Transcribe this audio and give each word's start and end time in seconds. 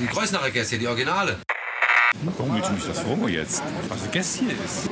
Die 0.00 0.06
Kreuznacher 0.06 0.52
Gäste, 0.52 0.78
die 0.78 0.86
Originale. 0.86 1.40
Warum 2.22 2.54
willst 2.54 2.68
du 2.68 2.74
mich 2.74 2.86
das 2.86 3.00
fragen 3.00 3.28
jetzt? 3.28 3.60
Was 3.88 4.02
für 4.02 4.08
Gäste 4.10 4.44
hier 4.44 4.54
ist? 4.64 4.88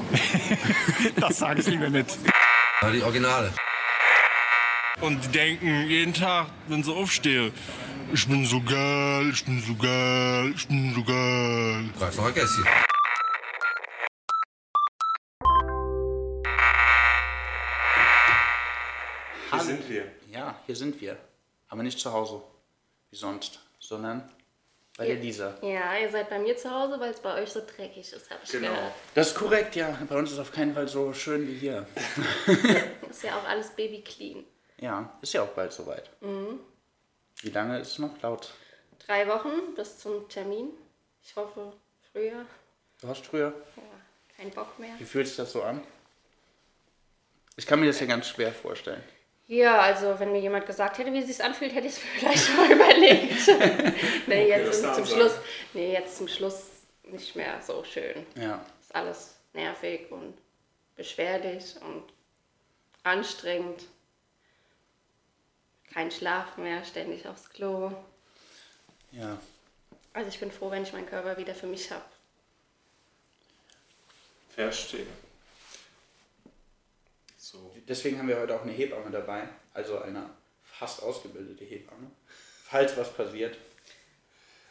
das 1.21 1.39
sage 1.39 1.61
ich 1.61 1.69
lieber 1.69 1.89
nicht. 1.89 2.19
Ja, 2.83 2.91
die 2.91 3.05
Originale. 3.05 3.53
Und 5.01 5.25
die 5.25 5.29
denken 5.29 5.87
jeden 5.87 6.13
Tag, 6.13 6.49
wenn 6.67 6.83
sie 6.83 6.93
aufstehen, 6.93 7.53
ich 8.13 8.27
bin 8.27 8.45
so 8.47 8.61
geil, 8.61 9.31
ich 9.33 9.45
bin 9.45 9.63
so 9.63 9.77
geil, 9.77 10.53
ich 10.57 10.67
bin 10.67 10.93
so 10.93 11.05
geil. 11.05 11.89
Kreuznacher 11.97 12.33
Gäste. 12.33 12.65
Hier 19.53 19.61
sind 19.61 19.89
wir. 19.89 20.13
Ja, 20.33 20.57
hier 20.67 20.75
sind 20.75 21.01
wir. 21.01 21.17
Aber 21.69 21.85
nicht 21.85 22.01
zu 22.01 22.13
Hause, 22.13 22.43
wie 23.13 23.17
sonst, 23.17 23.61
sondern 23.79 24.29
bei 24.97 25.07
der 25.07 25.17
Lisa. 25.17 25.57
Ja, 25.63 25.97
ihr 25.97 26.11
seid 26.11 26.29
bei 26.31 26.39
mir 26.39 26.57
zu 26.57 26.71
Hause, 26.71 26.99
weil 26.99 27.11
es 27.11 27.21
bei 27.21 27.43
euch 27.43 27.51
so 27.51 27.61
dreckig 27.61 28.13
ist, 28.13 28.31
habe 28.31 28.41
ich 28.45 28.51
Genau. 28.51 28.69
gehört. 28.69 28.93
Das 29.15 29.29
ist 29.29 29.35
korrekt, 29.35 29.77
ja. 29.77 29.99
Bei 30.09 30.17
uns 30.17 30.33
ist 30.33 30.39
auf 30.39 30.53
keinen 30.53 30.75
Fall 30.75 30.89
so 30.89 31.13
schön 31.13 31.47
wie 31.47 31.55
hier. 31.55 31.87
Ist 33.11 33.23
ja 33.23 33.39
auch 33.39 33.45
alles 33.45 33.71
baby 33.71 34.03
clean. 34.03 34.45
Ja, 34.79 35.17
ist 35.23 35.33
ja 35.33 35.43
auch 35.43 35.49
bald 35.49 35.73
soweit. 35.73 36.11
Wie 36.21 37.49
lange 37.51 37.79
ist 37.81 37.93
es 37.93 37.99
noch 37.99 38.21
laut? 38.21 38.53
Drei 39.07 39.27
Wochen 39.27 39.75
bis 39.75 39.99
zum 39.99 40.29
Termin. 40.29 40.71
Ich 41.23 41.35
hoffe, 41.35 41.73
früher. 42.13 42.45
Du 43.01 43.09
hast 43.09 43.25
früher. 43.25 43.55
Ja, 43.77 43.83
kein 44.37 44.51
Bock 44.51 44.79
mehr. 44.79 44.91
Wie 44.99 45.05
fühlt 45.05 45.27
sich 45.29 45.37
das 45.37 45.53
so 45.53 45.63
an? 45.63 45.83
Ich 47.57 47.67
kann 47.67 47.81
mir 47.81 47.87
das 47.87 48.01
ja 48.01 48.07
ganz 48.07 48.29
schwer 48.29 48.53
vorstellen. 48.53 49.03
Ja, 49.49 49.81
also 49.81 50.19
wenn 50.19 50.33
mir 50.33 50.41
jemand 50.41 50.67
gesagt 50.67 50.99
hätte, 50.99 51.13
wie 51.13 51.21
es 51.21 51.29
sich 51.29 51.43
anfühlt, 51.43 51.73
hätte 51.73 51.87
ich 51.87 51.93
es 51.93 51.99
vielleicht 52.19 52.57
mal 52.57 52.71
überlegt. 52.71 53.49
nee, 54.27 54.49
jetzt 54.49 54.83
das 54.83 54.97
zum. 54.97 55.07
Schluss. 55.07 55.39
Nee, 55.73 55.93
jetzt 55.93 56.17
zum 56.17 56.29
Schluss 56.29 56.71
nicht 57.05 57.37
mehr 57.37 57.61
so 57.63 57.85
schön. 57.85 58.27
Ja. 58.35 58.65
Ist 58.81 58.95
alles 58.95 59.37
nervig 59.53 60.11
und 60.11 60.37
beschwerlich 60.97 61.77
und 61.81 62.05
anstrengend. 63.05 63.85
Kein 65.93 66.11
Schlaf 66.11 66.57
mehr, 66.57 66.85
ständig 66.85 67.27
aufs 67.27 67.49
Klo. 67.49 67.93
Ja. 69.13 69.39
Also 70.13 70.29
ich 70.29 70.41
bin 70.41 70.51
froh, 70.51 70.71
wenn 70.71 70.83
ich 70.83 70.93
meinen 70.93 71.07
Körper 71.07 71.37
wieder 71.37 71.55
für 71.55 71.67
mich 71.67 71.91
habe. 71.91 72.05
Verstehe. 74.51 75.07
Deswegen 77.89 78.19
haben 78.19 78.29
wir 78.29 78.39
heute 78.41 78.55
auch 78.55 78.63
eine 78.63 78.73
Hebamme 78.73 79.11
dabei. 79.11 79.49
Also 79.75 79.99
eine 80.01 80.29
fast 80.63 81.03
ausgebildete 81.03 81.65
Hebamme. 81.65 82.11
Falls 82.65 82.97
was 82.97 83.13
passiert. 83.13 83.57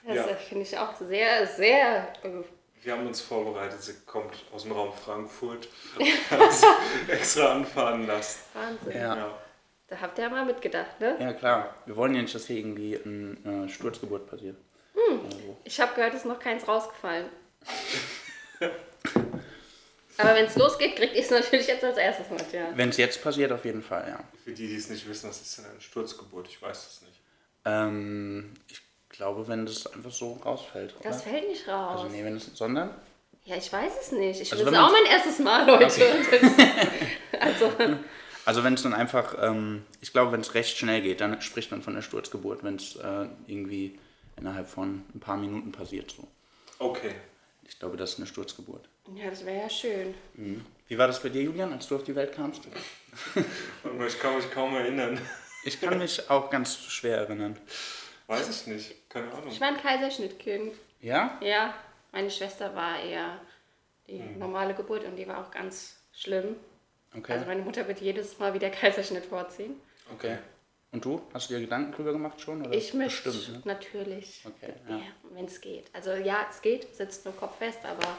Das 0.05 0.16
Ja. 0.16 0.23
finde 0.35 0.63
ich 0.63 0.77
auch 0.77 0.95
sehr, 0.95 1.47
sehr. 1.47 2.13
äh, 2.23 2.30
Wir 2.83 2.94
haben 2.94 3.07
uns 3.07 3.22
vorbereitet. 3.22 3.81
Sie 3.81 3.94
kommt 4.05 4.33
aus 4.52 4.63
dem 4.63 4.73
Raum 4.73 4.94
Frankfurt. 4.94 5.67
Hat 6.30 6.39
uns 6.41 6.61
extra 7.07 7.53
anfahren 7.53 8.05
lassen. 8.05 8.39
Wahnsinn. 8.53 8.91
Ja. 9.02 9.16
Ja. 9.16 9.39
Da 9.88 10.02
habt 10.02 10.17
ihr 10.17 10.29
mal 10.29 10.45
mitgedacht, 10.45 11.00
ne? 11.00 11.16
Ja, 11.19 11.33
klar. 11.33 11.75
Wir 11.85 11.95
wollen 11.95 12.16
ja 12.16 12.22
nicht, 12.22 12.33
dass 12.35 12.47
hier 12.47 12.57
irgendwie 12.57 13.00
eine 13.03 13.66
äh, 13.66 13.69
Sturzgeburt 13.69 14.27
passiert. 14.29 14.57
Also, 14.95 15.57
Ich 15.63 15.79
habe 15.79 15.94
gehört, 15.95 16.13
es 16.13 16.22
ist 16.22 16.25
noch 16.25 16.39
keins 16.39 16.67
rausgefallen. 16.67 17.27
Aber 20.17 20.35
wenn 20.35 20.45
es 20.45 20.55
losgeht, 20.55 20.95
kriegt 20.95 21.13
ihr 21.16 21.21
es 21.21 21.30
natürlich 21.30 21.67
jetzt 21.67 21.83
als 21.83 21.97
erstes 21.97 22.30
mit, 22.30 22.52
ja. 22.53 22.69
Wenn 22.75 22.89
es 22.89 22.97
jetzt 22.97 23.21
passiert, 23.21 23.52
auf 23.52 23.66
jeden 23.66 23.83
Fall, 23.83 24.08
ja. 24.08 24.19
Für 24.44 24.52
die, 24.52 24.67
die 24.67 24.75
es 24.75 24.89
nicht 24.89 25.07
wissen, 25.07 25.30
was 25.30 25.41
ist 25.41 25.57
denn 25.57 25.66
eine 25.66 25.81
Sturzgeburt? 25.81 26.47
Ich 26.47 26.61
weiß 26.61 26.77
es 26.88 27.02
nicht. 27.02 27.19
Ähm, 27.66 28.53
ich 28.69 28.81
glaube, 29.09 29.47
wenn 29.47 29.66
das 29.66 29.88
einfach 29.88 30.11
so 30.11 30.33
rausfällt. 30.45 30.95
Oder? 30.99 31.09
Das 31.09 31.23
fällt 31.23 31.47
nicht 31.47 31.67
raus. 31.67 32.02
also, 32.02 32.16
nee, 32.16 32.23
wenn 32.23 32.38
es, 32.38 32.45
sondern? 32.53 32.91
Ja, 33.45 33.57
ich 33.57 33.72
weiß 33.72 33.91
es 34.02 34.11
nicht. 34.11 34.41
Ich 34.41 34.52
Also 34.52 34.66
will 34.66 34.73
es 34.73 34.80
auch 34.80 34.91
mein 34.91 35.05
erstes 35.05 35.39
Mal, 35.39 35.67
Leute. 35.67 36.05
also, 37.39 37.72
Also, 38.45 38.63
wenn 38.63 38.75
es 38.75 38.84
dann 38.84 38.94
einfach, 38.94 39.35
ähm, 39.41 39.85
ich 40.01 40.12
glaube, 40.13 40.31
wenn 40.31 40.41
es 40.41 40.53
recht 40.53 40.78
schnell 40.78 41.01
geht, 41.01 41.22
dann 41.22 41.41
spricht 41.41 41.72
man 41.72 41.81
von 41.81 41.95
der 41.95 42.01
Sturzgeburt, 42.01 42.63
wenn 42.63 42.75
es 42.75 42.95
äh, 42.95 43.28
irgendwie 43.47 44.00
innerhalb 44.38 44.68
von 44.68 45.03
ein 45.13 45.19
paar 45.19 45.38
Minuten 45.38 45.72
passiert. 45.72 46.12
So. 46.12 46.28
Okay. 46.79 47.16
Ich 47.68 47.79
glaube, 47.79 47.97
das 47.97 48.12
ist 48.13 48.18
eine 48.18 48.28
Sturzgeburt. 48.28 48.88
Ja, 49.13 49.29
das 49.29 49.45
wäre 49.45 49.63
ja 49.63 49.69
schön. 49.69 50.13
Wie 50.88 50.97
war 50.97 51.07
das 51.07 51.21
bei 51.21 51.29
dir, 51.29 51.43
Julian, 51.43 51.73
als 51.73 51.88
du 51.88 51.95
auf 51.95 52.03
die 52.03 52.16
Welt 52.16 52.33
kamst? 52.33 52.63
Ich 54.07 54.19
kann 54.19 54.35
mich 54.35 54.51
kaum 54.51 54.75
erinnern. 54.75 55.19
Ich 55.63 55.79
kann 55.79 55.97
mich 55.97 56.29
auch 56.29 56.49
ganz 56.49 56.77
schwer 56.77 57.17
erinnern. 57.19 57.57
Weiß 58.27 58.49
ich 58.49 58.67
nicht. 58.67 59.09
Keine 59.09 59.31
Ahnung. 59.31 59.47
Ich 59.47 59.61
war 59.61 59.69
ein 59.69 59.77
Kaiserschnittkind. 59.77 60.73
Ja? 60.99 61.39
Ja, 61.41 61.73
meine 62.11 62.29
Schwester 62.29 62.75
war 62.75 62.99
eher 63.01 63.39
die 64.07 64.19
normale 64.19 64.73
Geburt 64.73 65.05
und 65.05 65.15
die 65.15 65.27
war 65.27 65.39
auch 65.39 65.51
ganz 65.51 65.95
schlimm. 66.11 66.55
Okay. 67.15 67.33
Also 67.33 67.45
meine 67.45 67.61
Mutter 67.61 67.88
wird 67.88 68.01
jedes 68.01 68.38
Mal 68.38 68.53
wieder 68.53 68.69
Kaiserschnitt 68.69 69.25
vorziehen. 69.25 69.79
okay. 70.13 70.38
Und 70.91 71.03
du? 71.03 71.21
Hast 71.33 71.49
du 71.49 71.55
dir 71.55 71.59
Gedanken 71.59 71.91
drüber 71.91 72.13
gemacht 72.13 72.39
schon? 72.39 72.61
Oder? 72.65 72.73
Ich 72.73 72.94
möchte 72.94 73.29
Bestimmt, 73.29 73.65
ne? 73.65 73.73
natürlich. 73.73 74.41
Okay, 74.45 74.73
ja. 74.88 74.97
ja. 74.97 75.03
wenn 75.31 75.44
es 75.44 75.59
geht. 75.59 75.89
Also 75.91 76.13
ja, 76.13 76.47
es 76.49 76.61
geht, 76.61 76.95
sitzt 76.95 77.25
nur 77.25 77.35
Kopf 77.35 77.57
fest, 77.57 77.79
aber 77.83 78.15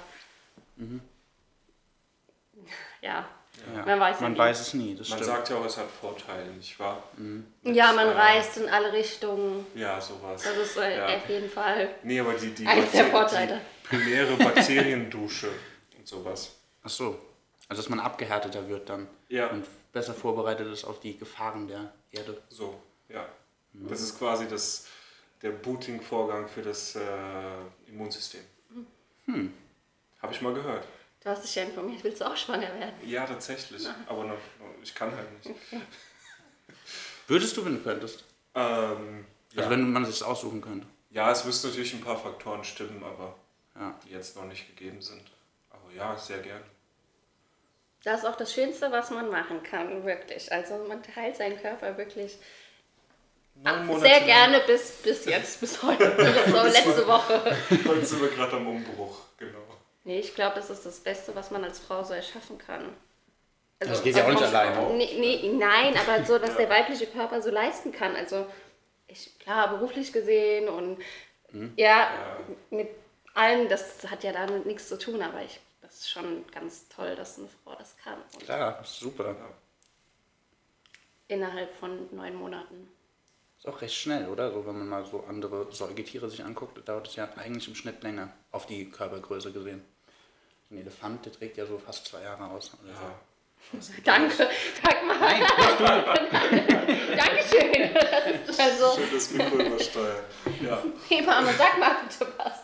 ja, 3.00 3.28
Ja. 3.74 3.86
man 3.86 4.00
weiß 4.00 4.16
ja 4.16 4.22
Man 4.22 4.32
nie. 4.32 4.38
weiß 4.38 4.60
es 4.60 4.74
nie, 4.74 4.94
das 4.94 5.08
Man 5.08 5.22
sagt 5.22 5.48
ja 5.50 5.56
auch, 5.56 5.64
es 5.64 5.76
hat 5.76 5.90
Vorteile, 5.90 6.50
nicht 6.52 6.78
wahr? 6.78 7.02
ja, 7.62 7.92
man 7.92 8.08
äh, 8.08 8.12
reist 8.12 8.58
in 8.58 8.68
alle 8.68 8.92
Richtungen. 8.92 9.66
Ja, 9.74 10.00
sowas. 10.00 10.42
Das 10.42 10.56
ist 10.56 10.76
äh, 10.76 10.98
ja. 10.98 11.06
auf 11.16 11.28
jeden 11.28 11.48
Fall 11.48 11.88
Nee, 12.02 12.20
aber 12.20 12.34
die, 12.34 12.50
die, 12.50 12.66
eins 12.66 12.92
der 12.92 13.06
Vorteile. 13.06 13.60
die 13.82 13.88
primäre 13.88 14.36
Bakteriendusche 14.36 15.48
und 15.98 16.06
sowas. 16.06 16.54
Ach 16.82 16.90
so. 16.90 17.18
Also, 17.68 17.82
dass 17.82 17.88
man 17.88 17.98
abgehärteter 18.00 18.68
wird 18.68 18.88
dann. 18.88 19.08
Ja. 19.28 19.48
Und 19.48 19.64
besser 19.92 20.14
vorbereitet 20.14 20.68
ist 20.72 20.84
auf 20.84 21.00
die 21.00 21.16
Gefahren 21.18 21.66
der 21.66 21.92
Erde. 22.12 22.40
So, 22.48 22.80
ja. 23.08 23.26
Das 23.72 24.00
ist 24.00 24.18
quasi 24.18 24.46
das, 24.48 24.86
der 25.42 25.50
Booting-Vorgang 25.50 26.46
für 26.48 26.62
das 26.62 26.94
äh, 26.96 27.00
Immunsystem. 27.88 28.40
Hm. 29.26 29.52
Habe 30.26 30.34
ich 30.34 30.42
mal 30.42 30.54
gehört. 30.54 30.84
Du 31.22 31.30
hast 31.30 31.44
dich 31.44 31.54
ja 31.54 31.62
informiert, 31.62 32.02
willst 32.02 32.20
du 32.20 32.24
auch 32.24 32.36
schwanger 32.36 32.62
werden? 32.62 32.94
Ja, 33.04 33.24
tatsächlich. 33.24 33.86
Aber 34.08 34.24
noch, 34.24 34.36
ich 34.82 34.92
kann 34.92 35.12
halt 35.14 35.46
nicht. 35.46 35.56
Würdest 37.28 37.56
du, 37.56 37.64
wenn 37.64 37.74
du 37.76 37.80
könntest? 37.80 38.24
Ähm, 38.56 39.24
ja. 39.52 39.58
Also, 39.58 39.70
wenn 39.70 39.92
man 39.92 40.04
sich 40.04 40.18
das 40.18 40.26
aussuchen 40.26 40.60
könnte. 40.60 40.84
ja, 41.10 41.30
es 41.30 41.44
müssten 41.44 41.68
natürlich 41.68 41.94
ein 41.94 42.00
paar 42.00 42.18
Faktoren 42.18 42.64
stimmen, 42.64 43.04
aber 43.04 43.36
Ja. 43.78 43.96
die 44.04 44.10
jetzt 44.10 44.34
noch 44.34 44.46
nicht 44.46 44.66
gegeben 44.66 45.00
sind. 45.00 45.22
Aber 45.70 45.92
ja, 45.94 46.16
sehr 46.16 46.38
gern. 46.38 46.62
Das 48.02 48.20
ist 48.22 48.26
auch 48.26 48.36
das 48.36 48.52
Schönste, 48.52 48.90
was 48.90 49.10
man 49.10 49.30
machen 49.30 49.62
kann, 49.62 50.04
wirklich. 50.04 50.50
Also 50.50 50.84
man 50.88 51.04
teilt 51.04 51.36
seinen 51.36 51.56
Körper 51.60 51.96
wirklich 51.96 52.36
Neun 53.54 53.86
Monate 53.86 54.08
sehr 54.08 54.20
gerne 54.22 54.60
bis, 54.66 54.90
bis 55.02 55.24
jetzt, 55.24 55.60
bis 55.60 55.80
heute, 55.84 56.10
bis 56.16 56.52
so 56.52 56.62
letzte 56.64 57.06
Woche. 57.06 57.56
Heute 57.86 58.04
sind 58.04 58.20
wir 58.22 58.28
gerade 58.28 58.56
am 58.56 58.66
Umbruch. 58.66 59.25
Nee, 60.06 60.20
ich 60.20 60.34
glaube, 60.36 60.54
das 60.54 60.70
ist 60.70 60.86
das 60.86 61.00
Beste, 61.00 61.34
was 61.34 61.50
man 61.50 61.64
als 61.64 61.80
Frau 61.80 62.02
so 62.04 62.14
erschaffen 62.14 62.58
kann. 62.58 62.84
Also, 63.80 63.92
Das 63.92 64.02
geht 64.02 64.16
ja 64.16 64.24
auch 64.24 64.30
nicht 64.30 64.42
alleine. 64.42 64.94
Nee, 64.94 65.18
nee, 65.18 65.52
nein, 65.52 65.94
aber 65.96 66.24
so, 66.24 66.38
dass 66.38 66.56
der 66.56 66.70
weibliche 66.70 67.06
Körper 67.08 67.42
so 67.42 67.50
leisten 67.50 67.90
kann. 67.92 68.14
Also, 68.16 68.46
ich, 69.08 69.36
klar, 69.38 69.68
beruflich 69.76 70.12
gesehen 70.12 70.68
und 70.68 70.98
Mhm. 71.52 71.72
ja, 71.76 72.38
mit 72.70 72.88
allem, 73.34 73.68
das 73.68 74.08
hat 74.10 74.24
ja 74.24 74.32
damit 74.32 74.66
nichts 74.66 74.88
zu 74.88 74.98
tun, 74.98 75.22
aber 75.22 75.42
ich, 75.42 75.60
das 75.80 75.96
ist 75.96 76.10
schon 76.10 76.44
ganz 76.52 76.88
toll, 76.88 77.14
dass 77.16 77.38
eine 77.38 77.48
Frau 77.64 77.74
das 77.76 77.96
kann. 77.96 78.18
Und 78.32 78.42
Klar, 78.44 78.82
super. 78.84 79.34
innerhalb 81.28 81.70
von 81.72 82.14
neun 82.14 82.34
Monaten. 82.34 82.88
Ist 83.58 83.66
auch 83.68 83.80
recht 83.80 83.94
schnell, 83.94 84.28
oder? 84.28 84.52
So, 84.52 84.66
wenn 84.66 84.78
man 84.78 84.88
mal 84.88 85.04
so 85.04 85.24
andere 85.28 85.72
Säugetiere 85.72 86.28
sich 86.30 86.44
anguckt, 86.44 86.86
dauert 86.88 87.08
es 87.08 87.16
ja 87.16 87.28
eigentlich 87.36 87.68
im 87.68 87.74
Schnitt 87.74 88.02
länger, 88.02 88.32
auf 88.52 88.66
die 88.66 88.90
Körpergröße 88.90 89.52
gesehen. 89.52 89.84
Ein 90.70 90.78
Elefant, 90.78 91.24
der 91.24 91.32
trägt 91.32 91.56
ja 91.56 91.66
so 91.66 91.78
fast 91.78 92.06
zwei 92.06 92.22
Jahre 92.22 92.44
aus. 92.50 92.72
Oder 92.82 92.94
so. 92.94 93.02
Ja. 93.02 93.20
Danke, 94.04 94.48
Dagmar. 94.82 95.18
Dankeschön. 97.16 97.94
Das 97.94 98.48
ist 98.50 98.60
also, 98.60 99.00
Schön 99.00 99.10
das 99.12 99.30
Mikro 99.30 99.56
übersteuern. 99.58 100.24
Ja. 100.62 100.82
Hebamme, 101.08 101.52
sag 101.56 101.78
mal 101.78 101.96
bitte 102.08 102.32
was. 102.36 102.60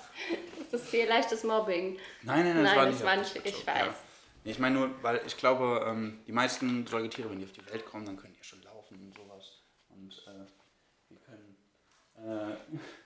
Das 0.70 0.82
ist 0.82 0.90
hier 0.90 1.06
leichtes 1.08 1.44
Mobbing. 1.44 1.98
Nein, 2.22 2.44
nein, 2.44 2.54
nein, 2.54 2.62
Nein, 2.64 2.76
war 2.76 2.86
das 2.86 2.94
nicht 2.94 3.04
war 3.04 3.12
auf 3.20 3.34
nicht- 3.34 3.46
ich 3.46 3.66
weiß. 3.66 3.94
Nee, 4.44 4.50
ich 4.50 4.58
meine 4.58 4.74
nur, 4.78 5.02
weil 5.02 5.20
ich 5.26 5.36
glaube, 5.36 5.84
ähm, 5.86 6.22
die 6.26 6.32
meisten 6.32 6.86
Säugetiere, 6.86 7.30
wenn 7.30 7.38
die 7.38 7.44
auf 7.44 7.52
die 7.52 7.64
Welt 7.70 7.84
kommen, 7.86 8.04
dann 8.06 8.16
können 8.16 8.32
die 8.32 8.38
ja 8.38 8.44
schon 8.44 8.62
laufen 8.62 8.98
und 9.00 9.14
sowas. 9.14 9.62
Und 9.90 10.12
äh, 10.26 10.46
die 11.08 11.16
können. 11.16 11.56
Äh, 12.16 12.56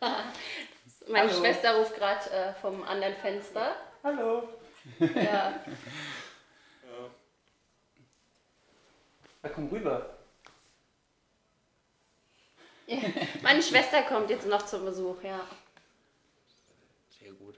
Meine 1.13 1.29
Hallo. 1.31 1.41
Schwester 1.41 1.77
ruft 1.77 1.95
gerade 1.95 2.31
äh, 2.31 2.55
vom 2.61 2.83
anderen 2.83 3.15
Fenster. 3.17 3.77
Hallo! 4.03 4.49
Ja. 4.99 5.61
Ja, 9.43 9.49
komm 9.55 9.69
rüber. 9.69 10.17
Meine 13.43 13.63
Schwester 13.63 14.03
kommt 14.03 14.31
jetzt 14.31 14.47
noch 14.47 14.63
zum 14.67 14.85
Besuch, 14.85 15.23
ja. 15.23 15.41
Okay, 17.11 17.33
gut. 17.39 17.55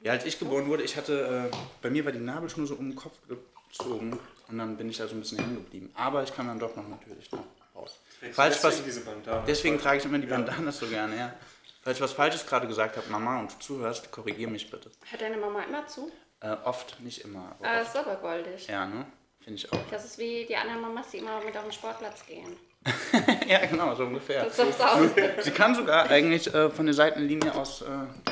Ja, 0.00 0.12
als 0.12 0.24
ich 0.24 0.38
geboren 0.38 0.66
wurde, 0.66 0.82
ich 0.82 0.96
hatte, 0.96 1.50
äh, 1.52 1.56
bei 1.82 1.90
mir 1.90 2.04
war 2.04 2.12
die 2.12 2.18
Nabelschnur 2.18 2.66
so 2.66 2.74
um 2.74 2.90
den 2.90 2.96
Kopf 2.96 3.16
gezogen 3.28 4.18
und 4.48 4.58
dann 4.58 4.76
bin 4.76 4.88
ich 4.88 4.98
da 4.98 5.06
so 5.08 5.14
ein 5.14 5.20
bisschen 5.20 5.38
hängen 5.38 5.56
geblieben. 5.56 5.90
Aber 5.94 6.22
ich 6.22 6.34
kam 6.34 6.46
dann 6.46 6.58
doch 6.58 6.74
noch 6.76 6.88
natürlich 6.88 7.30
noch 7.32 7.44
raus. 7.74 7.98
Falsch 8.32 8.56
deswegen 8.56 8.78
was, 8.78 8.84
diese 8.84 9.00
Bandana. 9.02 9.44
deswegen 9.46 9.78
trage 9.78 9.98
ich 9.98 10.04
immer 10.04 10.18
die 10.18 10.26
Bandanas 10.26 10.78
so 10.78 10.86
gerne, 10.86 11.16
ja. 11.16 11.34
Falls 11.82 11.98
ich 11.98 12.02
was 12.02 12.12
Falsches 12.12 12.46
gerade 12.46 12.66
gesagt 12.66 12.96
habe, 12.96 13.08
Mama, 13.08 13.40
und 13.40 13.52
du 13.52 13.58
zuhörst, 13.60 14.10
korrigier 14.10 14.48
mich 14.48 14.70
bitte. 14.70 14.90
Hört 15.10 15.22
deine 15.22 15.36
Mama 15.36 15.62
immer 15.62 15.86
zu? 15.86 16.10
Äh, 16.40 16.50
oft, 16.64 17.00
nicht 17.00 17.22
immer. 17.24 17.56
Aber 17.58 17.68
Ah, 17.68 17.80
oft. 17.80 17.88
ist 17.88 17.96
aber 17.96 18.16
goldig. 18.16 18.66
Ja, 18.68 18.86
ne? 18.86 19.06
Finde 19.40 19.54
ich 19.58 19.72
auch. 19.72 19.80
Das 19.90 20.04
ist 20.04 20.18
wie 20.18 20.44
die 20.46 20.56
anderen 20.56 20.80
Mamas, 20.82 21.10
die 21.10 21.18
immer 21.18 21.40
mit 21.42 21.56
auf 21.56 21.64
den 21.64 21.72
Sportplatz 21.72 22.24
gehen. 22.26 22.56
ja, 23.48 23.66
genau, 23.66 23.94
so 23.94 24.04
ungefähr. 24.04 24.44
Das 24.44 24.58
ist 24.58 24.78
so. 24.78 25.42
Sie 25.42 25.50
kann 25.50 25.74
sogar 25.74 26.08
eigentlich 26.10 26.52
äh, 26.54 26.70
von 26.70 26.86
der 26.86 26.94
Seitenlinie 26.94 27.52
aus 27.54 27.82
äh, 27.82 27.86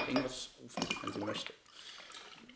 irgendwas 0.08 0.50
rufen, 0.62 0.88
wenn 1.02 1.12
sie 1.12 1.18
möchte. 1.18 1.52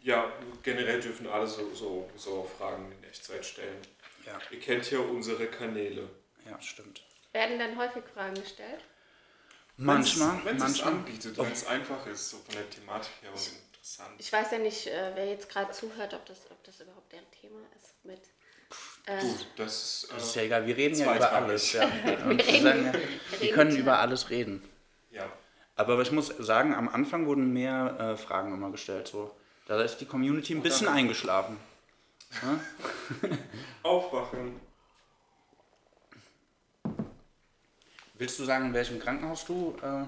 Ja, 0.02 0.30
generell 0.62 1.00
dürfen 1.00 1.26
alle 1.28 1.46
so, 1.46 1.74
so, 1.74 2.08
so 2.16 2.48
Fragen 2.58 2.90
in 2.92 3.04
Echtzeit 3.04 3.44
stellen. 3.44 3.76
Ja, 4.24 4.38
Ihr 4.50 4.60
kennt 4.60 4.90
ja 4.90 4.98
unsere 5.00 5.46
Kanäle. 5.46 6.08
ja, 6.48 6.60
stimmt. 6.60 7.02
Werden 7.32 7.58
dann 7.58 7.76
häufig 7.76 8.02
Fragen 8.14 8.34
gestellt? 8.34 8.80
Manchmal, 9.76 10.40
Wenn 10.44 10.56
es 10.56 10.62
manchmal. 10.62 10.92
anbietet, 10.94 11.38
wenn 11.38 11.52
es 11.52 11.66
einfach 11.66 12.06
ist, 12.06 12.30
so 12.30 12.36
von 12.38 12.54
der 12.54 12.68
Thematik 12.70 13.12
her 13.22 13.30
interessant. 13.80 14.14
Ich 14.18 14.32
weiß 14.32 14.50
ja 14.52 14.58
nicht, 14.58 14.86
äh, 14.86 15.12
wer 15.14 15.26
jetzt 15.28 15.48
gerade 15.48 15.70
zuhört, 15.72 16.14
ob 16.14 16.24
das, 16.26 16.38
ob 16.50 16.62
das 16.64 16.80
überhaupt 16.80 17.12
deren 17.12 17.30
Thema 17.30 17.60
ist 17.76 18.04
mit. 18.04 18.20
Äh, 19.06 19.20
Du, 19.20 19.34
das 19.56 19.82
ist, 19.82 20.10
äh, 20.10 20.14
Das 20.14 20.24
ist 20.24 20.34
ja 20.36 20.42
egal, 20.42 20.66
wir 20.66 20.76
reden 20.76 20.98
ja 20.98 21.16
über 21.16 21.32
alles. 21.32 21.72
Ja. 21.72 21.84
Und 22.24 22.46
wir, 22.46 22.62
sagen 22.62 22.84
ja, 22.84 23.40
wir 23.40 23.52
können 23.52 23.76
über 23.76 23.98
alles 23.98 24.30
reden. 24.30 24.68
ja. 25.10 25.30
Aber 25.76 25.98
ich 26.02 26.12
muss 26.12 26.26
sagen, 26.26 26.74
am 26.74 26.90
Anfang 26.90 27.24
wurden 27.24 27.54
mehr 27.54 27.96
äh, 27.98 28.16
Fragen 28.18 28.52
immer 28.52 28.70
gestellt. 28.70 29.08
So. 29.08 29.34
Da 29.66 29.80
ist 29.82 29.96
die 29.96 30.04
Community 30.04 30.54
ein 30.54 30.62
bisschen 30.62 30.88
eingeschlafen. 30.88 31.56
Aufwachen. 33.82 34.60
Willst 38.12 38.38
du 38.38 38.44
sagen, 38.44 38.66
in 38.66 38.74
welchem 38.74 39.00
Krankenhaus 39.00 39.46
du 39.46 39.74
äh, 39.82 40.04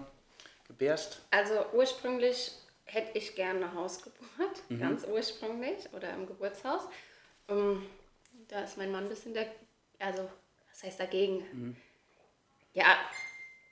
gebärst? 0.68 1.22
Also 1.30 1.64
ursprünglich 1.72 2.52
hätte 2.92 3.16
ich 3.18 3.34
gerne 3.34 3.72
Hausgeburt, 3.74 4.62
ganz 4.78 5.06
ursprünglich, 5.06 5.92
oder 5.94 6.12
im 6.12 6.26
Geburtshaus. 6.26 6.82
Ähm, 7.48 7.86
da 8.48 8.60
ist 8.60 8.76
mein 8.76 8.92
Mann 8.92 9.04
ein 9.04 9.08
bisschen 9.08 9.32
der, 9.32 9.46
also 9.98 10.28
was 10.70 10.82
heißt 10.82 11.00
dagegen? 11.00 11.76
Ja, 12.74 12.98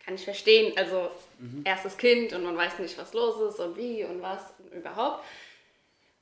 kann 0.05 0.15
ich 0.15 0.25
verstehen. 0.25 0.73
Also 0.77 1.11
erstes 1.65 1.97
Kind 1.97 2.33
und 2.33 2.45
man 2.45 2.57
weiß 2.57 2.79
nicht, 2.79 2.97
was 2.99 3.13
los 3.13 3.53
ist 3.53 3.61
und 3.61 3.77
wie 3.77 4.05
und 4.05 4.23
was 4.23 4.55
und 4.59 4.73
überhaupt. 4.73 5.25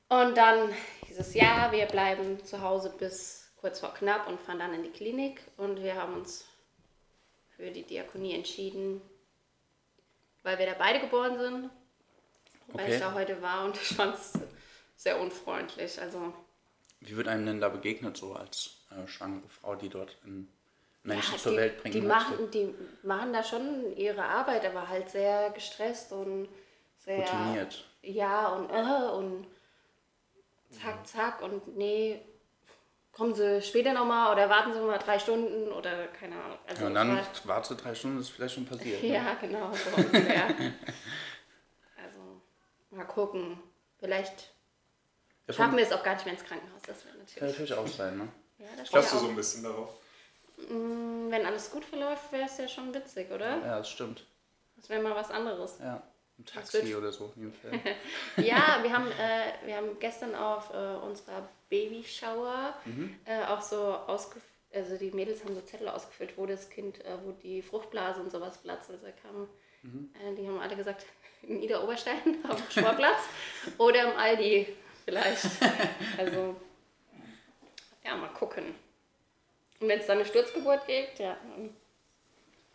Und 0.09 0.35
dann 0.35 0.73
dieses 1.07 1.33
Jahr, 1.33 1.71
wir 1.71 1.85
bleiben 1.85 2.43
zu 2.43 2.61
Hause 2.61 2.93
bis 2.97 3.49
kurz 3.57 3.79
vor 3.79 3.93
knapp 3.93 4.27
und 4.27 4.39
fahren 4.41 4.59
dann 4.59 4.73
in 4.73 4.83
die 4.83 4.91
Klinik 4.91 5.41
und 5.57 5.83
wir 5.83 5.95
haben 5.95 6.15
uns 6.15 6.45
für 7.55 7.71
die 7.71 7.83
Diakonie 7.83 8.33
entschieden, 8.33 9.01
weil 10.43 10.57
wir 10.57 10.65
da 10.65 10.73
beide 10.77 10.99
geboren 10.99 11.37
sind, 11.37 11.69
weil 12.73 12.85
Okay. 12.85 12.93
ich 12.95 12.99
da 12.99 13.13
heute 13.13 13.41
war 13.41 13.65
und 13.65 13.75
ich 13.81 13.95
fand 13.95 14.15
es 14.15 14.33
sehr 14.95 15.19
unfreundlich. 15.19 15.99
Also 16.01 16.33
Wie 17.01 17.15
wird 17.15 17.27
einem 17.27 17.45
denn 17.45 17.61
da 17.61 17.69
begegnet, 17.69 18.17
so 18.17 18.33
als 18.33 18.77
äh, 18.91 19.07
schwangere 19.07 19.47
Frau, 19.47 19.75
die 19.75 19.89
dort 19.89 20.17
einen 20.23 20.47
Menschen 21.03 21.33
ja, 21.33 21.37
zur 21.39 21.51
die, 21.53 21.57
Welt 21.57 21.81
bringen 21.81 21.93
die 21.93 22.01
möchte? 22.01 22.31
machen, 22.31 22.51
die 22.51 22.73
machen 23.03 23.33
da 23.33 23.43
schon 23.43 23.95
ihre 23.95 24.23
Arbeit, 24.23 24.65
aber 24.65 24.87
halt 24.89 25.09
sehr 25.09 25.49
gestresst 25.51 26.11
und 26.11 26.49
sehr 26.97 27.17
Routiniert. 27.17 27.85
Ja 28.01 28.47
und 28.49 28.69
äh, 28.69 29.09
und 29.15 29.47
zack 30.71 31.07
zack 31.07 31.41
und 31.41 31.77
nee. 31.77 32.21
Kommen 33.11 33.33
Sie 33.33 33.61
später 33.61 33.91
nochmal 33.91 34.31
oder 34.31 34.49
warten 34.49 34.71
Sie 34.71 34.79
mal 34.79 34.97
drei 34.97 35.19
Stunden 35.19 35.69
oder 35.73 36.07
keine 36.07 36.35
Ahnung. 36.41 36.57
Also 36.67 36.81
Ja, 36.83 36.87
und 36.87 36.93
dann 36.95 37.17
war- 37.17 37.23
warte 37.45 37.75
drei 37.75 37.93
Stunden, 37.93 38.19
ist 38.19 38.29
vielleicht 38.29 38.55
schon 38.55 38.65
passiert. 38.65 39.01
ne? 39.03 39.13
Ja, 39.13 39.33
genau, 39.41 39.71
so. 39.73 39.89
mal 42.91 43.05
gucken. 43.05 43.59
Vielleicht 43.99 44.51
Ja, 45.47 45.53
schaffen 45.53 45.77
wir 45.77 45.83
es 45.83 45.91
auch 45.91 46.03
gar 46.03 46.13
nicht 46.13 46.25
mehr 46.25 46.33
ins 46.33 46.43
Krankenhaus. 46.43 46.81
Das 46.85 47.05
wäre 47.05 47.15
Kann 47.15 47.25
natürlich. 47.25 47.49
natürlich 47.51 47.73
auch 47.73 47.87
sein, 47.87 48.17
ne? 48.17 48.27
Ja, 48.59 48.67
das 48.77 48.91
Hoffst 48.91 49.13
du 49.13 49.17
so 49.19 49.29
ein 49.29 49.35
bisschen 49.35 49.63
darauf? 49.63 49.95
Mm, 50.69 51.29
wenn 51.29 51.45
alles 51.45 51.71
gut 51.71 51.85
verläuft, 51.85 52.31
wäre 52.31 52.45
es 52.45 52.57
ja 52.57 52.67
schon 52.67 52.93
witzig, 52.93 53.31
oder? 53.31 53.57
Ja, 53.57 53.77
das 53.77 53.89
stimmt. 53.89 54.25
Das 54.75 54.89
wäre 54.89 55.01
mal 55.01 55.15
was 55.15 55.29
anderes. 55.31 55.77
Ja. 55.79 56.01
Ein 56.37 56.45
Taxi 56.45 56.95
oder 56.95 57.11
so. 57.11 57.33
Ja, 58.37 58.79
wir 58.81 58.93
haben, 58.93 59.11
äh, 59.11 59.65
wir 59.65 59.75
haben 59.75 59.99
gestern 59.99 60.35
auf 60.35 60.73
äh, 60.73 60.95
unserer 61.05 61.49
Babyshower 61.69 62.73
äh, 63.25 63.43
auch 63.45 63.61
so 63.61 63.77
ausgefüllt, 63.77 64.45
also 64.73 64.95
die 64.95 65.11
Mädels 65.11 65.43
haben 65.43 65.53
so 65.53 65.61
Zettel 65.61 65.89
ausgefüllt, 65.89 66.37
wo 66.37 66.45
das 66.45 66.69
Kind, 66.69 67.03
äh, 67.03 67.17
wo 67.25 67.31
die 67.31 67.61
Fruchtblase 67.61 68.21
und 68.21 68.31
sowas 68.31 68.57
platzt. 68.57 68.89
Also 68.89 69.05
da 69.05 69.11
kamen, 69.11 69.49
äh, 70.13 70.35
die 70.35 70.47
haben 70.47 70.59
alle 70.59 70.77
gesagt, 70.77 71.05
in 71.43 71.61
Ida 71.61 71.83
Oberstein 71.83 72.37
auf 72.49 72.55
dem 72.57 72.71
Sportplatz 72.71 73.21
oder 73.77 74.11
im 74.11 74.17
Aldi 74.17 74.67
vielleicht. 75.05 75.45
Also, 76.17 76.55
ja, 78.03 78.15
mal 78.15 78.29
gucken. 78.29 78.75
Und 79.79 79.87
wenn 79.87 79.99
es 79.99 80.07
dann 80.07 80.17
eine 80.17 80.25
Sturzgeburt 80.25 80.85
gibt, 80.87 81.19
ja, 81.19 81.37
dann 81.55 81.69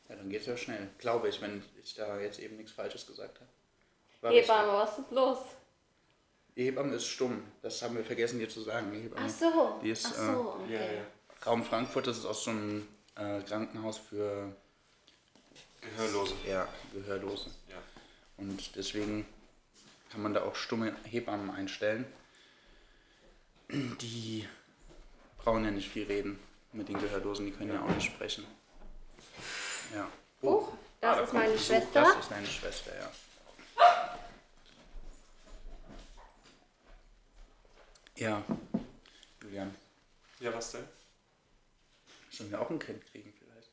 Ja, 0.08 0.16
dann 0.16 0.28
geht's 0.30 0.46
ja 0.46 0.56
schnell. 0.56 0.88
Glaube 0.98 1.28
ich, 1.28 1.40
wenn 1.40 1.62
ich 1.82 1.94
da 1.94 2.18
jetzt 2.18 2.38
eben 2.38 2.56
nichts 2.56 2.72
Falsches 2.72 3.06
gesagt 3.06 3.38
habe. 3.40 3.48
War. 4.22 4.32
Hebamme, 4.32 4.72
was 4.72 4.98
ist 4.98 5.10
los? 5.10 5.38
Die 6.56 6.64
Hebamme 6.64 6.94
ist 6.94 7.06
stumm. 7.06 7.42
Das 7.62 7.82
haben 7.82 7.96
wir 7.96 8.04
vergessen 8.04 8.38
dir 8.38 8.48
zu 8.48 8.60
sagen. 8.62 8.90
Die 8.92 9.00
Hebamme. 9.02 9.26
Ach 9.26 9.30
so, 9.30 9.80
Die 9.82 9.90
ist, 9.90 10.06
ach 10.06 10.14
so, 10.14 10.56
okay. 10.62 10.74
Ja, 10.74 10.80
ja. 10.80 11.02
Raum 11.44 11.62
Frankfurt, 11.64 12.06
das 12.06 12.18
ist 12.18 12.24
aus 12.24 12.44
so 12.44 12.50
einem 12.52 12.88
äh, 13.16 13.40
Krankenhaus 13.42 13.98
für 13.98 14.54
Gehörlose. 15.82 16.34
ja, 16.48 16.66
Gehörlose. 16.94 17.50
Ja. 17.68 17.76
Und 18.36 18.74
deswegen 18.76 19.26
kann 20.10 20.22
man 20.22 20.34
da 20.34 20.42
auch 20.42 20.56
stumme 20.56 20.94
Hebammen 21.04 21.50
einstellen. 21.50 22.04
Die 23.70 24.46
brauchen 25.38 25.64
ja 25.64 25.70
nicht 25.70 25.88
viel 25.90 26.04
reden 26.04 26.38
mit 26.72 26.88
den 26.88 26.98
Gehörlosen, 26.98 27.46
die 27.46 27.52
können 27.52 27.72
ja 27.72 27.82
auch 27.82 27.88
nicht 27.94 28.06
sprechen. 28.12 28.44
Ja. 29.94 30.08
Huch, 30.42 30.72
das 31.00 31.16
da 31.16 31.22
ist 31.22 31.32
meine 31.32 31.52
Besuch. 31.52 31.66
Schwester. 31.66 32.02
Das 32.02 32.16
ist 32.18 32.30
deine 32.30 32.46
Schwester, 32.46 32.92
ja. 32.96 33.12
Ja, 38.16 38.44
Julian, 39.42 39.74
Ja, 40.38 40.54
was 40.54 40.70
denn? 40.72 40.84
sollen 42.30 42.50
wir 42.50 42.60
auch 42.60 42.70
ein 42.70 42.78
Kind 42.78 43.04
kriegen 43.06 43.32
vielleicht? 43.38 43.70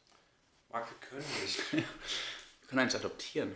Wir 0.71 0.97
können 1.09 1.25
nicht. 1.41 1.71
Wir 1.73 2.77
können 2.77 2.79
eins 2.85 2.95
adoptieren. 2.95 3.53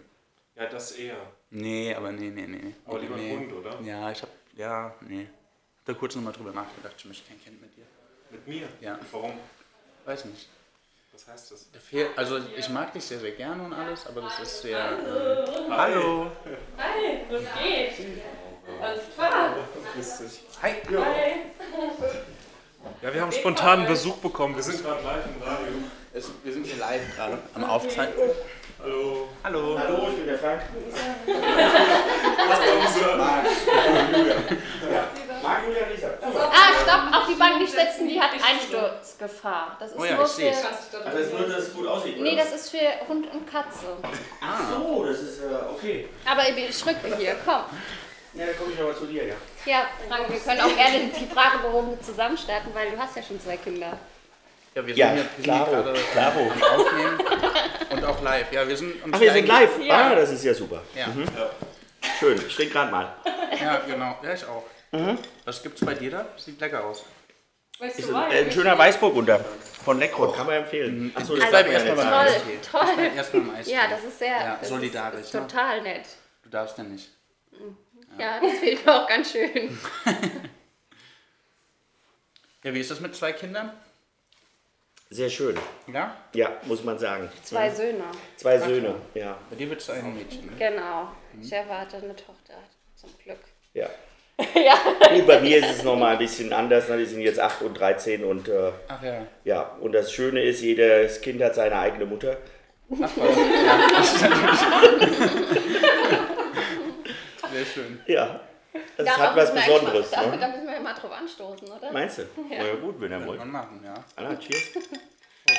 Ja, 0.56 0.66
das 0.68 0.94
eher. 0.94 1.18
Nee, 1.50 1.94
aber 1.94 2.12
nee, 2.12 2.30
nee, 2.30 2.48
nee. 2.48 2.76
Aber 2.86 3.00
lieber 3.00 3.18
nee. 3.18 3.36
Hund, 3.36 3.54
oder? 3.54 3.80
Ja, 3.82 4.10
ich 4.12 4.22
hab, 4.22 4.30
ja, 4.56 4.96
nee. 5.02 5.24
Ich 5.24 5.28
hab 5.28 5.86
da 5.86 5.94
kurz 5.94 6.16
nochmal 6.16 6.34
drüber 6.34 6.54
nachgedacht, 6.54 6.96
ich 6.98 7.06
möchte 7.06 7.28
kein 7.28 7.42
Kind 7.44 7.62
mit 7.62 7.76
dir. 7.76 7.84
Mit 8.32 8.48
mir? 8.48 8.68
Ja. 8.80 8.98
Warum? 9.12 9.34
Weiß 10.06 10.26
nicht. 10.26 10.48
Was 11.12 11.28
heißt 11.28 11.52
das? 11.52 11.70
Also 12.18 12.40
ich 12.58 12.70
mag 12.70 12.92
dich 12.94 13.04
sehr, 13.04 13.20
sehr 13.20 13.32
gerne 13.32 13.64
und 13.64 13.74
alles, 13.74 14.06
aber 14.08 14.22
das 14.22 14.40
ist 14.40 14.62
sehr... 14.62 14.78
Äh, 14.78 15.70
hallo! 15.70 16.32
Hi, 16.78 17.22
was 17.30 17.42
geht? 17.62 18.08
Alles 18.82 19.04
klar. 19.16 19.56
Grüß 19.94 20.18
dich. 20.18 20.42
Hi! 20.62 20.76
Ja, 23.02 23.14
wir 23.14 23.22
haben 23.22 23.32
spontan 23.32 23.86
Besuch 23.86 24.18
bekommen. 24.18 24.56
Wir 24.56 24.64
sind 24.64 24.84
gerade 24.84 25.04
live 25.04 25.26
im 25.26 25.42
Radio. 25.42 25.74
Es, 26.14 26.32
wir 26.44 26.54
sind 26.54 26.66
hier 26.66 26.78
live 26.78 27.16
gerade 27.16 27.40
am 27.54 27.64
Aufzeichnen. 27.64 28.30
Hallo. 28.86 29.28
Hallo! 29.44 29.80
Hallo, 29.80 30.08
ich 30.12 30.18
bin 30.18 30.28
der 30.28 30.38
Frank. 30.38 30.62
Marc 35.42 35.66
Julian 35.66 35.90
Lisa. 35.92 36.10
Ah, 36.22 36.70
stopp, 36.84 37.18
auf 37.18 37.28
die 37.28 37.34
Bank 37.34 37.60
nicht 37.60 37.74
setzen, 37.74 38.08
die 38.08 38.22
hat 38.22 38.30
Einsturzgefahr. 38.34 39.76
Das 39.80 39.90
ist 39.90 40.00
Oh 40.00 40.06
ja, 40.06 40.16
nur 40.16 40.26
ich 40.26 40.32
seh's. 40.32 40.60
für. 40.60 40.68
Also 41.04 41.18
das 41.18 41.28
ist 41.28 41.34
nur, 41.34 41.48
dass 41.48 41.58
es 41.64 41.74
gut 41.74 41.88
aussieht. 41.88 42.22
Nee, 42.22 42.36
das 42.36 42.54
ist 42.54 42.70
für 42.70 43.08
Hund 43.08 43.26
und 43.34 43.52
Katze. 43.52 43.98
Ach 44.42 44.60
so, 44.70 45.04
das 45.04 45.20
ist 45.20 45.40
äh, 45.40 45.46
okay. 45.74 46.08
Aber 46.24 46.44
ich 46.48 46.86
rücke 46.86 47.16
hier, 47.18 47.38
komm. 47.44 47.64
Ja, 48.36 48.46
dann 48.46 48.58
komme 48.60 48.72
ich 48.72 48.80
aber 48.80 48.96
zu 48.96 49.08
dir, 49.08 49.26
ja. 49.26 49.36
Ja, 49.66 49.88
Frank, 50.08 50.30
wir 50.30 50.38
können 50.38 50.62
auch 50.62 50.76
gerne 50.76 51.10
die 51.10 51.26
Fragerunde 51.26 52.00
zusammen 52.02 52.38
starten, 52.38 52.70
weil 52.76 52.92
du 52.92 53.00
hast 53.00 53.16
ja 53.16 53.24
schon 53.24 53.42
zwei 53.42 53.58
Kinder. 53.58 53.98
Ja, 54.76 54.86
wir 54.86 54.94
sind 54.94 54.98
Ja, 54.98 55.12
hier, 55.14 55.26
klaro, 55.44 55.72
gerade 55.72 55.94
klaro. 56.12 56.40
am 56.52 56.64
Aufnehmen 56.64 57.20
und 57.92 58.04
auch 58.04 58.22
live. 58.22 58.52
Ja, 58.52 58.68
wir 58.68 58.76
sind 58.76 58.94
Ach, 59.10 59.20
wir 59.20 59.32
sind 59.32 59.48
live. 59.48 59.80
Ja. 59.82 59.96
Ah, 60.12 60.16
das 60.16 60.32
ist 60.32 60.44
ja 60.44 60.54
super. 60.54 60.82
Ja, 60.94 61.08
Schön, 62.20 62.38
ich 62.46 62.54
trinke 62.56 62.74
gerade 62.74 62.92
mal. 62.92 63.16
ja, 63.60 63.78
genau. 63.88 64.18
Ja, 64.22 64.34
ich 64.34 64.46
auch. 64.46 64.64
Was 65.46 65.64
gibt's 65.64 65.84
bei 65.84 65.94
dir 65.94 66.12
da? 66.12 66.26
Sieht 66.38 66.60
lecker 66.60 66.84
aus. 66.86 67.06
Weißt 67.80 68.00
Ist 68.00 68.14
ein, 68.14 68.32
äh, 68.32 68.40
ein 68.46 68.52
schöner 68.52 68.78
Weißburgunder 68.78 69.44
von 69.84 70.00
Leckro, 70.00 70.32
kann 70.32 70.46
man 70.46 70.56
empfehlen. 70.56 71.12
Achso, 71.14 71.34
Ich 71.36 71.42
das 71.42 71.50
bleib 71.50 71.66
man 71.68 71.76
ja 71.76 71.82
erstmal 71.84 72.06
beim. 72.06 72.14
Eistee. 72.28 72.60
Toll, 72.72 72.82
toll. 72.96 73.12
Erstmal 73.18 73.42
im 73.44 73.56
Eistee. 73.56 73.74
Ja, 73.74 73.88
das 73.90 74.04
ist 74.06 74.20
sehr 74.20 74.28
Ja, 74.38 74.58
das 74.60 74.70
solidarisch, 74.70 75.20
Ist, 75.22 75.34
ne? 75.34 75.40
ist 75.42 75.52
total 75.52 75.82
nett. 75.82 76.06
Du 76.44 76.50
darfst 76.50 76.78
ja 76.78 76.84
nicht. 76.86 77.10
Ja, 78.18 78.40
das 78.42 78.60
fehlt 78.60 78.86
mir 78.86 78.94
auch 79.04 79.08
ganz 79.08 79.32
schön. 79.32 79.78
Ja, 82.64 82.74
wie 82.74 82.80
ist 82.80 82.90
das 82.90 83.00
mit 83.00 83.16
zwei 83.16 83.32
Kindern? 83.32 83.72
Sehr 85.16 85.30
schön. 85.30 85.56
Ja? 85.94 86.14
Ja, 86.34 86.58
muss 86.64 86.84
man 86.84 87.00
sagen. 87.00 87.30
Zwei 87.42 87.70
Söhne. 87.70 88.04
Zwei 88.36 88.60
Söhne, 88.60 88.96
ja. 89.14 89.38
Bei 89.50 89.56
dir 89.56 89.70
wird 89.70 89.80
es 89.80 89.90
ein 89.90 90.14
Mädchen. 90.14 90.46
Ne? 90.46 90.52
Genau. 90.60 91.08
Ich 91.42 91.54
erwarte 91.54 91.96
eine 91.96 92.14
Tochter. 92.14 92.56
Zum 92.96 93.12
Glück. 93.24 93.40
ja. 93.74 93.88
ja. 94.54 94.76
Gut, 95.16 95.26
bei 95.26 95.40
mir 95.40 95.60
ist 95.60 95.78
es 95.78 95.84
nochmal 95.84 96.12
ein 96.14 96.18
bisschen 96.18 96.52
anders. 96.52 96.90
ne? 96.90 96.98
Die 96.98 97.06
sind 97.06 97.22
jetzt 97.22 97.40
8 97.40 97.62
und 97.62 97.80
13 97.80 98.26
und 98.26 98.50
äh, 98.50 98.74
Ach 98.90 99.02
ja. 99.02 99.26
ja, 99.46 99.62
und 99.80 99.94
das 99.94 100.12
Schöne 100.12 100.44
ist, 100.44 100.60
jedes 100.62 101.22
Kind 101.22 101.42
hat 101.42 101.56
seine 101.56 101.80
eigene 101.80 102.06
Mutter. 102.06 102.36
Ach 103.02 103.10
was. 103.16 103.38
Ja, 103.38 104.30
Sehr 107.54 107.66
schön. 107.74 108.02
Ja, 108.06 108.42
das 108.98 109.06
Darauf 109.06 109.22
hat 109.22 109.36
was 109.36 109.54
Besonderes. 109.54 110.12
Mal, 110.12 110.24
da, 110.26 110.32
Ne? 110.32 110.40
da 110.40 110.48
müssen 110.50 110.66
wir 110.68 110.74
ja 110.74 110.80
mal 110.80 110.94
drauf 110.94 111.12
anstoßen, 111.12 111.68
oder? 111.70 111.92
Meinst 111.92 112.18
du? 112.20 112.24
Na 112.50 112.56
ja, 112.68 112.76
gut, 112.76 113.00
wenn 113.02 113.12
er 113.12 113.20
Kann 113.20 113.28
wollt. 113.28 113.40
man 113.40 113.52
machen, 113.52 113.82
ja. 113.84 113.94
Ah, 114.16 114.36
cheers. 114.36 114.72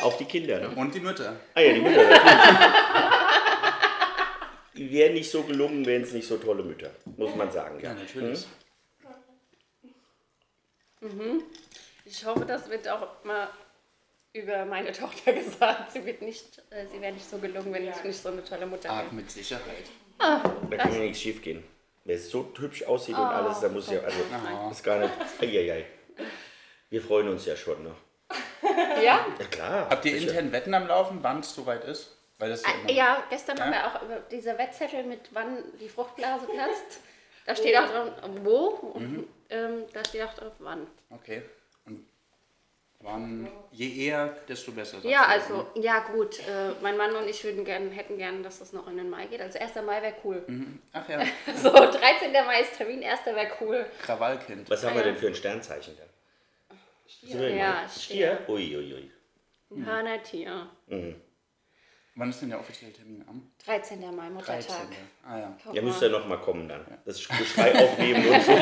Auf 0.02 0.16
die 0.18 0.24
Kinder, 0.24 0.58
ne? 0.60 0.68
Und 0.74 0.94
die 0.94 1.00
Mütter. 1.00 1.36
Ah 1.54 1.60
ja, 1.60 1.72
die 1.74 1.80
Mütter. 1.80 2.04
natürlich. 2.04 2.72
Die 4.76 4.92
wären 4.92 5.14
nicht 5.14 5.30
so 5.30 5.42
gelungen, 5.42 5.86
wären 5.86 6.02
es 6.02 6.12
nicht 6.12 6.28
so 6.28 6.36
tolle 6.36 6.62
Mütter, 6.62 6.90
muss 7.16 7.34
man 7.34 7.50
sagen. 7.50 7.78
Ja, 7.80 7.90
Ja. 7.90 7.94
natürlich. 7.94 8.46
Ich 12.04 12.24
hoffe, 12.24 12.44
das 12.44 12.68
wird 12.68 12.88
auch 12.88 13.24
mal 13.24 13.48
über 14.32 14.64
meine 14.66 14.92
Tochter 15.00 15.32
gesagt. 15.32 15.92
Sie 15.92 16.04
wird 16.04 16.22
nicht, 16.22 16.62
äh, 16.70 16.86
sie 16.86 17.00
wäre 17.00 17.12
nicht 17.12 17.28
so 17.28 17.38
gelungen, 17.38 17.72
wenn 17.72 17.88
ich 17.88 18.04
nicht 18.04 18.18
so 18.20 18.28
eine 18.30 18.44
tolle 18.44 18.66
Mutter 18.66 18.90
Ah, 18.90 19.02
wäre. 19.04 19.14
mit 19.14 19.30
Sicherheit. 19.30 19.84
Da 20.18 20.40
kann 20.76 20.92
ja 20.92 20.98
nichts 21.00 21.20
schief 21.20 21.42
gehen. 21.42 21.62
Wer 22.06 22.18
so 22.20 22.52
hübsch 22.56 22.84
aussieht 22.84 23.16
und 23.16 23.24
alles, 23.24 23.58
da 23.60 23.68
muss 23.68 23.90
ja, 23.90 23.98
also, 24.00 24.16
ist 24.70 24.84
gar 24.84 24.98
nicht, 25.00 25.12
eieiei. 25.40 25.84
Wir 26.88 27.02
freuen 27.02 27.28
uns 27.28 27.44
ja 27.46 27.56
schon, 27.56 27.82
ne? 27.82 27.90
Ja? 29.02 29.26
Ja 29.38 29.44
klar. 29.50 29.88
Habt 29.90 30.04
ihr 30.04 30.12
sicher. 30.12 30.30
intern 30.30 30.52
Wetten 30.52 30.72
am 30.74 30.86
Laufen, 30.86 31.18
wann 31.22 31.40
es 31.40 31.52
soweit 31.52 31.84
ist? 31.84 32.16
Weil 32.38 32.50
das 32.50 32.62
ja 32.62 32.68
immer- 32.74 32.88
Ah, 32.88 32.92
Ja, 32.92 33.22
gestern 33.28 33.58
haben 33.60 33.72
Ja? 33.72 33.78
wir 33.78 33.86
auch 33.88 34.02
über 34.02 34.20
diese 34.30 34.56
Wettzettel 34.56 35.02
mit 35.02 35.20
wann 35.32 35.58
die 35.80 35.88
Fruchtblase 35.88 36.46
platzt. 36.46 37.00
Da 37.44 37.56
steht 37.56 37.76
auch 37.76 37.86
drauf, 37.90 38.10
wo. 38.44 38.66
Und, 38.94 39.26
ähm, 39.50 39.84
da 39.92 40.04
steht 40.04 40.22
auch 40.22 40.34
drauf, 40.34 40.52
wann. 40.60 40.86
Okay. 41.10 41.42
Wann, 43.06 43.48
je 43.70 44.06
eher, 44.06 44.34
desto 44.48 44.72
besser. 44.72 44.98
Ja, 45.04 45.22
du, 45.22 45.28
also, 45.28 45.56
ne? 45.76 45.82
ja 45.84 46.00
gut. 46.00 46.40
Äh, 46.40 46.72
mein 46.82 46.96
Mann 46.96 47.14
und 47.14 47.28
ich 47.28 47.44
würden 47.44 47.64
gern, 47.64 47.92
hätten 47.92 48.18
gern, 48.18 48.42
dass 48.42 48.58
das 48.58 48.72
noch 48.72 48.88
in 48.88 48.96
den 48.96 49.08
Mai 49.08 49.26
geht. 49.26 49.40
Also 49.40 49.60
1. 49.60 49.76
Mai 49.86 50.02
wäre 50.02 50.14
cool. 50.24 50.44
Ach 50.92 51.08
ja, 51.08 51.20
So, 51.62 51.70
13. 51.70 52.32
Mai 52.32 52.62
ist 52.62 52.76
Termin, 52.76 53.04
1. 53.04 53.26
wäre 53.26 53.52
cool. 53.60 53.86
Krawallkind. 54.02 54.68
Was 54.68 54.84
haben 54.84 54.94
wir 54.94 55.02
ja. 55.02 55.10
denn 55.10 55.16
für 55.16 55.28
ein 55.28 55.36
Sternzeichen 55.36 55.96
dann? 55.96 56.08
Stier. 57.06 57.54
Ja, 57.54 57.88
Stier? 57.88 58.40
Ui, 58.48 58.76
ui, 58.76 58.94
ui. 58.94 59.10
Ein 59.70 59.86
Hörnertier. 59.86 60.68
Wann 62.16 62.30
ist 62.30 62.42
denn 62.42 62.48
der 62.48 62.58
offizielle 62.58 62.92
Termin 62.92 63.24
am? 63.28 63.52
13. 63.64 64.00
Mai, 64.00 64.10
13. 64.10 64.34
Muttertag. 64.34 64.88
Ah 65.24 65.38
ja. 65.38 65.56
Guck 65.62 65.74
Ja, 65.76 65.82
müsst 65.82 66.02
ihr 66.02 66.08
noch 66.08 66.26
mal 66.26 66.40
kommen 66.40 66.68
dann. 66.68 66.84
Das 67.04 67.28
Geschrei 67.28 67.72
aufnehmen 67.72 68.26
und 68.26 68.42
so. 68.42 68.52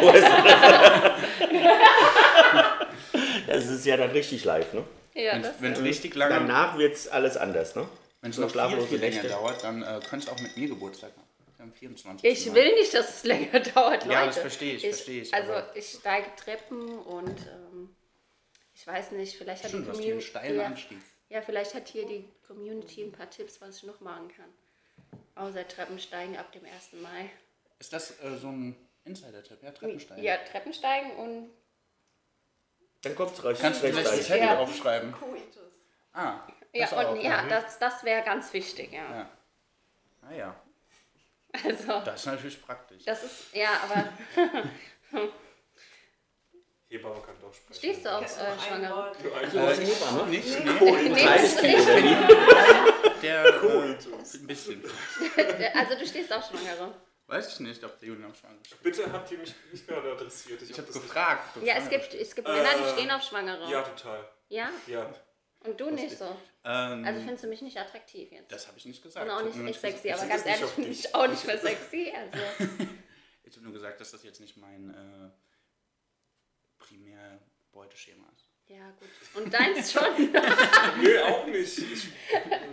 Das 3.46 3.66
ist 3.66 3.84
ja 3.86 3.96
dann 3.96 4.10
richtig 4.10 4.44
live, 4.44 4.72
ne? 4.72 4.84
Ja, 5.14 5.38
das 5.38 5.60
Wenn 5.60 5.72
es 5.72 5.82
richtig 5.82 6.14
lange, 6.14 6.34
Danach 6.34 6.76
wird 6.78 6.94
es 6.94 7.08
alles 7.08 7.36
anders, 7.36 7.74
ne? 7.76 7.86
wenn 8.20 8.30
es 8.30 8.36
so 8.36 8.42
noch 8.42 8.48
viel, 8.48 8.52
schlaflose 8.60 8.86
viel 8.88 8.98
länger 8.98 9.14
Nächte. 9.22 9.28
dauert, 9.28 9.62
dann 9.62 9.82
äh, 9.82 10.00
könnte 10.08 10.26
es 10.26 10.28
auch 10.28 10.40
mit 10.40 10.56
mir 10.56 10.68
Geburtstag 10.68 11.12
haben. 11.12 11.22
Am 11.58 11.72
24. 11.72 12.24
Ich 12.30 12.52
will 12.52 12.74
nicht, 12.74 12.92
dass 12.94 13.16
es 13.18 13.24
länger 13.24 13.60
dauert, 13.74 14.04
Leute. 14.04 14.12
Ja, 14.12 14.26
das 14.26 14.38
verstehe 14.38 14.74
ich, 14.74 14.82
verstehe 14.82 15.22
ich, 15.22 15.32
Also 15.32 15.52
aber- 15.52 15.76
ich 15.76 15.88
steige 15.90 16.26
Treppen 16.36 16.98
und 16.98 17.28
ähm, 17.46 17.94
ich 18.74 18.86
weiß 18.86 19.12
nicht, 19.12 19.36
vielleicht 19.36 19.62
hat 19.62 19.70
Stimmt, 19.70 19.86
die 19.86 19.90
du 19.90 19.92
hast 19.92 20.00
hier 20.02 20.12
einen 20.14 20.20
Community... 20.20 20.26
steilen 20.30 20.56
Ja, 20.60 20.66
Anstieg. 20.66 20.98
ja, 21.28 21.40
vielleicht 21.42 21.74
hat 21.74 21.88
hier 21.88 22.06
die 22.06 22.24
Community 22.46 23.02
ein 23.04 23.12
paar 23.12 23.30
Tipps, 23.30 23.60
was 23.60 23.76
ich 23.76 23.82
noch 23.84 24.00
machen 24.00 24.28
kann. 24.36 24.46
Außer 25.36 25.66
Treppensteigen 25.66 26.36
ab 26.36 26.50
dem 26.52 26.64
1. 26.64 27.00
Mai. 27.02 27.30
Ist 27.78 27.92
das 27.92 28.10
äh, 28.22 28.36
so 28.40 28.48
ein 28.48 28.74
Insider-Tipp? 29.04 29.58
Ja, 29.62 29.70
Treppensteigen. 29.70 30.24
Ja, 30.24 30.36
Treppensteigen 30.38 31.12
und 31.16 31.50
Dann 33.04 33.14
kommt 33.14 33.32
es 33.38 33.44
recht. 33.44 33.60
Kannst 33.60 33.82
du 33.82 33.88
vielleicht 33.88 34.08
leicht. 34.10 34.22
Zettel 34.24 34.46
Ja. 34.46 34.58
aufschreiben? 34.58 35.12
Coitus. 35.12 35.62
Ah, 36.12 36.40
Ja, 36.72 36.86
das 36.86 36.92
und 36.92 37.04
auch. 37.06 37.22
ja, 37.22 37.46
das, 37.48 37.78
das 37.78 38.02
wäre 38.04 38.22
ganz 38.24 38.52
wichtig, 38.52 38.92
ja. 38.92 39.02
Ja. 39.16 39.28
Ah 40.22 40.32
ja, 40.34 40.56
Also, 41.64 42.00
das 42.04 42.20
ist 42.20 42.26
natürlich 42.26 42.62
praktisch. 42.64 43.04
das 43.04 43.22
ist, 43.24 43.52
ja, 43.54 43.68
aber 43.84 44.08
Hebamme 46.88 47.20
kann 47.26 47.34
doch 47.40 47.52
sprechen. 47.52 47.74
stehst 47.78 48.04
du 48.06 48.10
auf 48.16 48.22
äh, 48.22 48.58
Schwangere? 48.58 49.12
Äh, 49.22 50.26
nicht, 50.30 50.64
nee, 50.64 50.72
Nee, 50.92 51.08
nicht. 51.08 51.62
der 53.22 53.44
äh, 53.44 53.58
ein 53.60 54.46
bisschen. 54.46 54.82
Also 55.74 55.94
du 55.98 56.06
stehst 56.06 56.32
auf 56.32 56.44
Schwangere. 56.48 56.94
Weiß 57.26 57.48
ich 57.54 57.60
nicht, 57.60 57.82
ob 57.84 57.98
der 58.00 58.08
Julian 58.08 58.30
auch 58.30 58.34
schwanger 58.34 58.58
ist. 58.62 58.82
Bitte 58.82 59.10
habt 59.10 59.30
ihr 59.32 59.38
mich 59.38 59.54
nicht 59.72 59.86
gerade 59.88 60.12
adressiert. 60.12 60.60
Ich 60.60 60.70
hab 60.72 60.78
habe 60.78 60.86
das 60.88 61.02
gefragt. 61.02 61.56
ob 61.56 61.62
Ja, 61.62 61.76
es 61.76 61.88
gibt, 61.88 62.12
es 62.12 62.34
gibt 62.34 62.46
Männer, 62.46 62.74
die 62.76 62.82
Äh, 62.84 62.92
stehen 62.92 63.10
auf 63.10 63.22
Schwangere. 63.22 63.70
Ja, 63.70 63.82
total. 63.82 64.28
Ja? 64.48 64.70
Ja. 64.86 65.10
Und 65.60 65.80
du 65.80 65.90
nicht 65.90 66.18
so. 66.18 66.24
Ähm, 66.64 67.04
Also 67.04 67.20
findest 67.20 67.44
du 67.44 67.48
mich 67.48 67.62
nicht 67.62 67.78
attraktiv 67.78 68.30
jetzt? 68.30 68.52
das 68.52 68.68
habe 68.68 68.76
ich 68.76 68.84
nicht 68.84 69.02
gesagt. 69.02 69.24
Und 69.24 69.30
auch 69.30 69.38
Ich 69.40 69.46
hab 69.46 69.46
nicht 69.46 69.56
nur 69.58 69.68
echt 69.68 69.80
sexy, 69.80 70.08
gesagt- 70.08 70.20
aber 70.22 70.24
ich 70.36 70.44
ganz 70.44 70.46
ehrlich 70.46 70.76
nicht 70.76 70.76
finde 70.76 70.90
auf 70.90 70.96
ich 70.98 71.14
auch 71.14 71.26
nicht 71.28 71.46
mehr 71.46 71.58
sexy. 71.58 72.12
Also, 72.14 72.38
Ich 73.44 73.54
habe 73.56 73.64
nur 73.64 73.72
gesagt, 73.72 74.00
dass 74.00 74.10
das 74.10 74.22
jetzt 74.24 74.40
nicht 74.40 74.56
mein 74.58 74.90
äh, 74.90 75.30
primär 76.78 77.38
Beuteschema 77.72 78.26
ist. 78.36 78.50
ja, 78.68 78.90
gut. 78.92 79.08
Und 79.42 79.52
deins 79.52 79.92
schon? 79.92 80.02
Nö, 81.02 81.20
auch 81.22 81.46
nicht. 81.46 81.78
Ich, 81.78 82.08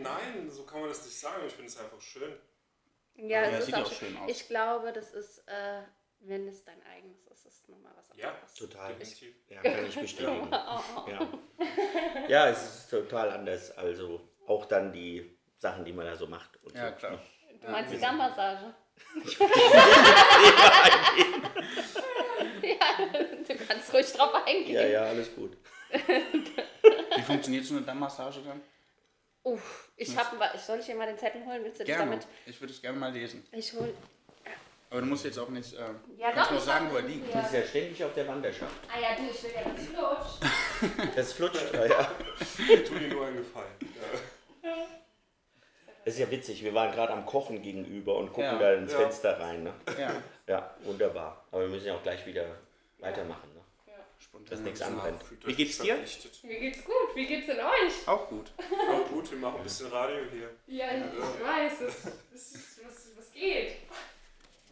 nein, 0.01 0.50
so 0.50 0.63
kann 0.63 0.79
man 0.81 0.89
das 0.89 1.03
nicht 1.05 1.17
sagen. 1.17 1.43
Ich 1.48 1.53
finde 1.53 1.67
es 1.70 1.77
einfach 1.77 2.01
schön. 2.01 2.38
Ja, 3.15 3.44
Ja, 3.44 3.51
das 3.51 3.65
sieht 3.65 3.75
ist 3.75 3.82
auch 3.82 3.86
auch 3.88 3.91
schön 3.94 4.18
aus. 4.18 4.30
Ich 4.32 4.48
glaube, 4.48 4.91
das 4.94 5.12
ist, 5.13 5.39
äh, 5.48 5.82
wenn 6.22 6.48
es 6.48 6.63
dein 6.63 6.82
eigenes 6.86 7.25
ist, 7.27 7.46
ist 7.46 7.68
nochmal 7.70 7.94
was 7.96 8.10
Ja, 8.18 8.30
anderes. 8.30 8.53
Total. 8.53 8.94
definitiv. 8.96 9.36
Ja, 9.50 9.62
kann 9.62 9.86
ich 9.88 10.00
bestätigen. 10.00 10.50
Ja. 11.08 11.27
ja, 12.27 12.50
es 12.50 12.63
ist 12.63 12.89
total 12.89 13.30
anders. 13.32 13.72
Also 13.77 14.22
auch 14.48 14.65
dann 14.65 14.91
die 14.94 15.38
Sachen, 15.58 15.86
die 15.86 15.94
man 15.94 16.06
da 16.06 16.15
so 16.15 16.27
macht. 16.27 16.58
Und 16.63 16.75
Ja, 16.75 16.89
so. 16.91 16.96
klar. 16.96 17.20
Du 17.62 17.70
meinst 17.70 17.94
die 17.94 18.00
Dammmassage? 18.00 18.74
ja, 22.63 23.08
du 23.48 23.56
kannst 23.68 23.94
ruhig 23.94 24.12
drauf 24.13 24.34
eingehen. 24.46 24.74
Ja, 24.75 24.86
ja, 24.88 25.03
alles 25.03 25.34
gut. 25.36 25.58
Wie 25.91 27.22
funktioniert 27.22 27.65
so 27.65 27.75
eine 27.75 27.86
Dammmassage 27.86 28.41
dann? 28.41 28.62
Uff, 29.43 29.89
ich 29.98 30.15
hab, 30.15 30.33
ich 30.55 30.62
soll 30.62 30.79
ich 30.79 30.86
dir 30.86 30.95
mal 30.95 31.07
den 31.07 31.17
Zettel 31.17 31.43
holen? 31.45 31.63
Willst 31.63 31.79
du 31.79 31.83
dich 31.83 31.95
Gerne. 31.95 32.12
damit? 32.12 32.27
Ich 32.45 32.60
würde 32.62 32.74
es 32.74 32.81
gerne 32.81 32.98
mal 33.00 33.12
lesen. 33.12 33.43
Ich 33.51 33.74
hol. 33.74 33.93
Aber 34.91 35.00
du 35.00 35.07
musst 35.07 35.24
jetzt 35.25 35.39
auch 35.39 35.50
nicht. 35.50 35.74
Äh, 35.74 35.77
Ja, 36.17 36.31
kannst 36.31 36.48
doch, 36.48 36.51
nur 36.51 36.60
ich 36.60 36.65
sagen, 36.65 36.91
wo 36.91 36.95
er 36.98 37.01
das 37.01 37.12
liegt. 37.12 37.33
Das 37.33 37.45
ist 37.48 37.53
ja 37.53 37.63
ständig 37.63 38.03
auf 38.03 38.13
der 38.13 38.27
Wanderschaft. 38.27 38.74
Ah 38.93 39.00
ja, 39.00 39.15
du, 39.15 39.24
ich 39.31 39.43
will 39.43 39.51
ja 39.55 39.63
das 39.63 39.86
flutscht. 39.88 41.12
Das 41.15 41.33
flutscht. 41.33 41.74
Ja, 41.74 41.86
ja. 41.86 42.12
Tu 42.86 43.00
dir 43.00 43.07
nur 43.07 43.25
einen 43.25 43.38
Gefallen. 43.38 43.71
Ja. 44.62 44.69
Das 46.03 46.15
ist 46.15 46.19
ja 46.19 46.29
witzig. 46.31 46.63
Wir 46.63 46.74
waren 46.74 46.91
gerade 46.91 47.13
am 47.13 47.25
Kochen 47.25 47.62
gegenüber 47.62 48.15
und 48.17 48.27
gucken 48.33 48.43
Ja. 48.43 48.60
da 48.60 48.74
ins 48.74 48.91
Ja. 48.91 49.00
Fenster 49.00 49.39
rein. 49.39 49.63
Ne? 49.63 49.74
Ja, 49.98 50.12
Ja, 50.48 50.75
wunderbar. 50.83 51.45
Aber 51.51 51.62
wir 51.62 51.67
müssen 51.69 51.88
ja 51.88 51.95
auch 51.95 52.03
gleich 52.03 52.25
wieder 52.25 52.45
weitermachen. 53.00 53.50
Ne? 54.34 54.40
Dass 54.50 54.60
nichts 54.62 54.82
anbrennt. 54.82 55.22
Fühlt 55.24 55.46
Wie 55.48 55.54
geht's 55.54 55.78
dir? 55.80 55.96
verpflichtet. 55.96 56.44
Mir 56.44 56.60
geht's 56.60 56.84
gut. 56.84 57.16
Wie 57.16 57.26
geht's 57.26 57.48
denn 57.48 57.60
euch? 57.60 58.08
auch 58.08 58.28
gut. 58.28 58.52
Auch 58.90 59.08
gut, 59.10 59.30
wir 59.32 59.38
machen 59.38 59.58
ein 59.58 59.64
bisschen 59.64 59.88
Radio 59.88 60.18
hier. 60.32 60.50
Ja, 60.68 60.88
ich 60.96 61.46
weiß. 61.46 61.74
Das, 61.80 62.02
das, 62.32 62.54
was, 62.84 63.08
was 63.18 63.32
geht? 63.34 63.74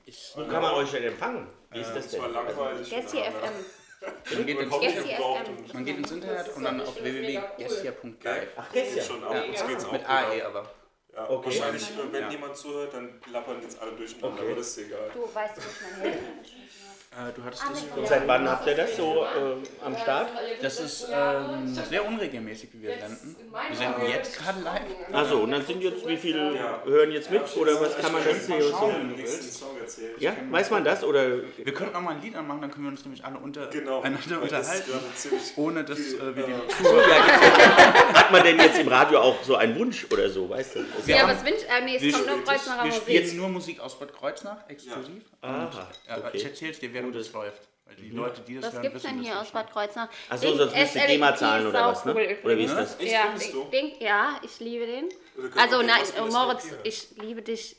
Ich, 0.05 0.31
Wo 0.35 0.45
kann 0.47 0.61
man 0.61 0.73
euch 0.75 0.91
denn 0.91 1.03
empfangen? 1.03 1.47
Wie 1.71 1.79
ist 1.81 1.89
das 1.93 2.05
Es 2.05 2.11
denn? 2.11 2.21
war 2.21 2.29
langweilig. 2.29 2.89
Gessi 2.89 3.17
FM. 3.17 3.53
man, 4.37 4.45
geht 4.45 4.59
ins, 4.59 4.73
FM. 4.75 5.73
man 5.73 5.85
geht 5.85 5.97
ins 5.97 6.11
Internet 6.11 6.55
und 6.55 6.63
dann 6.63 6.81
auf 6.81 7.03
www.gessia.live. 7.03 8.47
Ach, 8.55 8.71
geht's 8.71 8.95
ja. 8.95 9.03
Schon, 9.03 9.23
aber 9.23 9.45
uns 9.45 9.67
geht's 9.67 9.85
auch. 9.85 9.91
Mit 9.91 10.09
AE 10.09 10.45
aber. 10.45 10.71
Ja, 11.13 11.29
Okay. 11.29 11.45
Wahrscheinlich, 11.47 11.83
äh, 11.83 12.13
wenn 12.13 12.21
Ja. 12.23 12.29
jemand 12.29 12.55
zuhört, 12.55 12.93
dann 12.93 13.19
plappern 13.19 13.61
jetzt 13.61 13.79
alle 13.81 13.91
durcheinander, 13.91 14.27
Okay. 14.41 14.47
aber 14.47 14.55
das 14.55 14.67
ist 14.69 14.77
egal. 14.85 15.11
Du 15.13 15.35
weißt, 15.35 15.55
wo 15.57 15.61
ich 15.61 15.81
mein 15.81 16.11
Handy 16.13 16.49
Äh, 17.11 17.33
du 17.35 17.43
hattest 17.43 17.63
das 17.63 17.83
Und 17.97 18.07
seit 18.07 18.27
wann 18.27 18.47
habt 18.47 18.67
ihr 18.67 18.75
das 18.75 18.95
so 18.95 19.23
äh, 19.23 19.83
am 19.83 19.97
Start? 19.97 20.29
Das 20.61 20.79
ist 20.79 21.07
ähm, 21.11 21.73
sehr 21.89 22.05
unregelmäßig, 22.07 22.69
wie 22.73 22.83
wir 22.83 22.91
senden. 22.99 23.35
Wir 23.67 23.75
senden 23.75 24.09
jetzt 24.11 24.37
gerade 24.37 24.59
live. 24.61 24.81
Achso, 25.11 25.39
und 25.39 25.49
dann 25.51 25.65
sind 25.65 25.81
jetzt, 25.81 26.07
wie 26.07 26.17
viele 26.17 26.53
hören 26.85 27.11
jetzt 27.11 27.31
mit? 27.31 27.41
Oder 27.57 27.81
was 27.81 27.97
kann 27.97 28.11
man 28.11 28.23
das 28.23 28.45
hier 28.45 28.61
so? 28.61 28.91
nächsten 29.17 29.51
Song 29.51 29.75
erzählen. 29.79 30.11
Ja, 30.19 30.33
weiß 30.51 30.69
man 30.69 30.83
das? 30.83 31.03
Oder 31.03 31.25
Wir 31.57 31.73
könnten 31.73 31.95
auch 31.95 32.01
mal 32.01 32.11
ein 32.13 32.21
Lied 32.21 32.35
anmachen, 32.35 32.61
dann 32.61 32.69
können 32.69 32.85
wir 32.85 32.91
uns 32.91 33.03
nämlich 33.03 33.25
alle 33.25 33.39
unter, 33.39 33.65
Genau. 33.67 34.01
einander 34.01 34.41
das 34.41 34.43
unterhalten, 34.43 34.91
ziemlich 35.15 35.57
ohne 35.57 35.83
dass 35.83 35.97
äh, 35.99 36.35
wir 36.35 36.43
die 36.45 36.51
äh, 36.51 36.67
Zuhörer... 36.77 38.13
hat 38.13 38.31
man 38.31 38.43
denn 38.43 38.59
jetzt 38.59 38.79
im 38.79 38.87
Radio 38.87 39.19
auch 39.19 39.41
so 39.43 39.55
einen 39.55 39.75
Wunsch 39.79 40.05
oder 40.13 40.29
so, 40.29 40.47
weißt 40.47 40.75
du? 40.75 40.79
Das 40.95 41.07
Ja, 41.07 41.27
was 41.27 41.43
wünscht 41.43 41.65
äh, 41.67 41.83
Nee, 41.83 41.95
es 41.95 42.03
Wir 42.03 42.11
kommt 42.11 42.27
nur 42.27 42.43
Kreuznacher 42.43 42.83
Wir 42.83 42.91
Musik. 42.91 43.01
spielen 43.01 43.37
nur 43.37 43.49
Musik 43.49 43.79
aus 43.79 43.97
Bad 43.97 44.13
Kreuznach, 44.13 44.57
exklusiv. 44.69 45.23
Aha, 45.41 45.69
Ja, 46.07 46.15
aber 46.15 46.27
okay. 46.27 46.37
Ich 46.37 46.45
erzähle 46.45 46.71
es 46.71 46.79
dir, 46.79 46.93
während 47.01 47.15
es 47.15 47.33
läuft. 47.33 47.67
Weil 47.85 47.95
die 47.95 48.09
Leute, 48.11 48.41
die 48.41 48.55
das 48.55 48.65
Was 48.65 48.73
hören, 48.73 48.81
gibt's 48.83 49.03
wissen 49.03 49.15
denn 49.15 49.23
hier 49.23 49.33
das 49.33 49.47
aus. 49.47 49.51
Bad 49.51 49.71
Kreuznach? 49.71 50.09
Ach 50.29 50.37
so, 50.37 50.47
Ding- 50.47 50.57
sonst 50.57 50.75
müsst 50.75 50.95
ihr 50.95 51.01
SLEP 51.01 51.07
GEMA 51.07 51.35
zahlen 51.35 51.63
ist 51.63 51.69
oder 51.69 51.87
was, 51.87 52.05
ne? 52.05 52.11
cool 52.13 52.37
Oder 52.45 52.57
wie 52.57 52.63
ist 52.65 52.75
das? 52.75 52.99
Echt, 52.99 53.11
Ja, 53.11 53.33
du? 53.33 53.37
ich 53.63 53.69
denk, 53.71 54.01
ja, 54.01 54.39
ich 54.43 54.59
liebe 54.59 54.85
den. 54.85 55.09
Also 55.55 55.77
auch 55.77 55.83
nein, 55.83 56.01
Moritz, 56.31 56.67
ich 56.83 57.11
liebe 57.17 57.41
dich 57.41 57.75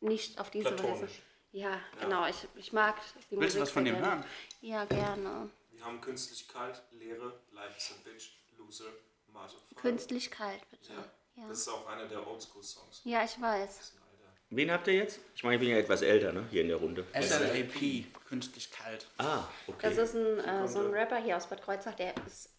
nicht 0.00 0.38
auf 0.38 0.50
diese 0.50 0.66
Weise. 0.66 0.74
Platonisch. 0.76 1.22
Ja, 1.52 1.80
genau, 2.00 2.26
ich, 2.26 2.36
ich 2.56 2.72
mag 2.72 2.96
die 3.30 3.40
Willst 3.40 3.56
du 3.56 3.60
was 3.60 3.70
von 3.70 3.84
dem 3.84 3.94
gerne. 3.94 4.06
hören? 4.08 4.24
Ja, 4.60 4.84
gerne. 4.84 5.48
Wir 5.70 5.84
haben 5.84 6.00
künstlich 6.00 6.46
kalt, 6.48 6.82
Leere, 6.92 7.32
Life 7.52 7.76
is 7.78 7.90
a 7.92 7.94
Bitch, 8.04 8.32
Loser, 8.58 8.84
Mate 9.32 9.54
Künstlich 9.76 10.30
kalt, 10.30 10.68
bitte. 10.70 10.92
Ja, 11.36 11.48
Das 11.48 11.58
ist 11.60 11.68
auch 11.68 11.86
einer 11.86 12.06
der 12.06 12.26
Oldschool-Songs. 12.26 13.00
ja 13.04 13.24
ich 13.24 13.40
weiß. 13.40 13.92
Wen 14.56 14.70
habt 14.70 14.86
ihr 14.86 14.94
jetzt? 14.94 15.18
Ich 15.34 15.42
meine, 15.42 15.56
ich 15.56 15.60
bin 15.60 15.68
ja 15.70 15.78
etwas 15.78 16.02
älter, 16.02 16.32
ne? 16.32 16.44
Hier 16.48 16.62
in 16.62 16.68
der 16.68 16.76
Runde. 16.76 17.04
SLAP, 17.12 18.04
künstlich 18.28 18.70
kalt. 18.70 19.08
Ah, 19.18 19.48
okay. 19.66 19.78
Das 19.82 19.98
ist 19.98 20.14
ein, 20.14 20.38
äh, 20.38 20.68
so 20.68 20.78
ein 20.78 20.92
Rapper 20.92 21.16
hier 21.16 21.36
aus 21.36 21.48
Bad 21.48 21.60
Kreuznach, 21.60 21.94
der 21.94 22.14
ist 22.24 22.50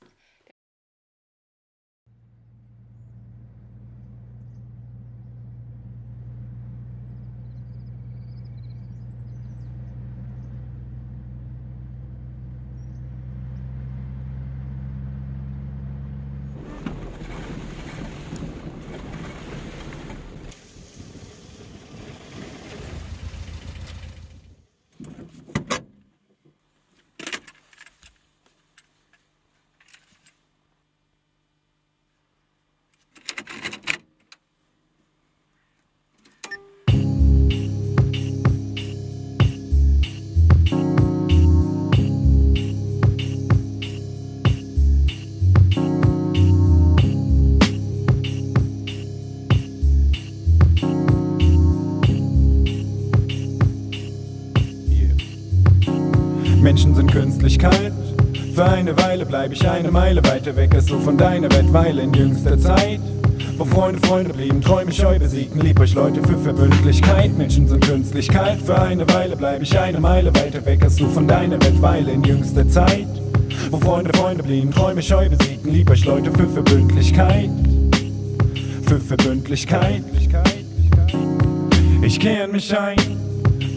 kalt. 57.57 57.93
Für 58.53 58.65
eine 58.65 58.97
Weile 58.97 59.25
bleib 59.25 59.51
ich 59.51 59.67
eine 59.67 59.91
Meile 59.91 60.23
weiter 60.23 60.55
weg 60.55 60.73
als 60.73 60.85
du 60.85 60.99
von 60.99 61.17
deiner 61.17 61.51
Welt, 61.51 61.71
weil 61.73 61.99
in 61.99 62.13
jüngster 62.13 62.57
Zeit, 62.57 62.99
wo 63.57 63.65
Freunde 63.65 64.05
Freunde 64.07 64.33
blieben, 64.33 64.61
Träume 64.61 64.91
scheu 64.91 65.19
besiegten, 65.19 65.59
lieb 65.61 65.79
euch 65.79 65.93
Leute 65.93 66.21
für 66.21 66.37
Verbündlichkeit. 66.37 67.37
Menschen 67.37 67.67
sind 67.67 67.85
künstlich 67.85 68.27
kalt. 68.27 68.61
Für 68.61 68.81
eine 68.81 69.07
Weile 69.09 69.35
bleib 69.35 69.61
ich 69.61 69.77
eine 69.77 69.99
Meile 69.99 70.33
weiter 70.35 70.65
weg 70.65 70.83
als 70.83 70.95
du 70.95 71.07
von 71.09 71.27
deiner 71.27 71.61
Welt, 71.61 71.81
weil 71.81 72.07
in 72.07 72.23
jüngster 72.23 72.67
Zeit, 72.69 73.07
wo 73.71 73.77
Freunde 73.77 74.17
Freunde 74.17 74.43
blieben, 74.43 74.71
Träume 74.71 75.01
scheu 75.01 75.27
besiegten, 75.29 75.71
lieb 75.71 75.89
euch 75.89 76.05
Leute 76.05 76.31
für 76.31 76.47
Verbündlichkeit. 76.47 77.49
Für 78.87 78.99
Verbündlichkeit. 78.99 80.03
Ich 82.01 82.19
kehre 82.19 82.47
mich 82.47 82.77
ein. 82.77 83.24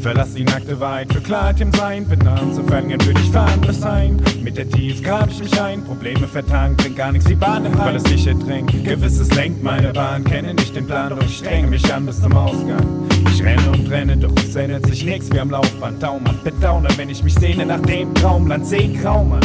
Verlass 0.09 0.33
die 0.33 0.45
nackte 0.45 0.81
Wahrheit 0.81 1.13
für 1.13 1.21
Klarheit 1.21 1.61
im 1.61 1.71
Sein. 1.71 2.07
Bin 2.07 2.21
nah 2.21 2.41
gern 2.41 3.05
würde 3.05 3.21
ich 3.21 3.31
fahrendlos 3.31 3.79
sein. 3.79 4.17
Mit 4.43 4.57
der 4.57 4.67
Tief 4.67 5.03
grab 5.03 5.29
ich 5.29 5.39
mich 5.39 5.61
ein. 5.61 5.85
Probleme 5.85 6.27
vertagen, 6.27 6.75
bringt 6.77 6.97
gar 6.97 7.13
nichts 7.13 7.29
wie 7.29 7.35
Bahn 7.35 7.67
im 7.67 7.79
Weil 7.79 7.97
es 7.97 8.05
dich 8.05 8.27
ertränkt. 8.27 8.73
Gewisses 8.85 9.31
lenkt 9.35 9.63
meine 9.63 9.93
Bahn. 9.93 10.25
Kenne 10.25 10.55
nicht 10.55 10.75
den 10.75 10.87
Plan, 10.87 11.11
doch 11.11 11.21
ich 11.21 11.37
strenge 11.37 11.67
mich 11.67 11.93
an 11.93 12.07
bis 12.07 12.23
zum 12.23 12.35
Ausgang. 12.35 13.07
Ich 13.31 13.45
renne 13.45 13.71
und 13.71 13.91
renne, 13.91 14.17
doch 14.17 14.33
es 14.39 14.57
ändert 14.57 14.87
sich 14.87 15.05
nichts 15.05 15.31
wie 15.31 15.41
am 15.41 15.51
Laufband. 15.51 16.03
Daumann, 16.03 16.39
bedauern, 16.43 16.89
wenn 16.97 17.11
ich 17.11 17.23
mich 17.23 17.35
sehne 17.35 17.67
nach 17.67 17.83
dem 17.83 18.15
Traumland. 18.15 18.67
Seh 18.67 18.89
grau, 18.95 19.23
Mann. 19.25 19.43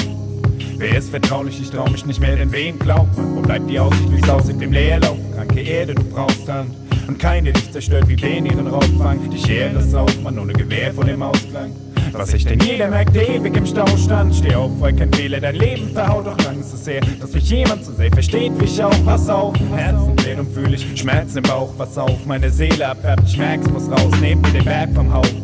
Wer 0.78 0.98
ist 0.98 1.10
vertraulich? 1.10 1.60
Ich 1.60 1.72
trau 1.72 1.90
mich 1.90 2.06
nicht 2.06 2.22
mehr, 2.22 2.38
denn 2.38 2.54
wem 2.54 2.80
glaubt 2.80 3.18
man? 3.18 3.36
Wo 3.36 3.42
bleibt 3.42 3.70
die 3.70 3.82
Aussicht, 3.82 4.10
wie's 4.12 4.30
aussieht 4.30 4.62
im 4.62 4.72
Leerlauf? 4.72 5.18
Kranke 5.36 5.60
Erde, 5.60 5.94
du 5.94 6.04
brauchst 6.06 6.48
Hand. 6.48 6.83
Und 7.14 7.20
keine 7.20 7.54
dich 7.54 7.72
zerstört 7.72 8.08
wie 8.08 8.16
Ben 8.16 8.44
ihren 8.44 8.66
Raubfang. 8.66 9.30
Die 9.30 9.38
Schere 9.38 9.78
ist 9.78 9.94
auf, 9.94 10.20
man 10.24 10.40
ohne 10.40 10.52
Gewehr 10.52 10.92
vor 10.92 11.06
dem 11.06 11.22
Ausklang. 11.22 11.72
Was 12.12 12.34
ich 12.34 12.44
denn 12.44 12.60
jeder 12.60 12.88
merkt, 12.88 13.16
ewig 13.16 13.56
im 13.56 13.68
Stau 13.68 13.86
stand. 13.98 14.34
Steh 14.34 14.56
auf, 14.56 14.72
weil 14.80 14.94
kein 14.94 15.14
Fehler 15.14 15.40
dein 15.40 15.54
Leben 15.54 15.90
verhaut. 15.90 16.26
Doch 16.26 16.44
lang 16.44 16.60
ist 16.60 16.74
es 16.74 16.88
her, 16.88 17.02
dass 17.22 17.32
mich 17.32 17.48
jemand 17.52 17.86
so 17.86 17.92
sehr 17.94 18.12
versteht 18.12 18.60
wie 18.60 18.66
ich 18.66 18.84
auch. 18.84 19.06
Pass 19.06 19.30
auf, 19.30 19.54
Herzen 19.76 20.18
leer 20.26 20.40
und 20.40 20.52
fühl 20.56 20.74
ich 20.74 20.88
Schmerzen 21.00 21.38
im 21.38 21.44
Bauch. 21.44 21.72
Was 21.78 21.96
auf, 22.00 22.26
meine 22.26 22.50
Seele 22.50 22.88
abfärbt. 22.88 23.28
Ich 23.28 23.38
merk's, 23.38 23.70
muss 23.70 23.92
raus, 23.92 24.12
nehmt 24.20 24.42
mir 24.42 24.54
den 24.54 24.66
Berg 24.66 24.90
vom 24.96 25.14
Haupt. 25.14 25.36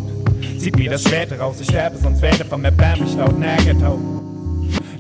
Zieht 0.57 0.75
mir 0.75 0.89
das 0.89 1.03
Schwert 1.03 1.39
raus, 1.39 1.57
ich 1.61 1.67
sterbe, 1.67 1.97
sonst 1.97 2.23
werde 2.23 2.45
vom 2.45 2.65
erbärmlich 2.65 3.13
laut 3.15 3.37
Nägertau. 3.37 3.99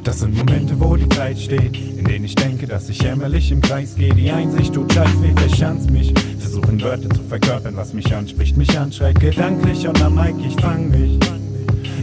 Das 0.03 0.19
sind 0.19 0.35
Momente, 0.35 0.79
wo 0.79 0.95
die 0.95 1.09
Zeit 1.09 1.39
steht, 1.39 1.75
in 1.75 2.05
denen 2.05 2.25
ich 2.25 2.35
denke, 2.35 2.67
dass 2.67 2.89
ich 2.89 3.01
jämmerlich 3.01 3.51
im 3.51 3.61
Kreis 3.61 3.95
gehe. 3.95 4.13
Die 4.13 4.31
Einsicht 4.31 4.73
tut 4.73 4.93
scheiß 4.93 5.21
weh, 5.21 5.33
verschanzt 5.35 5.91
mich. 5.91 6.13
Versuchen 6.49 6.81
Wörter 6.81 7.09
zu 7.11 7.21
verkörpern, 7.21 7.77
was 7.77 7.93
mich 7.93 8.11
anspricht, 8.11 8.57
mich 8.57 8.75
anschreit 8.75 9.19
gedanklich 9.19 9.87
und 9.87 10.01
am 10.01 10.15
Mike, 10.15 10.39
ich 10.47 10.59
fang 10.59 10.89
mich. 10.89 11.19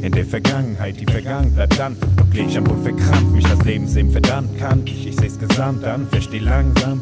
In 0.02 0.12
der 0.12 0.24
Vergangenheit, 0.24 1.00
die 1.00 1.04
vergangen 1.04 1.52
bleibt 1.52 1.76
dann. 1.80 1.96
Doch 2.16 2.30
kleb 2.30 2.46
ich 2.46 2.56
am 2.56 2.62
Boden 2.62 2.85
verkrampft, 2.85 3.32
mich 3.32 3.44
das 3.44 3.64
Lebensleben 3.64 4.12
verdammt 4.12 4.56
kann. 4.56 4.82
Ich, 4.87 5.09
ich 5.09 5.16
seh's 5.16 5.37
gesamt 5.37 5.85
an, 5.85 6.06
versteh 6.12 6.38
langsam, 6.38 7.00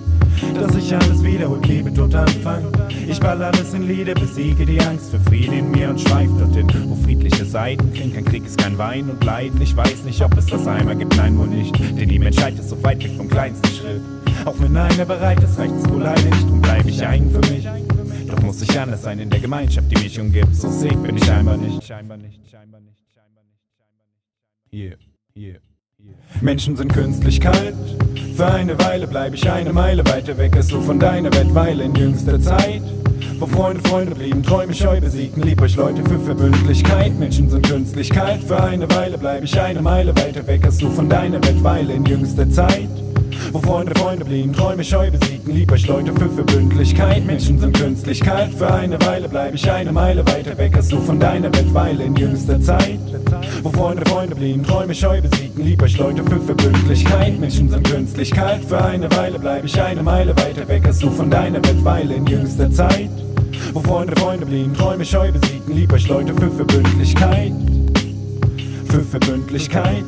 dass 0.55 0.75
ich 0.75 0.95
alles 0.95 1.23
wiederholt, 1.23 1.67
Liebe 1.67 1.93
tot 1.93 2.15
anfang. 2.15 2.65
Ich 3.07 3.21
ball 3.21 3.43
alles 3.43 3.75
in 3.75 3.87
Lieder, 3.87 4.15
besiege 4.15 4.65
die 4.65 4.81
Angst 4.81 5.11
für 5.11 5.21
Frieden 5.21 5.53
in 5.53 5.71
mir 5.71 5.91
und 5.91 6.01
schweif 6.01 6.31
dorthin, 6.39 6.67
wo 6.87 6.95
friedliche 6.95 7.45
Seiten 7.45 7.93
klingen. 7.93 8.15
Kein 8.15 8.25
Krieg 8.25 8.47
ist 8.47 8.57
kein 8.57 8.79
Wein 8.79 9.11
und 9.11 9.23
Leiden. 9.23 9.61
Ich 9.61 9.77
weiß 9.77 10.05
nicht, 10.07 10.23
ob 10.23 10.35
es 10.39 10.47
das 10.47 10.67
einmal 10.67 10.97
gibt, 10.97 11.15
nein, 11.19 11.39
wohl 11.39 11.49
nicht. 11.49 11.79
Denn 11.79 12.09
die 12.09 12.19
Menschheit 12.19 12.59
ist 12.59 12.71
so 12.71 12.83
weit 12.83 13.05
weg 13.05 13.13
vom 13.19 13.29
kleinsten 13.29 13.69
Schritt. 13.69 14.01
Auch 14.47 14.55
wenn 14.59 14.77
einer 14.77 15.05
bereit 15.05 15.43
ist, 15.43 15.59
reicht 15.59 15.75
es 15.75 15.89
wohl 15.91 16.03
leider 16.03 16.23
nicht, 16.23 16.49
drum 16.49 16.61
bleib 16.85 16.95
ich 16.95 17.07
eigen 17.07 17.31
für 17.31 17.53
mich. 17.53 17.67
Doch 18.29 18.43
muss 18.43 18.63
ich 18.63 18.79
anders 18.79 19.03
sein 19.03 19.19
in 19.19 19.31
der 19.31 19.41
Gemeinschaft, 19.41 19.91
die 19.91 20.03
mich 20.03 20.21
umgibt. 20.21 20.55
So 20.55 20.71
sick 20.71 21.01
bin 21.03 21.17
ich 21.17 21.25
scheinbar 21.25 21.57
nicht. 21.57 21.83
Scheinbar 21.85 22.17
nicht, 22.17 22.41
scheinbar 22.51 22.81
nicht, 22.81 23.01
scheinbar 23.13 23.43
nicht, 23.43 23.59
scheinbar 23.77 24.05
nicht. 24.71 24.73
Yeah, 24.73 24.97
yeah. 25.37 25.59
Menschen 26.41 26.77
sind 26.77 26.93
künstlich 26.93 27.41
kalt. 27.41 27.75
Für 28.37 28.47
eine 28.47 28.79
Weile 28.79 29.07
bleib 29.07 29.35
ich 29.35 29.49
eine 29.51 29.73
Meile 29.73 30.05
weiter 30.07 30.37
weg 30.37 30.57
als 30.57 30.67
du 30.69 30.81
von 30.81 30.99
deiner 30.99 31.33
Welt, 31.33 31.55
weil 31.55 31.81
in 31.81 31.95
jüngster 31.95 32.39
Zeit, 32.41 32.83
wo 33.39 33.47
Freunde 33.47 33.89
Freunde 33.89 34.15
blieben, 34.15 34.43
Träume 34.43 34.75
scheu 34.75 35.01
besiegten, 35.01 35.43
lieb 35.43 35.63
euch 35.63 35.77
Leute 35.77 36.03
für 36.03 36.21
Verbündlichkeit. 36.21 37.19
Menschen 37.19 37.49
sind 37.49 37.67
künstlich 37.67 38.11
kalt. 38.11 38.43
Für 38.45 38.63
eine 38.63 38.91
Weile 38.91 39.17
bleib 39.17 39.45
ich 39.45 39.59
eine 39.59 39.81
Meile 39.81 40.15
weiter 40.17 40.47
weg 40.47 40.65
als 40.65 40.79
du 40.79 40.91
von 40.91 41.09
deiner 41.09 41.43
Welt, 41.45 41.63
weil 41.63 41.89
in 41.89 42.05
jüngster 42.05 42.51
Zeit, 42.51 42.91
wo 43.53 43.59
Freunde 43.59 43.93
Freunde 43.99 44.25
blieben, 44.25 44.53
Träume 44.53 44.85
scheu 44.85 45.11
besiegten, 45.11 45.53
lieb 45.55 45.73
euch 45.73 45.87
Leute 45.87 46.13
für 46.13 46.29
Verbündlichkeit. 46.29 47.25
Menschen 47.25 47.59
sind 47.59 47.77
künstlich 47.77 48.21
kalt. 48.21 48.55
Für 48.55 48.73
eine 48.73 49.01
Weile 49.03 49.29
bleib 49.29 49.55
ich 49.55 49.71
eine 49.71 49.93
Meile 49.93 50.27
weiter 50.27 50.57
weg 50.59 50.77
als 50.77 50.89
du 50.89 51.01
von 51.01 51.19
deiner 51.19 51.53
Welt, 51.55 51.73
weil 51.73 52.01
in 52.01 52.17
jüngster 52.17 52.61
Zeit, 52.61 52.99
wo 53.63 53.71
Freunde 53.71 54.05
Freunde 54.09 54.35
blieben, 54.35 54.63
Träume 54.63 54.95
scheu 54.95 55.21
besiegten, 55.21 55.65
lieb 55.65 55.83
euch 55.83 55.97
Leute 55.97 56.23
für 56.25 56.41
Verbündlichkeit. 56.41 57.39
Menschen 57.39 57.69
sind 57.69 57.89
künstlich 57.89 58.31
kalt. 58.31 58.65
Für 58.65 58.85
eine 58.85 59.11
Weile 59.13 59.39
bleib 59.39 59.65
ich 59.65 59.81
eine 59.81 60.03
Meile 60.03 60.37
weiter 60.37 60.67
weg 60.69 60.87
als 60.87 60.99
du 60.99 61.11
von 61.11 61.31
deiner 61.31 61.65
Welt, 61.65 61.85
weil 61.85 62.11
in 62.11 62.27
jüngster 62.27 62.71
Zeit, 62.71 63.11
wo 63.73 63.81
Freunde 63.81 64.15
Freunde 64.17 64.47
blieben, 64.47 64.75
Träume 64.75 65.05
scheu 65.05 65.33
besiegten, 65.33 65.75
lieb 65.75 65.93
euch 65.93 66.09
Leute 66.09 66.35
für 66.35 66.51
Verbündlichkeit. 66.51 67.53
Für. 68.89 69.05
Verbündlichkeit. 69.21 70.05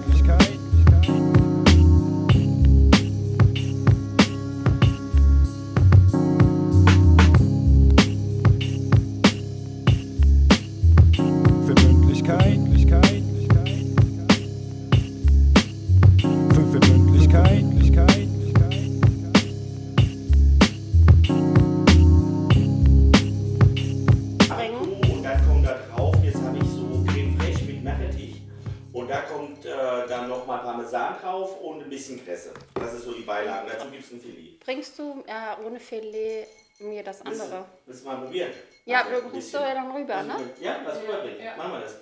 Filet 35.88 36.46
mir 36.80 37.02
das 37.02 37.22
andere? 37.22 37.64
Willst 37.86 38.04
du 38.04 38.08
mal 38.08 38.16
probieren? 38.18 38.50
Ja, 38.84 38.98
Also, 38.98 39.10
du 39.10 39.16
ein 39.16 39.22
bringst 39.30 39.52
bisschen. 39.52 39.60
du 39.62 39.68
ja 39.68 39.74
dann 39.74 39.90
rüber, 39.92 40.22
ne? 40.22 40.50
Ja, 40.60 40.80
was 40.84 41.00
rüberbringen. 41.02 41.56
Machen 41.56 41.72
wir 41.72 41.80
das. 41.80 41.96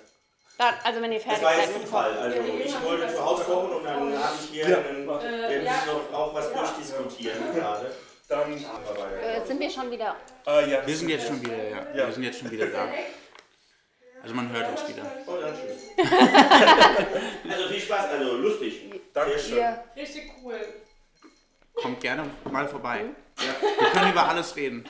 Dann, 0.57 0.73
also 0.83 1.01
wenn 1.01 1.11
ihr 1.11 1.19
Das 1.19 1.27
fertig 1.27 1.43
war 1.43 1.53
seid 1.55 1.63
jetzt 1.65 1.73
mit 1.77 1.85
Zufall. 1.87 2.11
Kochen. 2.13 2.23
Also 2.23 2.37
ich 2.63 2.81
wollte 2.83 3.13
zu 3.13 3.25
Hause 3.25 3.43
kochen 3.43 3.71
und 3.71 3.83
dann 3.83 4.23
habe 4.23 4.35
ich 4.41 4.49
hier 4.49 4.65
einen, 4.77 5.07
wir 5.07 5.59
müssen 5.61 5.87
noch 5.87 6.13
auch 6.13 6.33
was 6.33 6.51
durchdiskutieren 6.53 7.53
gerade. 7.53 7.91
Dann, 8.27 8.53
Äh, 8.53 9.45
sind 9.45 9.59
wir 9.59 9.69
schon 9.69 9.91
wieder. 9.91 10.15
äh, 10.47 10.71
ja, 10.71 10.87
Wir 10.87 10.95
sind 10.95 11.09
jetzt 11.09 11.27
schon 11.27 11.41
wieder, 11.45 11.57
ja. 11.69 11.87
Wir 11.93 12.11
sind 12.11 12.23
jetzt 12.23 12.39
schon 12.39 12.49
wieder 12.51 12.67
da. 12.67 12.87
Also 14.23 14.33
man 14.33 14.51
hört 14.51 14.71
uns 14.71 14.87
wieder. 14.87 15.03
Oh, 15.27 15.35
dann 15.39 15.53
tschüss. 15.53 15.89
also 17.51 17.67
viel 17.69 17.79
Spaß, 17.81 18.05
also 18.11 18.37
lustig. 18.37 18.89
Dankeschön. 19.13 19.63
Richtig 19.95 20.31
cool. 20.43 20.59
Kommt 21.75 21.99
gerne 21.99 22.23
mal 22.49 22.67
vorbei. 22.67 23.05
Wir 23.37 23.89
können 23.91 24.11
über 24.11 24.27
alles 24.29 24.55
reden. 24.55 24.77
Nicht 24.77 24.89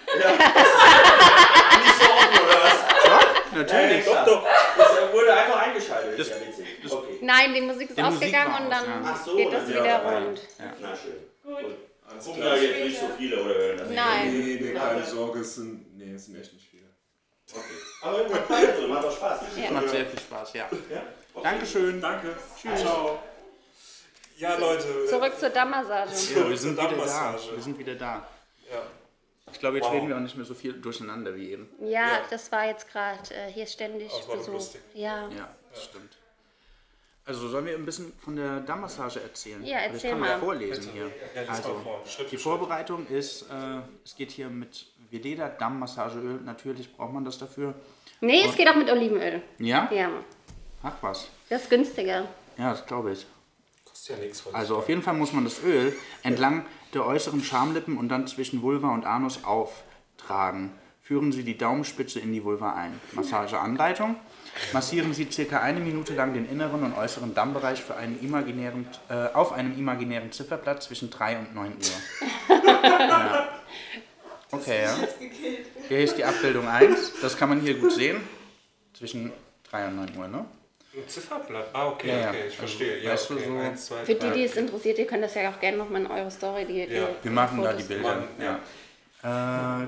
so 2.00 2.12
offen, 2.12 2.46
oder 2.46 2.64
was? 2.64 2.86
Natürlich. 3.56 4.06
Doch, 4.06 4.26
doch. 4.26 4.48
Das 4.78 5.14
wurde 5.14 5.34
einfach 5.34 5.62
eingeschaltet. 5.62 6.20
Das 6.20 6.30
ja 6.30 6.36
witzig. 6.36 6.66
Okay. 6.92 7.20
nein, 7.22 7.54
die 7.54 7.62
Musik 7.62 7.90
ist 7.90 7.98
Die 7.98 8.02
Musik 8.04 8.22
ausgegangen 8.22 8.54
war 8.54 8.62
und 8.62 8.74
aus, 8.74 8.86
dann 8.86 9.04
ja. 9.04 9.22
So, 9.26 9.36
geht 9.36 9.46
dann 9.48 9.54
das 9.54 9.70
wieder 9.70 9.84
dabei. 9.84 10.18
rund. 10.18 10.42
Na 10.82 10.96
schön. 10.96 11.16
Gut. 11.44 11.76
Gucken 12.24 12.42
da 12.42 12.56
jetzt 12.56 12.84
nicht 12.84 13.00
so 13.00 13.08
viele 13.18 13.42
oder 13.44 13.56
hören 13.56 13.78
das 13.78 13.90
Nein. 13.90 14.32
Nee, 14.32 14.60
nee, 14.62 14.74
keine 14.74 15.04
Sorge, 15.04 15.40
es 15.40 15.56
sind, 15.56 15.98
nee, 15.98 16.14
es 16.14 16.26
sind 16.26 16.40
echt 16.40 16.54
nicht 16.54 16.68
viele. 16.70 16.84
Okay. 17.52 17.62
Aber 18.02 18.18
also, 18.56 18.88
macht 18.88 19.04
doch 19.04 19.16
Spaß. 19.16 19.40
Ja. 19.58 19.72
Macht 19.72 19.90
sehr 19.90 20.06
viel 20.06 20.20
Spaß, 20.20 20.54
ja. 20.54 20.70
Ja? 20.90 21.02
Okay. 21.34 21.44
Dankeschön. 21.44 22.02
Danke. 22.02 22.36
Tschüss. 22.62 22.82
Ciao. 22.82 23.20
Ja, 24.38 24.56
Leute. 24.56 25.06
Zurück 25.10 25.34
zur 25.40 25.50
Dammmassage. 25.50 26.12
Ja, 26.36 26.50
wir 26.50 26.58
sind 26.58 26.78
wieder 26.78 27.06
da. 27.06 27.40
Wir 27.54 27.64
sind 27.64 27.80
wieder 27.80 27.96
da. 27.96 28.28
Ich 29.56 29.60
glaube, 29.62 29.78
jetzt 29.78 29.86
Wow. 29.86 29.94
reden 29.94 30.10
wir 30.10 30.18
auch 30.18 30.22
nicht 30.22 30.36
mehr 30.36 30.46
so 30.46 30.54
viel 30.54 30.74
durcheinander 30.74 31.34
wie 31.36 31.52
eben. 31.54 31.70
Ja, 31.80 31.88
Ja. 31.88 32.22
das 32.30 32.52
war 32.52 32.66
jetzt 32.68 32.92
gerade 32.92 33.20
äh, 33.34 33.50
hier 33.52 33.66
ständig 33.66 34.12
Das 34.12 34.28
war 34.28 34.36
Besuch. 34.38 34.54
lustig. 34.54 34.82
Ja. 34.94 35.30
Ja, 35.30 35.50
das 35.74 35.86
stimmt. 35.86 36.18
Also 37.26 37.48
sollen 37.48 37.66
wir 37.66 37.74
ein 37.76 37.86
bisschen 37.86 38.12
von 38.20 38.36
der 38.36 38.60
Dammmassage 38.60 39.22
erzählen? 39.22 39.64
Ja, 39.66 39.78
Also 39.78 39.94
erzähl 39.94 40.06
ich 40.08 40.12
kann 40.12 40.20
mal 40.20 40.30
mal. 40.38 40.40
vorlesen 40.40 40.92
hier. 40.94 41.10
Ja, 41.34 41.50
Also, 41.50 41.82
die 42.30 42.38
Vorbereitung 42.38 43.08
ist, 43.08 43.44
äh, 43.44 43.80
es 44.04 44.16
geht 44.16 44.30
hier 44.32 44.48
mit 44.50 44.88
Veleda 45.10 45.48
Dammmassageöl. 45.50 46.42
Natürlich 46.42 46.94
braucht 46.96 47.14
man 47.14 47.24
das 47.26 47.38
dafür. 47.40 47.74
Nee, 48.22 48.44
es 48.46 48.56
geht 48.56 48.68
auch 48.70 48.76
mit 48.76 48.92
Olivenöl. 48.92 49.42
Ja? 49.58 49.90
Ja, 49.92 50.10
Ach 50.84 50.94
was. 51.02 51.30
das 51.50 51.64
ist 51.64 51.70
günstiger. 51.70 52.28
Ja, 52.58 52.72
das 52.72 52.86
glaube 52.86 53.14
ich. 53.14 53.26
Kostet 53.86 54.18
ja 54.18 54.24
nichts. 54.24 54.42
von 54.42 54.54
Also 54.54 54.78
auf 54.78 54.88
jeden 54.90 55.02
Fall 55.02 55.14
muss 55.16 55.32
man 55.34 55.46
das 55.46 55.64
Öl 55.64 55.96
entlang 56.24 56.66
der 56.96 57.06
äußeren 57.06 57.44
Schamlippen 57.44 57.98
und 57.98 58.10
dann 58.10 58.28
zwischen 58.28 58.62
Vulva 58.62 58.94
und 58.94 59.06
Anus 59.06 59.44
auftragen. 59.44 60.72
Führen 61.02 61.32
Sie 61.32 61.44
die 61.44 61.58
Daumenspitze 61.58 62.20
in 62.20 62.34
die 62.34 62.44
Vulva 62.44 62.74
ein. 62.74 63.00
Massageanleitung. 63.12 64.16
Massieren 64.74 65.14
Sie 65.14 65.28
circa 65.30 65.60
eine 65.60 65.80
Minute 65.80 66.16
lang 66.16 66.34
den 66.34 66.50
inneren 66.50 66.82
und 66.84 66.98
äußeren 66.98 67.36
Dammbereich 67.36 67.84
für 67.84 67.96
einen 67.96 68.20
imaginären, 68.22 68.88
äh, 69.10 69.28
auf 69.34 69.52
einem 69.52 69.78
imaginären 69.78 70.32
Zifferblatt 70.32 70.82
zwischen 70.82 71.12
3 71.12 71.38
und 71.40 71.54
9 71.54 71.74
Uhr. 71.74 72.56
ja. 73.00 73.50
Okay, 74.50 74.84
ja. 74.84 74.96
Hier 75.88 76.00
ist 76.00 76.18
die 76.18 76.24
Abbildung 76.24 76.68
1. 76.68 77.22
Das 77.22 77.38
kann 77.38 77.50
man 77.50 77.60
hier 77.60 77.76
gut 77.76 77.92
sehen. 77.92 78.22
Zwischen 78.94 79.32
3 79.70 79.90
und 79.90 79.96
9 79.98 80.18
Uhr, 80.18 80.28
ne? 80.28 80.46
Ein 80.98 81.08
Zifferblatt. 81.10 81.68
Ah, 81.74 81.88
okay, 81.90 82.08
Ja, 82.10 82.18
ja. 82.20 82.30
okay, 82.30 82.38
ich 82.40 82.44
Also, 82.46 82.58
verstehe. 82.58 83.00
Ja, 83.04 83.12
weißt 83.12 83.30
du, 83.30 83.34
okay. 83.36 83.44
so- 83.48 83.58
Eins, 83.58 83.86
zwei, 83.86 84.06
Für 84.06 84.16
die, 84.16 84.32
die 84.32 84.44
es 84.46 84.56
interessiert, 84.56 84.98
ihr 85.00 85.08
könnt 85.08 85.24
das 85.24 85.36
ja 85.36 85.50
auch 85.52 85.60
gerne 85.60 85.78
nochmal 85.78 86.02
in 86.02 86.08
eure 86.08 86.32
Story, 86.32 86.66
die, 86.66 86.88
die 86.88 86.94
Ja. 86.94 87.10
Wir 87.22 87.32
machen 87.32 87.62
da 87.62 87.74
die 87.74 87.84
Fotos- 87.84 87.88
Bilder. 87.88 88.16
Machen, 88.16 88.28
ja. 88.40 88.60
Ja. 89.24 89.84
Äh, 89.84 89.88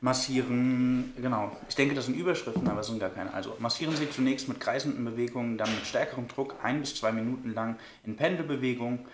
massieren, 0.00 1.12
genau. 1.20 1.56
Ich 1.68 1.74
denke, 1.74 1.94
das 1.94 2.06
sind 2.06 2.14
Überschriften, 2.16 2.66
aber 2.68 2.80
es 2.80 2.86
sind 2.86 2.98
gar 2.98 3.10
keine. 3.10 3.32
Also 3.34 3.54
massieren 3.58 3.94
Sie 3.96 4.10
zunächst 4.10 4.48
mit 4.48 4.58
kreisenden 4.60 5.04
Bewegungen, 5.04 5.58
dann 5.58 5.72
mit 5.74 5.86
stärkerem 5.86 6.26
Druck 6.28 6.54
ein 6.62 6.80
bis 6.80 6.94
zwei 6.96 7.12
Minuten 7.12 7.52
lang 7.54 7.78
in 8.04 8.16
Pendelbewegung. 8.16 9.06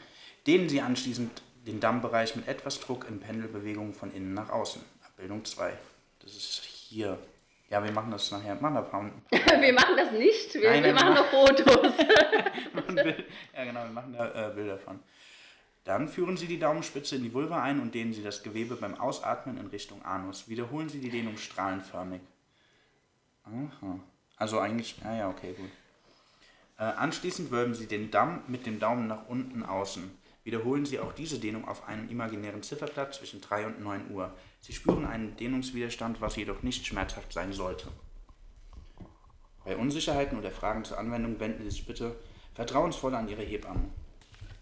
Dehnen 0.46 0.68
Sie 0.68 0.80
anschließend 0.80 1.42
den 1.66 1.80
Dammbereich 1.80 2.36
mit 2.36 2.48
etwas 2.48 2.80
Druck 2.80 3.06
in 3.08 3.20
Pendelbewegung 3.20 3.92
von 3.92 4.12
innen 4.14 4.32
nach 4.32 4.48
außen. 4.50 4.80
Abbildung 5.06 5.44
2. 5.44 5.72
Das 6.22 6.32
ist 6.34 6.62
hier. 6.64 7.18
Ja, 7.70 7.85
wir 7.85 7.92
machen 7.92 8.11
das 8.11 8.31
nachher. 8.31 8.54
Machen 8.54 8.74
paar- 8.90 9.61
wir 9.61 9.72
machen 9.72 9.96
das 9.96 10.12
nicht, 10.12 10.54
wir, 10.54 10.70
Nein, 10.70 10.85
wir 10.85 10.94
machen 10.94 11.14
noch 11.14 11.26
Fotos. 11.26 11.92
ja, 13.54 13.64
genau, 13.64 13.85
wir 13.85 13.90
machen 13.90 14.12
da 14.16 14.50
äh, 14.50 14.54
Bilder 14.54 14.78
von. 14.78 14.98
Dann 15.85 16.09
führen 16.09 16.37
Sie 16.37 16.46
die 16.46 16.59
Daumenspitze 16.59 17.16
in 17.16 17.22
die 17.22 17.33
Vulva 17.33 17.62
ein 17.62 17.81
und 17.81 17.94
dehnen 17.94 18.12
Sie 18.12 18.22
das 18.22 18.42
Gewebe 18.42 18.76
beim 18.76 18.94
Ausatmen 18.98 19.59
in 19.59 19.66
Richtung 19.68 20.04
Anus. 20.04 20.48
Wiederholen 20.48 20.88
Sie 20.88 21.00
die 21.00 21.11
Dehnung 21.11 21.37
strahlenförmig. 21.37 22.20
Aha. 23.44 23.98
Also 24.37 24.59
eigentlich, 24.61 24.96
ah 25.04 25.14
ja, 25.16 25.28
okay, 25.31 25.54
gut. 25.54 25.70
Äh, 26.78 26.85
anschließend 26.85 27.50
wölben 27.50 27.74
Sie 27.74 27.87
den 27.87 28.11
Damm 28.11 28.42
mit 28.48 28.66
dem 28.66 28.78
Daumen 28.78 29.07
nach 29.09 29.26
unten 29.28 29.62
außen. 29.62 30.11
Wiederholen 30.44 30.87
Sie 30.87 31.00
auch 31.00 31.12
diese 31.12 31.38
Dehnung 31.38 31.66
auf 31.66 31.87
einem 31.88 32.09
imaginären 32.09 32.62
Zifferblatt 32.62 33.14
zwischen 33.14 33.40
3 33.40 33.66
und 33.66 33.81
9 33.81 34.11
Uhr. 34.11 34.33
Sie 34.61 34.73
spüren 34.73 35.07
einen 35.07 35.37
Dehnungswiderstand, 35.37 36.21
was 36.21 36.37
jedoch 36.37 36.62
nicht 36.62 36.87
schmerzhaft 36.87 37.33
sein 37.33 37.53
sollte. 37.53 37.88
Bei 39.64 39.77
Unsicherheiten 39.77 40.38
oder 40.38 40.51
Fragen 40.51 40.85
zur 40.85 40.99
Anwendung 40.99 41.38
wenden 41.40 41.64
Sie 41.64 41.71
sich 41.71 41.87
bitte 41.87 42.16
vertrauensvoll 42.55 43.14
an 43.14 43.29
Ihre 43.29 43.42
Hebamme. 43.42 43.90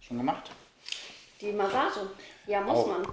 Schon 0.01 0.19
gemacht? 0.19 0.51
Die 1.41 1.53
Massage, 1.53 2.01
ja, 2.47 2.61
muss 2.61 2.79
Auch. 2.79 2.89
man. 2.89 3.07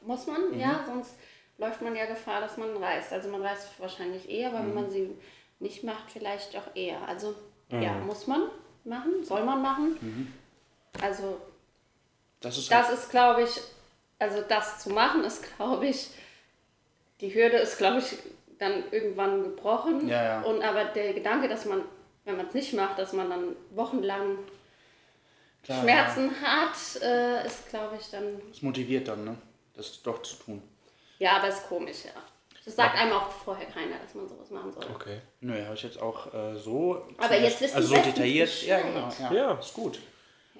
Muss 0.00 0.26
man, 0.26 0.58
ja, 0.58 0.84
sonst 0.86 1.14
läuft 1.58 1.82
man 1.82 1.94
ja 1.96 2.06
Gefahr, 2.06 2.40
dass 2.40 2.56
man 2.56 2.76
reißt. 2.76 3.12
Also 3.12 3.28
man 3.30 3.42
reißt 3.42 3.80
wahrscheinlich 3.80 4.28
eher, 4.28 4.48
aber 4.50 4.60
wenn 4.60 4.74
man 4.74 4.90
sie 4.90 5.10
nicht 5.58 5.82
macht, 5.84 6.10
vielleicht 6.10 6.56
auch 6.56 6.74
eher. 6.74 7.06
Also 7.06 7.34
ja, 7.70 7.92
muss 7.98 8.26
man 8.26 8.48
machen, 8.84 9.24
soll 9.24 9.44
man 9.44 9.60
machen. 9.60 10.32
Also 11.02 11.40
Das 12.40 12.56
ist 12.56 12.70
das 12.70 12.90
ist, 12.90 13.10
glaube 13.10 13.42
ich, 13.42 13.60
also 14.18 14.42
das 14.42 14.80
zu 14.80 14.90
machen 14.90 15.24
ist, 15.24 15.44
glaube 15.56 15.86
ich, 15.86 16.10
die 17.20 17.34
Hürde 17.34 17.56
ist, 17.56 17.78
glaube 17.78 17.98
ich, 17.98 18.16
dann 18.58 18.84
irgendwann 18.90 19.42
gebrochen. 19.42 20.08
Ja, 20.08 20.22
ja. 20.22 20.40
Und 20.42 20.62
aber 20.62 20.84
der 20.86 21.12
Gedanke, 21.14 21.48
dass 21.48 21.64
man, 21.64 21.82
wenn 22.24 22.36
man 22.36 22.46
es 22.48 22.54
nicht 22.54 22.74
macht, 22.74 22.98
dass 22.98 23.12
man 23.12 23.30
dann 23.30 23.56
wochenlang 23.70 24.38
klar, 25.62 25.82
Schmerzen 25.82 26.30
hat, 26.42 27.02
äh, 27.02 27.46
ist, 27.46 27.68
glaube 27.68 27.96
ich, 28.00 28.10
dann 28.10 28.24
Ja. 28.24 28.40
Das 28.50 28.62
motiviert 28.62 29.08
dann, 29.08 29.24
ne? 29.24 29.36
Das 29.74 30.02
doch 30.02 30.22
zu 30.22 30.36
tun. 30.36 30.62
Ja, 31.18 31.36
aber 31.36 31.48
ist 31.48 31.68
komisch, 31.68 32.04
ja. 32.04 32.20
Das 32.64 32.76
sagt 32.76 32.98
einem 32.98 33.12
auch 33.12 33.30
vorher 33.30 33.66
keiner, 33.66 33.96
dass 33.98 34.14
man 34.14 34.28
sowas 34.28 34.50
machen 34.50 34.72
soll. 34.72 34.84
Okay. 34.94 35.20
Nö, 35.40 35.64
habe 35.64 35.74
ich 35.74 35.82
jetzt 35.82 36.00
auch 36.02 36.32
äh, 36.34 36.54
so. 36.56 37.08
Aber 37.16 37.38
jetzt 37.38 37.60
wissen 37.60 37.76
Also 37.76 37.94
so 37.94 38.02
detailliert. 38.02 38.62
Ja, 38.62 38.80
genau. 38.80 39.08
Ja, 39.20 39.32
Ja. 39.32 39.52
ist 39.54 39.72
gut. 39.72 39.98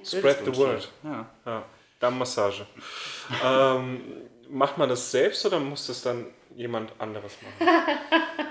Spread 0.02 0.38
the 0.44 0.56
word. 0.56 0.88
Ja. 1.04 1.64
Dammmassage. 2.00 2.66
ähm, 3.44 4.00
macht 4.48 4.78
man 4.78 4.88
das 4.88 5.10
selbst 5.10 5.44
oder 5.46 5.58
muss 5.60 5.86
das 5.86 6.02
dann 6.02 6.26
jemand 6.54 6.92
anderes 7.00 7.36
machen? 7.42 7.68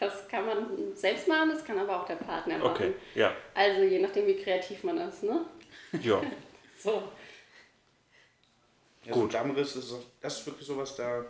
Das 0.00 0.28
kann 0.28 0.46
man 0.46 0.94
selbst 0.94 1.26
machen, 1.26 1.50
das 1.52 1.64
kann 1.64 1.76
aber 1.76 2.00
auch 2.00 2.06
der 2.06 2.14
Partner 2.14 2.58
machen. 2.58 2.70
Okay, 2.70 2.94
ja. 3.16 3.32
Also 3.52 3.82
je 3.82 3.98
nachdem, 3.98 4.28
wie 4.28 4.36
kreativ 4.36 4.84
man 4.84 4.96
ist, 4.98 5.24
ne? 5.24 5.44
Ja. 6.02 6.20
So. 6.80 7.02
Ja, 9.04 9.12
Gut. 9.12 9.32
So 9.32 9.38
Dammriss 9.38 9.74
ist, 9.74 9.88
so- 9.88 10.04
das 10.20 10.38
ist 10.38 10.46
wirklich 10.46 10.66
sowas, 10.66 10.94
da. 10.94 11.24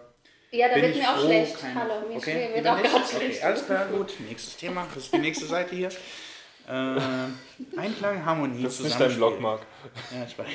Ja, 0.50 0.68
da 0.68 0.74
bin 0.74 0.82
wird 0.84 0.96
ich 0.96 1.02
mir 1.02 1.08
auch 1.10 1.16
froh, 1.16 1.26
schlecht. 1.26 1.58
keine- 1.58 1.74
Hallo, 1.80 2.08
mir 2.08 2.16
okay. 2.18 2.50
wird 2.54 2.66
auch 2.66 2.76
nicht? 2.78 2.92
ganz 2.92 3.06
okay, 3.14 3.16
schlecht. 3.24 3.42
alles 3.44 3.64
klar, 3.66 3.86
gut. 3.86 4.14
Nächstes 4.20 4.56
Thema. 4.58 4.86
Das 4.94 5.04
ist 5.04 5.12
die 5.14 5.18
nächste 5.18 5.46
Seite 5.46 5.74
hier. 5.74 5.88
Äh, 6.68 7.78
Einklang, 7.78 8.24
Harmonie, 8.24 8.62
Das 8.62 8.74
ist 8.74 8.84
nicht 8.84 9.00
dein. 9.00 9.14
Blog, 9.14 9.40
Marc. 9.40 9.62
Ja, 10.14 10.24
ich 10.26 10.38
weiß. 10.38 10.48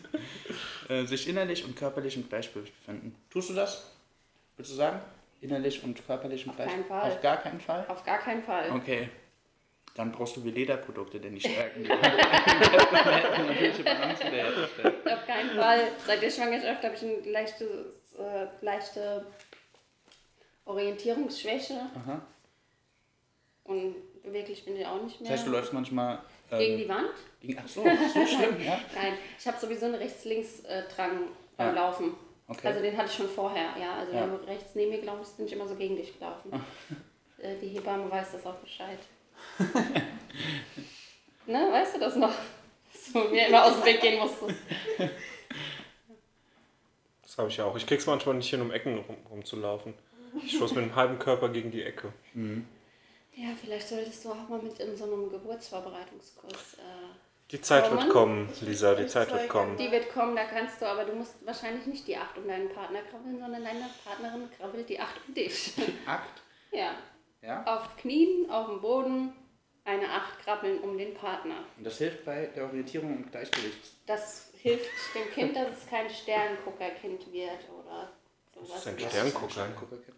äh, 0.90 1.04
sich 1.06 1.28
innerlich 1.28 1.64
und 1.64 1.74
körperlich 1.76 2.16
im 2.16 2.28
Gleichgewicht 2.28 2.78
befinden. 2.78 3.16
Tust 3.30 3.48
du 3.48 3.54
das? 3.54 3.90
Würdest 4.56 4.74
du 4.74 4.76
sagen? 4.76 5.00
Innerlich 5.40 5.82
und 5.82 6.04
körperlich 6.06 6.44
im 6.44 6.54
Gleichgewicht? 6.54 6.88
keinen 6.88 7.00
Fall. 7.00 7.10
Auf 7.10 7.22
gar 7.22 7.36
keinen 7.38 7.60
Fall? 7.60 7.86
Auf 7.88 8.04
gar 8.04 8.18
keinen 8.18 8.42
Fall. 8.42 8.70
Okay. 8.72 9.08
Dann 9.94 10.12
brauchst 10.12 10.36
du 10.36 10.44
Veleda-Produkte, 10.44 11.18
denn 11.18 11.34
die 11.34 11.40
stärken 11.40 11.82
die 11.82 11.88
natürliche 11.88 13.82
Balance 13.82 14.24
wiederherzustellen. 14.24 14.94
Auf 15.06 15.26
keinen 15.26 15.50
Fall. 15.50 15.88
Seit 16.06 16.22
der 16.22 16.30
Schwangerschaft 16.30 16.84
habe 16.84 16.94
ich 16.94 17.02
eine 17.02 17.32
leichte, 17.32 17.94
äh, 18.18 18.46
leichte 18.64 19.26
Orientierungsschwäche. 20.64 21.74
Aha. 21.96 22.20
Und 23.64 23.96
beweglich 24.22 24.64
bin 24.64 24.76
ich 24.76 24.86
auch 24.86 25.02
nicht 25.02 25.20
mehr. 25.20 25.30
Das 25.30 25.38
heißt, 25.40 25.48
du 25.48 25.52
läufst 25.52 25.72
manchmal. 25.72 26.20
Ähm, 26.52 26.58
Gegen 26.58 26.78
die 26.78 26.88
Wand? 26.88 27.10
gegen- 27.40 27.58
Ach 27.62 27.68
so, 27.68 27.82
so 27.84 28.26
schlimm, 28.26 28.60
ja? 28.64 28.80
Nein, 28.94 29.12
ich 29.38 29.46
habe 29.46 29.58
sowieso 29.60 29.86
einen 29.86 29.94
Rechts-Links-Drang 29.96 31.28
beim 31.56 31.68
Ja. 31.68 31.72
Laufen. 31.72 32.14
Okay. 32.48 32.66
Also 32.66 32.80
den 32.82 32.96
hatte 32.96 33.08
ich 33.08 33.14
schon 33.16 33.28
vorher, 33.28 33.74
ja. 33.80 33.94
Also 33.94 34.12
Ja. 34.12 34.22
wenn 34.22 34.30
du 34.30 34.36
rechts 34.46 34.74
neben 34.74 34.90
mir 34.90 34.98
gelaufen 35.00 35.20
bist, 35.20 35.36
bin 35.36 35.46
ich 35.46 35.52
immer 35.52 35.68
so 35.68 35.74
gegen 35.76 35.96
dich 35.96 36.18
gelaufen. 36.18 36.50
Äh, 37.42 37.56
Die 37.58 37.68
Hebamme 37.68 38.10
weiß 38.10 38.32
das 38.32 38.44
auch 38.44 38.56
Bescheid. 38.56 38.98
Ne, 41.46 41.68
weißt 41.72 41.96
du 41.96 42.00
das 42.00 42.14
noch? 42.16 42.34
Dass 42.92 43.12
du 43.12 43.18
mir 43.30 43.46
immer 43.48 43.64
aus 43.64 43.76
dem 43.76 43.84
Weg 43.86 44.00
gehen 44.00 44.20
musstest. 44.20 44.58
Das 47.22 47.38
habe 47.38 47.48
ich 47.48 47.56
ja 47.56 47.64
auch. 47.64 47.76
Ich 47.76 47.86
krieg's 47.86 48.06
manchmal 48.06 48.34
nicht 48.36 48.50
hin, 48.50 48.60
um 48.60 48.70
Ecken 48.70 48.98
rum, 48.98 49.16
rumzulaufen. 49.30 49.94
Ich 50.44 50.56
stoße 50.56 50.74
mit 50.74 50.84
dem 50.84 50.94
halben 50.96 51.18
Körper 51.18 51.48
gegen 51.48 51.70
die 51.70 51.82
Ecke. 51.82 52.12
Ja, 53.34 53.48
vielleicht 53.60 53.88
solltest 53.88 54.24
du 54.24 54.30
auch 54.30 54.48
mal 54.48 54.60
mit 54.60 54.78
in 54.78 54.96
so 54.96 55.04
einem 55.04 55.30
Geburtsvorbereitungskurs. 55.30 56.74
Äh, 56.74 57.14
Die 57.50 57.60
Zeit 57.60 57.84
Roman? 57.86 58.04
wird 58.04 58.12
kommen, 58.12 58.48
Lisa, 58.60 58.94
die 58.94 59.06
Zeit 59.06 59.32
wird 59.32 59.48
kommen. 59.48 59.76
die 59.76 59.90
wird 59.90 60.12
kommen, 60.12 60.36
da 60.36 60.44
kannst 60.44 60.80
du, 60.80 60.86
aber 60.86 61.04
du 61.04 61.14
musst 61.14 61.34
wahrscheinlich 61.46 61.86
nicht 61.86 62.06
die 62.06 62.16
acht 62.16 62.36
um 62.36 62.46
deinen 62.46 62.68
Partner 62.68 63.02
krabbeln, 63.02 63.38
sondern 63.40 63.64
deine 63.64 63.88
Partnerin 64.04 64.48
krabbelt 64.56 64.88
die 64.88 64.98
acht 65.00 65.16
um 65.26 65.34
dich. 65.34 65.72
Akt? 66.06 66.42
ja. 66.72 66.94
Ja. 67.42 67.64
Auf 67.64 67.96
Knien, 67.96 68.50
auf 68.50 68.66
dem 68.66 68.82
Boden, 68.82 69.32
eine 69.84 70.10
acht 70.10 70.38
krabbeln 70.40 70.78
um 70.80 70.98
den 70.98 71.14
Partner. 71.14 71.64
Und 71.78 71.84
das 71.84 71.96
hilft 71.98 72.24
bei 72.24 72.46
der 72.54 72.64
Orientierung 72.64 73.16
und 73.16 73.30
Gleichgewicht. 73.30 73.92
Das 74.06 74.52
hilft 74.58 74.90
dem 75.14 75.30
Kind, 75.32 75.56
dass 75.56 75.68
es 75.78 75.86
kein 75.88 76.10
Sternguckerkind 76.10 77.32
wird 77.32 77.60
oder 77.70 78.12
sowas. 78.54 78.84
Das 78.84 78.86
ist 78.86 78.86
ein. 78.88 78.98
Sternguckerkind. 78.98 80.16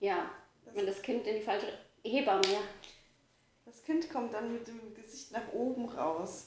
Ja, 0.00 0.30
wenn 0.74 0.84
das 0.86 1.00
Kind 1.00 1.26
in 1.26 1.36
die 1.36 1.42
falsche 1.42 1.66
Hebamme, 2.04 2.42
ja. 2.46 2.60
Das 3.64 3.82
Kind 3.84 4.10
kommt 4.10 4.32
dann 4.32 4.52
mit 4.52 4.66
dem 4.66 4.94
Gesicht 4.94 5.32
nach 5.32 5.52
oben 5.52 5.88
raus. 5.88 6.46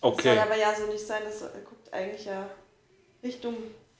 Das 0.00 0.02
soll 0.02 0.12
Okay. 0.12 0.38
aber 0.38 0.56
ja 0.56 0.74
so 0.74 0.86
nicht 0.86 1.04
sein, 1.06 1.22
das 1.24 1.40
guckt 1.64 1.92
eigentlich 1.92 2.24
ja 2.26 2.48
Richtung 3.22 3.54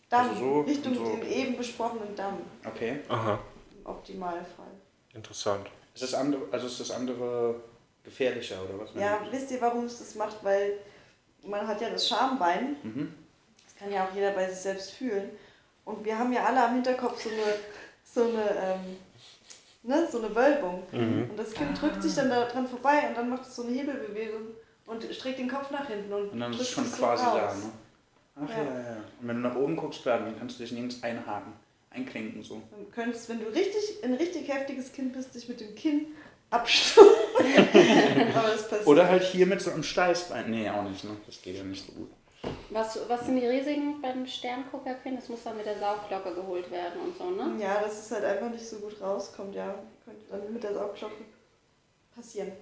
Damm, 0.08 0.28
Also 0.30 0.40
so 0.40 0.60
Richtung 0.60 0.94
so. 0.94 1.04
den 1.04 1.26
eben 1.28 1.56
besprochenen 1.56 2.14
Damm, 2.14 2.38
Okay. 2.64 3.00
Aha, 3.08 3.40
im 3.76 3.86
Optimalfall. 3.86 4.70
interessant. 5.14 5.68
Ist 5.94 6.02
das 6.04 6.14
andere, 6.14 6.42
also 6.52 6.66
ist 6.68 6.78
das 6.78 6.90
andere 6.92 7.60
gefährlicher 8.04 8.62
oder 8.62 8.78
was? 8.78 8.90
Ja, 8.94 9.20
wisst 9.30 9.50
ihr, 9.50 9.60
warum 9.60 9.86
es 9.86 9.98
das 9.98 10.14
macht? 10.14 10.44
Weil 10.44 10.78
man 11.42 11.66
hat 11.66 11.80
ja 11.80 11.90
das 11.90 12.06
Schambein. 12.06 12.76
Mhm. 12.84 13.14
Das 13.64 13.74
kann 13.76 13.90
ja 13.90 14.06
auch 14.06 14.14
jeder 14.14 14.30
bei 14.32 14.48
sich 14.48 14.58
selbst 14.60 14.92
fühlen. 14.92 15.30
Und 15.84 16.04
wir 16.04 16.16
haben 16.18 16.32
ja 16.32 16.44
alle 16.44 16.62
am 16.64 16.74
Hinterkopf 16.74 17.22
so 17.24 17.30
eine, 17.30 17.54
so 18.04 18.22
eine, 18.24 18.50
ähm, 18.60 18.96
ne, 19.86 20.08
so 20.10 20.18
eine 20.18 20.34
Wölbung. 20.34 20.82
Mhm. 20.92 21.30
Und 21.30 21.38
das 21.38 21.52
Kind 21.52 21.80
drückt 21.80 22.02
sich 22.02 22.14
dann 22.14 22.28
da 22.28 22.44
dran 22.44 22.66
vorbei 22.66 23.08
und 23.08 23.16
dann 23.16 23.30
macht 23.30 23.42
es 23.42 23.56
so 23.56 23.62
eine 23.62 23.72
Hebelbewegung 23.72 24.42
und 24.86 25.04
streckt 25.14 25.38
den 25.38 25.48
Kopf 25.48 25.70
nach 25.70 25.86
hinten 25.86 26.12
und, 26.12 26.30
Und 26.30 26.40
dann 26.40 26.52
ist 26.52 26.60
es 26.60 26.70
schon 26.70 26.84
es 26.84 26.92
so 26.92 26.98
quasi 26.98 27.24
da, 27.24 27.54
ne? 27.54 27.72
Ach 28.36 28.48
ja. 28.50 28.56
Ja. 28.56 28.64
ja. 28.64 28.96
Und 29.20 29.28
wenn 29.28 29.42
du 29.42 29.48
nach 29.48 29.56
oben 29.56 29.76
guckst, 29.76 30.04
dann 30.04 30.38
kannst 30.38 30.58
du 30.58 30.62
dich 30.62 30.72
nirgends 30.72 31.02
einhaken, 31.02 31.52
einklinken 31.90 32.42
so. 32.42 32.62
Du 32.76 32.84
könntest, 32.92 33.28
wenn 33.28 33.40
du 33.40 33.46
richtig, 33.46 34.02
ein 34.02 34.14
richtig 34.14 34.48
heftiges 34.48 34.92
Kind 34.92 35.12
bist, 35.12 35.34
dich 35.34 35.48
mit 35.48 35.60
dem 35.60 35.74
Kinn 35.74 36.06
abstumpfen. 36.50 37.14
Aber 38.34 38.48
das 38.48 38.68
passiert. 38.68 38.86
Oder 38.86 39.08
halt 39.08 39.22
hier 39.22 39.46
mit 39.46 39.60
so 39.60 39.70
einem 39.70 39.82
Steißbein. 39.82 40.50
Nee, 40.50 40.68
auch 40.68 40.82
nicht, 40.82 41.04
ne? 41.04 41.16
Das 41.26 41.40
geht 41.40 41.56
ja 41.56 41.64
nicht 41.64 41.86
so 41.86 41.92
gut. 41.92 42.10
Was, 42.70 42.98
was 43.08 43.26
sind 43.26 43.36
die 43.40 43.46
Risiken 43.46 44.00
beim 44.02 44.26
Sternguckerkind? 44.26 45.18
Das 45.18 45.28
muss 45.28 45.42
dann 45.44 45.56
mit 45.56 45.66
der 45.66 45.78
Saugglocke 45.78 46.34
geholt 46.34 46.70
werden 46.70 47.00
und 47.00 47.16
so, 47.16 47.30
ne? 47.30 47.56
Ja, 47.62 47.80
dass 47.80 47.98
es 47.98 48.10
halt 48.10 48.24
einfach 48.24 48.50
nicht 48.50 48.66
so 48.66 48.76
gut 48.78 49.00
rauskommt, 49.00 49.54
ja. 49.54 49.74
Könnte 50.04 50.24
dann 50.30 50.52
mit 50.52 50.62
der 50.62 50.74
Saugglocke 50.74 51.24
passieren. 52.14 52.52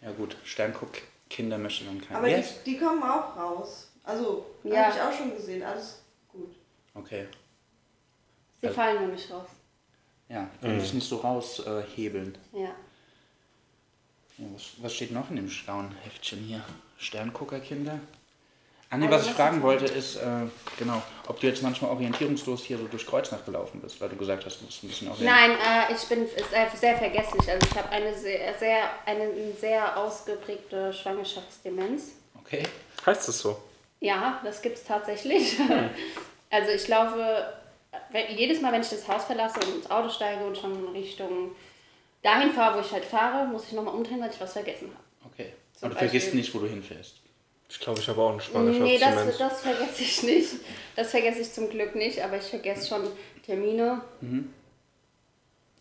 Ja 0.00 0.10
gut, 0.12 0.36
Sternguck-Kinder 0.44 1.56
möchte 1.58 1.84
dann 1.84 2.00
keiner. 2.00 2.18
Aber 2.18 2.28
Ja? 2.28 2.38
die, 2.38 2.72
die 2.72 2.78
kommen 2.78 3.02
auch 3.02 3.36
raus. 3.36 3.90
Also, 4.02 4.44
Ja. 4.62 4.84
habe 4.86 4.94
ich 4.96 5.00
auch 5.02 5.12
schon 5.12 5.34
gesehen. 5.34 5.62
Alles 5.62 6.02
gut. 6.30 6.54
Okay. 6.94 7.26
Sie 8.60 8.66
Also- 8.66 8.76
fallen 8.78 9.00
nämlich 9.00 9.30
raus. 9.32 9.48
Ja, 10.28 10.48
können 10.60 10.80
sich 10.80 10.94
nicht 10.94 11.08
so 11.08 11.16
raushebeln. 11.16 11.78
Äh, 11.82 11.86
hebeln. 11.96 12.38
Ja. 12.52 12.74
ja, 14.38 14.46
was, 14.54 14.72
was 14.78 14.94
steht 14.94 15.12
noch 15.12 15.30
in 15.30 15.36
dem 15.36 15.48
schlauen 15.50 15.94
Heftchen 16.02 16.40
hier? 16.40 16.62
Sternguckerkinder? 16.98 18.00
Ah 18.90 18.96
nee, 18.96 19.06
Also 19.06 19.18
was 19.18 19.26
ich 19.26 19.32
fragen 19.32 19.62
wollte 19.62 19.86
ist, 19.86 20.16
äh, 20.16 20.46
genau, 20.78 21.02
ob 21.26 21.40
du 21.40 21.46
jetzt 21.46 21.62
manchmal 21.62 21.90
orientierungslos 21.90 22.64
hier 22.64 22.78
so 22.78 22.86
durch 22.86 23.06
Kreuznach 23.06 23.44
gelaufen 23.44 23.80
bist, 23.80 24.00
weil 24.00 24.08
du 24.08 24.16
gesagt 24.16 24.44
hast, 24.46 24.60
du 24.60 24.66
bist 24.66 24.84
ein 24.84 24.88
bisschen 24.88 25.08
orientiert. 25.08 25.34
Nein, 25.34 25.50
äh, 25.52 25.92
ich 25.92 26.08
bin 26.08 26.26
sehr, 26.78 26.96
vergesslich. 26.96 27.50
Also 27.50 27.66
ich 27.68 27.76
habe 27.76 27.88
eine 27.88 28.14
sehr, 28.14 28.54
sehr, 28.54 28.90
eine 29.04 29.52
sehr 29.58 29.96
ausgeprägte 29.96 30.92
Schwangerschaftsdemenz. 30.92 32.12
Okay. 32.40 32.62
Heißt 33.04 33.28
es 33.28 33.40
so? 33.40 33.58
Ja, 34.00 34.40
das 34.44 34.62
gibt 34.62 34.78
es 34.78 34.84
tatsächlich. 34.84 35.58
Also 36.50 36.70
ich 36.70 36.86
laufe 36.86 37.52
wenn, 38.10 38.36
jedes 38.36 38.60
Mal, 38.60 38.72
wenn 38.72 38.82
ich 38.82 38.88
das 38.88 39.06
Haus 39.08 39.24
verlasse 39.24 39.60
und 39.60 39.76
ins 39.76 39.90
Auto 39.90 40.08
steige 40.08 40.44
und 40.44 40.56
schon 40.56 40.88
Richtung 40.90 41.52
dahin 42.22 42.52
fahre, 42.52 42.76
wo 42.76 42.80
ich 42.80 42.92
halt 42.92 43.04
fahre, 43.04 43.46
muss 43.46 43.66
ich 43.66 43.72
nochmal 43.72 43.94
umdrehen, 43.94 44.20
weil 44.20 44.30
ich 44.30 44.40
was 44.40 44.52
vergessen 44.52 44.90
habe. 44.94 45.03
Zum 45.74 45.88
Und 45.88 45.94
du 45.94 45.98
vergisst 45.98 46.34
nicht, 46.34 46.54
wo 46.54 46.58
du 46.60 46.66
hinfährst. 46.66 47.16
Ich 47.68 47.80
glaube, 47.80 47.98
ich 48.00 48.08
habe 48.08 48.20
auch 48.22 48.30
eine 48.54 48.70
Nee, 48.70 48.98
das, 48.98 49.38
das 49.38 49.60
vergesse 49.62 50.02
ich 50.02 50.22
nicht. 50.22 50.48
Das 50.96 51.10
vergesse 51.10 51.40
ich 51.40 51.52
zum 51.52 51.68
Glück 51.70 51.94
nicht, 51.94 52.20
aber 52.22 52.36
ich 52.36 52.44
vergesse 52.44 52.88
schon 52.88 53.08
Termine. 53.44 54.00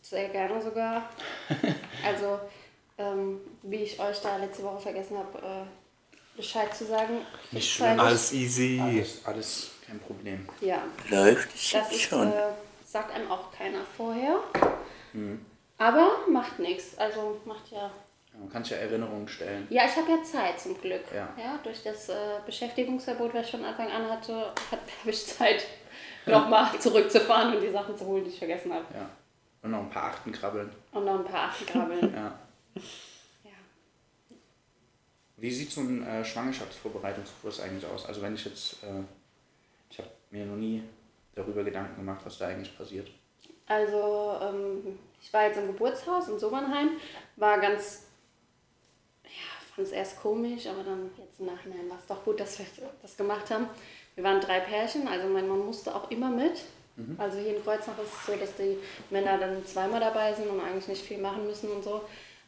Sehr 0.01 0.29
gerne 0.29 0.62
sogar. 0.62 1.10
Also, 2.06 2.38
ähm, 2.97 3.39
wie 3.62 3.77
ich 3.77 3.97
euch 3.99 4.19
da 4.19 4.36
letzte 4.38 4.62
Woche 4.63 4.82
vergessen 4.82 5.17
habe, 5.17 5.38
äh, 5.38 6.36
Bescheid 6.36 6.75
zu 6.75 6.86
sagen. 6.86 7.19
Nicht 7.51 7.71
schlimm. 7.71 7.91
Wochen- 7.91 7.99
Alles 8.01 8.34
easy. 8.34 8.77
Alles, 8.84 9.21
alles 9.25 9.71
kein 9.88 9.99
Problem. 9.99 10.45
Ja, 10.60 10.84
Läuft 11.10 11.53
das 11.73 11.91
ist, 11.93 12.12
äh, 12.12 12.49
sagt 12.86 13.13
einem 13.15 13.32
auch 13.32 13.51
keiner 13.53 13.86
vorher. 13.95 14.39
Aber 15.77 16.17
macht 16.29 16.60
nichts. 16.60 16.97
Also 16.97 17.39
macht 17.45 17.71
ja. 17.71 17.89
Ja, 18.33 18.39
Man 18.39 18.49
kann 18.49 18.63
ja 18.63 18.77
Erinnerungen 18.77 19.27
stellen. 19.27 19.67
Ja, 19.69 19.85
ich 19.85 19.95
habe 19.95 20.09
ja 20.11 20.23
Zeit 20.23 20.59
zum 20.59 20.79
Glück. 20.79 21.03
Ja. 21.15 21.59
durch 21.63 21.83
das 21.83 22.09
äh, 22.09 22.39
Beschäftigungsverbot, 22.45 23.33
was 23.33 23.45
ich 23.45 23.51
von 23.51 23.63
Anfang 23.65 23.89
an 23.91 24.09
hatte, 24.09 24.35
hat- 24.71 24.79
habe 25.01 25.09
ich 25.09 25.25
Zeit, 25.25 25.65
nochmal 26.25 26.71
zurückzufahren 26.79 27.55
und 27.55 27.61
die 27.61 27.69
Sachen 27.71 27.95
zu 27.97 28.05
holen, 28.05 28.23
die 28.23 28.29
ich 28.31 28.39
vergessen 28.39 28.73
habe. 28.73 28.85
Ja. 28.93 29.09
Und 29.61 29.71
noch 29.71 29.79
ein 29.79 29.89
paar 29.89 30.11
Achten 30.11 30.31
krabbeln. 30.31 30.69
Und 30.91 31.05
noch 31.05 31.19
ein 31.19 31.25
paar 31.25 31.49
Achtenkrabbeln. 31.49 32.13
Ja. 32.13 32.39
ja. 33.45 33.51
Wie 35.37 35.51
sieht 35.51 35.71
so 35.71 35.81
ein 35.81 36.05
äh, 36.05 36.23
Schwangerschaftsvorbereitungskurs 36.25 37.59
eigentlich 37.61 37.85
aus? 37.89 38.05
Also 38.05 38.21
wenn 38.21 38.35
ich 38.35 38.45
jetzt, 38.45 38.83
äh, 38.83 39.03
ich 39.89 39.99
habe 39.99 40.09
mir 40.31 40.45
noch 40.45 40.55
nie 40.55 40.83
darüber 41.35 41.63
Gedanken 41.63 41.95
gemacht, 41.97 42.21
was 42.25 42.37
da 42.37 42.47
eigentlich 42.47 42.75
passiert. 42.77 43.09
Also, 43.67 44.37
ähm, 44.41 44.99
ich 45.21 45.31
war 45.33 45.45
jetzt 45.47 45.57
im 45.57 45.67
Geburtshaus 45.67 46.27
in 46.27 46.37
Sobernheim, 46.39 46.91
war 47.37 47.59
ganz, 47.59 48.07
ja, 49.73 49.75
fand 49.75 49.88
es 49.88 49.93
erst 49.93 50.21
komisch, 50.21 50.67
aber 50.67 50.83
dann 50.83 51.09
jetzt 51.17 51.39
im 51.39 51.47
Nachhinein 51.47 51.89
war 51.89 51.97
es 51.97 52.05
doch 52.05 52.23
gut, 52.23 52.39
dass 52.39 52.59
wir 52.59 52.65
das 53.01 53.17
gemacht 53.17 53.49
haben. 53.49 53.67
Wir 54.15 54.23
waren 54.23 54.39
drei 54.39 54.59
Pärchen, 54.59 55.07
also 55.07 55.27
mein 55.27 55.47
Mann 55.47 55.65
musste 55.65 55.93
auch 55.95 56.09
immer 56.12 56.29
mit. 56.29 56.63
Also 57.17 57.39
hier 57.39 57.57
in 57.57 57.63
Kreuznach 57.63 57.97
ist 57.97 58.13
es 58.13 58.25
so, 58.27 58.36
dass 58.39 58.55
die 58.55 58.77
Männer 59.09 59.39
dann 59.39 59.65
zweimal 59.65 59.99
dabei 59.99 60.31
sind 60.33 60.47
und 60.47 60.59
eigentlich 60.59 60.88
nicht 60.88 61.01
viel 61.01 61.17
machen 61.17 61.45
müssen 61.47 61.71
und 61.71 61.83
so. 61.83 62.01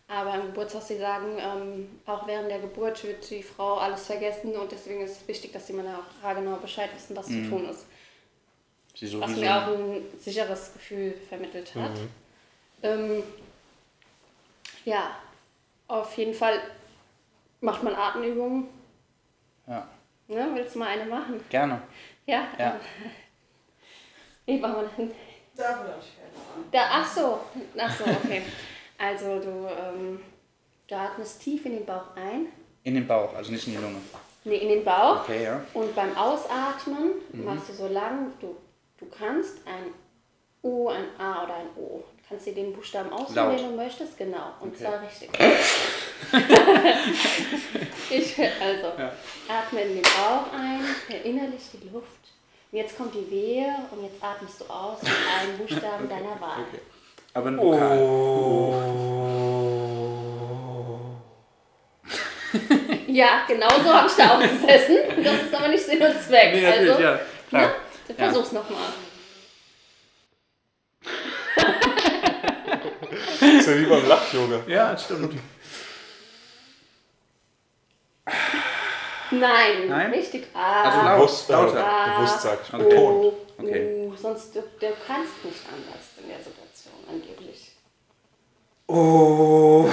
Aber 0.07 0.35
im 0.35 0.47
Geburtshaus, 0.47 0.85
die 0.85 0.97
sagen, 0.97 1.38
ähm, 1.39 1.99
auch 2.05 2.27
während 2.27 2.51
der 2.51 2.59
Geburt 2.59 3.03
wird 3.03 3.27
die 3.27 3.41
Frau 3.41 3.77
alles 3.77 4.05
vergessen 4.05 4.55
und 4.55 4.71
deswegen 4.71 5.01
ist 5.01 5.21
es 5.21 5.27
wichtig, 5.27 5.51
dass 5.51 5.65
die 5.65 5.73
Männer 5.73 5.99
auch 5.99 6.35
genau 6.35 6.57
Bescheid 6.57 6.91
wissen, 6.95 7.15
was 7.15 7.25
zu 7.25 7.49
tun 7.49 7.67
ist. 7.67 7.88
Sie 8.93 9.19
Was 9.19 9.35
mir 9.35 9.55
auch 9.55 9.67
ein, 9.73 10.03
sicheres 10.19 10.73
Gefühl 10.73 11.15
vermittelt 11.27 11.73
hat. 11.73 11.91
Ähm, 12.83 13.23
ja, 14.85 15.17
auf 15.88 16.15
jeden 16.17 16.35
Fall 16.35 16.61
macht 17.65 17.84
man 17.84 17.95
Atemübungen. 17.95 18.67
ja, 19.67 19.88
Ne? 20.28 20.49
Willst 20.54 20.75
du 20.75 20.80
mal 20.80 20.88
eine 20.88 21.06
machen? 21.06 21.43
gerne. 21.49 21.82
Ja? 22.25 22.47
Ja. 22.58 22.80
Ich 24.47 24.62
mach 24.62 24.73
mal 24.73 24.88
hin. 24.95 25.12
Davon 25.58 25.88
habe 25.88 25.95
ich. 25.99 26.71
Da, 26.71 26.88
ach 26.91 27.08
so, 27.08 27.39
ach 27.80 27.97
so, 27.97 28.04
okay. 28.06 28.43
Also 28.97 29.39
du, 29.39 29.67
ähm, 29.67 30.19
du 30.88 30.95
atmest 30.95 31.41
tief 31.41 31.65
in 31.65 31.73
den 31.73 31.86
Bauch 31.86 32.15
ein, 32.15 32.45
In 32.84 32.93
den 32.93 33.08
Bauch, 33.08 33.34
also 33.36 33.51
nicht 33.51 33.65
in 33.67 33.73
die 33.73 33.80
Lunge. 33.80 33.97
nee, 34.43 34.58
in 34.58 34.69
den 34.69 34.86
Bauch. 34.86 35.21
Okay, 35.21 35.43
ja. 35.45 35.62
Und 35.73 35.93
beim 35.95 36.15
Ausatmen 36.15 37.13
machst 37.34 37.69
du 37.69 37.73
so 37.73 37.88
lang 37.88 38.32
du, 38.39 38.56
du 38.99 39.06
kannst 39.08 39.58
ein 39.67 39.93
U, 40.63 40.89
ein 40.89 41.06
A 41.19 41.43
oder 41.43 41.56
ein 41.56 41.69
O. 41.75 42.04
Du 42.27 42.33
kannst 42.33 42.47
dir 42.47 42.55
den 42.55 42.73
Buchstaben 42.73 43.13
aussuchen, 43.13 43.55
den 43.55 43.69
du 43.69 43.75
möchtest, 43.75 44.17
genau. 44.17 44.53
Und 44.59 44.73
Okay. 44.73 44.83
zwar 44.83 44.99
richtig. 45.01 45.29
ich, 48.09 48.39
also, 48.39 48.88
atme 49.47 49.81
in 49.81 49.93
den 49.93 50.01
Bauch 50.01 50.51
ein, 50.51 50.83
verinnerlich 51.07 51.61
die 51.73 51.88
Luft. 51.89 52.07
Und 52.71 52.79
jetzt 52.79 52.97
kommt 52.97 53.13
die 53.13 53.29
Wehe 53.29 53.75
und 53.91 54.03
jetzt 54.03 54.23
atmest 54.23 54.59
du 54.59 54.65
aus 54.65 55.03
mit 55.03 55.11
einem 55.11 55.55
Buchstaben 55.59 56.09
deiner 56.09 56.41
Wahl. 56.41 56.65
Aber 57.35 57.47
ein 57.49 57.57
Vokal. 57.59 57.99
Ja, 63.07 63.43
genau 63.47 63.69
so 63.69 63.93
habe 63.93 64.07
ich 64.09 64.15
da 64.15 64.35
auch 64.35 64.41
gesessen. 64.41 64.97
Das 65.23 65.43
ist 65.43 65.53
aber 65.55 65.67
nicht 65.69 65.85
Sinn 65.85 66.01
und 66.01 66.21
Zweck. 66.21 66.53
Nee, 66.53 66.65
also, 66.65 67.01
ja. 67.01 67.19
Klar. 67.49 67.61
ne? 68.07 68.15
Versuch's 68.15 68.51
nochmal. 68.51 68.89
ist 73.65 73.73
ja 73.73 73.80
wie 73.80 73.86
beim 73.86 74.08
Lach-Yoga. 74.08 74.60
Ja, 74.67 74.95
stimmt. 74.97 75.36
Nein, 79.32 79.88
Nein? 79.88 80.12
richtig. 80.12 80.47
Ah, 80.54 80.84
also 80.84 81.01
laut, 81.01 81.17
bewusst, 81.17 81.49
äh, 81.49 81.54
lauter. 81.54 81.84
Ah, 81.86 82.19
bewusst 82.19 82.41
sag 82.41 82.60
ich. 82.63 82.71
Okay. 82.73 82.97
Oh, 82.97 83.34
okay. 83.58 84.08
Oh, 84.08 84.13
sonst 84.15 84.56
du, 84.56 84.62
du 84.62 84.88
kannst 85.08 85.43
nicht 85.43 85.62
anders 85.67 86.12
in 86.21 86.30
der 86.30 86.38
Situation 86.38 86.93
angeblich. 87.10 87.71
Oh. 88.88 89.86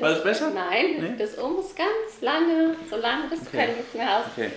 War 0.00 0.10
das 0.10 0.22
besser? 0.22 0.50
Nein, 0.50 0.96
nee? 1.00 1.14
das 1.18 1.34
Um 1.34 1.58
ist 1.58 1.76
ganz 1.76 2.22
lange, 2.22 2.76
so 2.88 2.96
lange 2.96 3.28
bis 3.28 3.40
okay. 3.40 3.48
du 3.50 3.56
kein 3.58 3.76
Luft 3.76 3.94
mehr 3.94 4.08
hast. 4.08 4.28
Okay. 4.36 4.50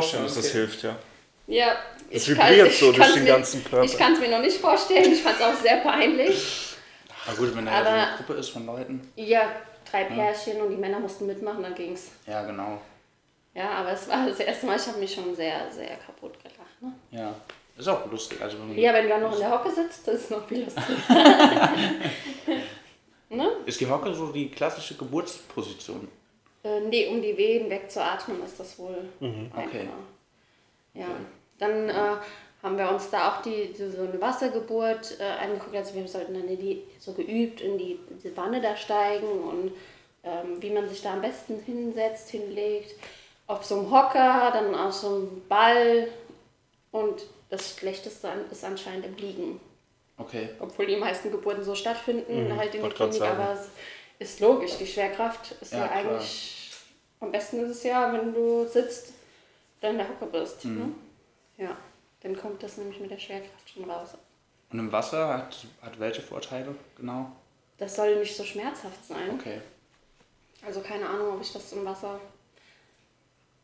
Vorstellen, 0.00 0.24
dass 0.24 0.34
das 0.34 0.50
hilft, 0.50 0.82
ja. 0.82 0.96
Ja. 1.46 1.76
Es 2.10 2.28
ich 2.28 2.36
kann- 2.36 2.48
vibriert 2.50 2.72
so 2.72 2.92
durch 2.92 3.12
den 3.14 3.24
mir- 3.24 3.32
ganzen 3.32 3.64
Körper. 3.64 3.84
Ich 3.84 3.96
kann 3.98 4.12
es 4.14 4.20
mir 4.20 4.28
noch 4.30 4.40
nicht 4.40 4.56
vorstellen. 4.58 5.12
Ich 5.12 5.22
fand 5.22 5.36
es 5.36 5.42
auch 5.42 5.54
sehr 5.54 5.78
peinlich. 5.78 6.74
Aber 7.26 7.36
gut, 7.36 7.54
wenn 7.56 7.66
da 7.66 7.72
ja 7.72 7.82
so 7.84 7.90
eine 7.90 8.16
Gruppe 8.16 8.32
ist 8.34 8.48
von 8.50 8.64
Leuten. 8.66 9.12
Ja, 9.16 9.42
drei 9.90 10.04
Pärchen 10.04 10.60
und 10.62 10.70
die 10.70 10.76
Männer 10.76 10.98
mussten 11.00 11.26
mitmachen, 11.26 11.62
dann 11.62 11.74
ging's. 11.74 12.08
Ja, 12.26 12.42
genau. 12.44 12.80
Ja, 13.54 13.70
aber 13.70 13.92
es 13.92 14.08
war 14.08 14.26
das 14.26 14.38
erste 14.40 14.66
Mal, 14.66 14.76
ich 14.76 14.86
habe 14.86 14.98
mich 14.98 15.12
schon 15.12 15.34
sehr, 15.34 15.70
sehr 15.70 15.96
kaputt 15.96 16.34
gelacht. 16.42 16.80
Ne? 16.80 16.92
Ja. 17.10 17.34
Ist 17.76 17.88
auch 17.88 18.10
lustig. 18.10 18.40
Also, 18.40 18.58
wenn 18.58 18.68
man- 18.68 18.78
Ja, 18.78 18.92
wenn 18.94 19.04
du 19.04 19.08
dann 19.10 19.22
noch 19.22 19.32
in 19.34 19.40
der 19.40 19.50
Hocke 19.50 19.70
sitzt, 19.70 20.06
das 20.08 20.14
ist 20.16 20.30
noch 20.30 20.46
viel 20.48 20.64
lustiger. 20.64 20.84
ne? 23.30 23.50
Ist 23.66 23.80
die 23.80 23.86
Hocke 23.86 24.14
so 24.14 24.32
die 24.32 24.50
klassische 24.50 24.94
Geburtsposition? 24.94 26.08
Äh, 26.68 26.80
nee, 26.80 27.06
um 27.06 27.22
die 27.22 27.36
Wehen 27.36 27.70
wegzuatmen, 27.70 28.42
ist 28.44 28.60
das 28.60 28.78
wohl 28.78 28.96
Okay. 29.20 29.62
einfacher. 29.62 29.88
Ja, 30.94 31.08
dann 31.58 31.88
äh, 31.88 32.16
haben 32.62 32.76
wir 32.76 32.90
uns 32.90 33.10
da 33.10 33.30
auch 33.30 33.42
die, 33.42 33.72
die, 33.72 33.88
so 33.90 34.02
eine 34.02 34.20
Wassergeburt 34.20 35.18
äh, 35.20 35.44
angeguckt. 35.44 35.76
Also 35.76 35.94
wir 35.94 36.06
sollten 36.08 36.34
dann 36.34 36.48
in 36.48 36.58
die, 36.58 36.82
so 36.98 37.12
geübt 37.12 37.60
in 37.60 37.78
die, 37.78 37.98
diese 38.10 38.36
Wanne 38.36 38.60
da 38.60 38.76
steigen 38.76 39.28
und 39.28 39.72
ähm, 40.24 40.60
wie 40.60 40.70
man 40.70 40.88
sich 40.88 41.02
da 41.02 41.14
am 41.14 41.20
besten 41.22 41.60
hinsetzt, 41.64 42.30
hinlegt. 42.30 42.96
Auf 43.46 43.64
so 43.64 43.76
einem 43.76 43.90
Hocker, 43.90 44.50
dann 44.52 44.74
auf 44.74 44.92
so 44.92 45.08
einem 45.08 45.42
Ball. 45.48 46.08
Und 46.90 47.22
das 47.48 47.76
Schlechteste 47.76 48.28
ist 48.50 48.64
anscheinend 48.64 49.06
im 49.06 49.16
Liegen. 49.16 49.60
Okay. 50.18 50.48
Obwohl 50.58 50.86
die 50.86 50.96
meisten 50.96 51.30
Geburten 51.30 51.62
so 51.62 51.74
stattfinden, 51.74 52.56
halt 52.56 52.74
in 52.74 52.82
der 52.82 52.90
Klinik, 52.90 53.22
aber 53.22 53.52
es 54.18 54.30
ist 54.30 54.40
logisch, 54.40 54.76
die 54.78 54.86
Schwerkraft 54.86 55.54
ist 55.60 55.72
ja, 55.72 55.86
Ja, 55.86 55.90
eigentlich, 55.92 56.57
am 57.20 57.32
besten 57.32 57.60
ist 57.60 57.70
es 57.70 57.82
ja, 57.82 58.12
wenn 58.12 58.32
du 58.32 58.66
sitzt, 58.66 59.12
dann 59.80 59.92
in 59.92 59.98
der 59.98 60.08
Hocke 60.08 60.26
bist. 60.26 60.64
Mhm. 60.64 60.78
Ne? 60.78 61.64
Ja, 61.64 61.76
dann 62.20 62.36
kommt 62.36 62.62
das 62.62 62.76
nämlich 62.76 63.00
mit 63.00 63.10
der 63.10 63.18
Schwerkraft 63.18 63.70
schon 63.70 63.90
raus. 63.90 64.10
Und 64.70 64.78
im 64.78 64.92
Wasser 64.92 65.28
hat, 65.28 65.66
hat 65.80 65.98
welche 65.98 66.22
Vorteile 66.22 66.74
genau? 66.96 67.32
Das 67.78 67.96
soll 67.96 68.16
nicht 68.16 68.36
so 68.36 68.44
schmerzhaft 68.44 69.04
sein. 69.06 69.30
Okay. 69.30 69.60
Also 70.64 70.80
keine 70.80 71.08
Ahnung, 71.08 71.34
ob 71.34 71.40
ich 71.40 71.52
das 71.52 71.72
im 71.72 71.84
Wasser, 71.84 72.20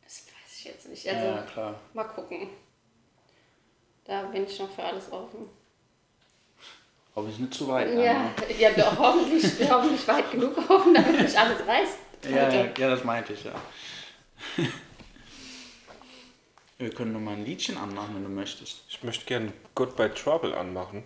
das 0.04 0.26
weiß 0.26 0.58
ich 0.58 0.64
jetzt 0.64 0.88
nicht. 0.88 1.08
Also 1.08 1.26
ja, 1.26 1.42
klar. 1.42 1.74
mal 1.92 2.04
gucken. 2.04 2.48
Da 4.04 4.22
bin 4.22 4.44
ich 4.44 4.58
noch 4.58 4.70
für 4.70 4.84
alles 4.84 5.10
offen. 5.10 5.48
Hoffe 7.16 7.30
ich 7.30 7.38
nicht 7.38 7.54
zu 7.54 7.68
weit. 7.68 7.92
Ja, 7.94 8.12
an, 8.12 8.32
ja 8.58 8.70
doch, 8.70 8.98
hoffentlich, 8.98 9.44
hoffentlich 9.70 10.06
weit 10.06 10.30
genug 10.30 10.58
offen, 10.70 10.94
damit 10.94 11.20
nicht 11.20 11.36
alles 11.36 11.66
reißt. 11.66 11.98
Ja, 12.30 12.48
ja, 12.52 12.66
ja, 12.76 12.90
das 12.90 13.04
meinte 13.04 13.32
ich, 13.32 13.44
ja. 13.44 13.54
Wir 16.78 16.90
können 16.90 17.12
noch 17.12 17.20
mal 17.20 17.34
ein 17.34 17.44
Liedchen 17.44 17.76
anmachen, 17.76 18.16
wenn 18.16 18.24
du 18.24 18.28
möchtest. 18.28 18.84
Ich 18.88 19.02
möchte 19.04 19.24
gerne 19.26 19.52
Goodbye 19.74 20.12
Trouble 20.12 20.54
anmachen. 20.54 21.04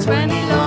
Spanish 0.00 0.59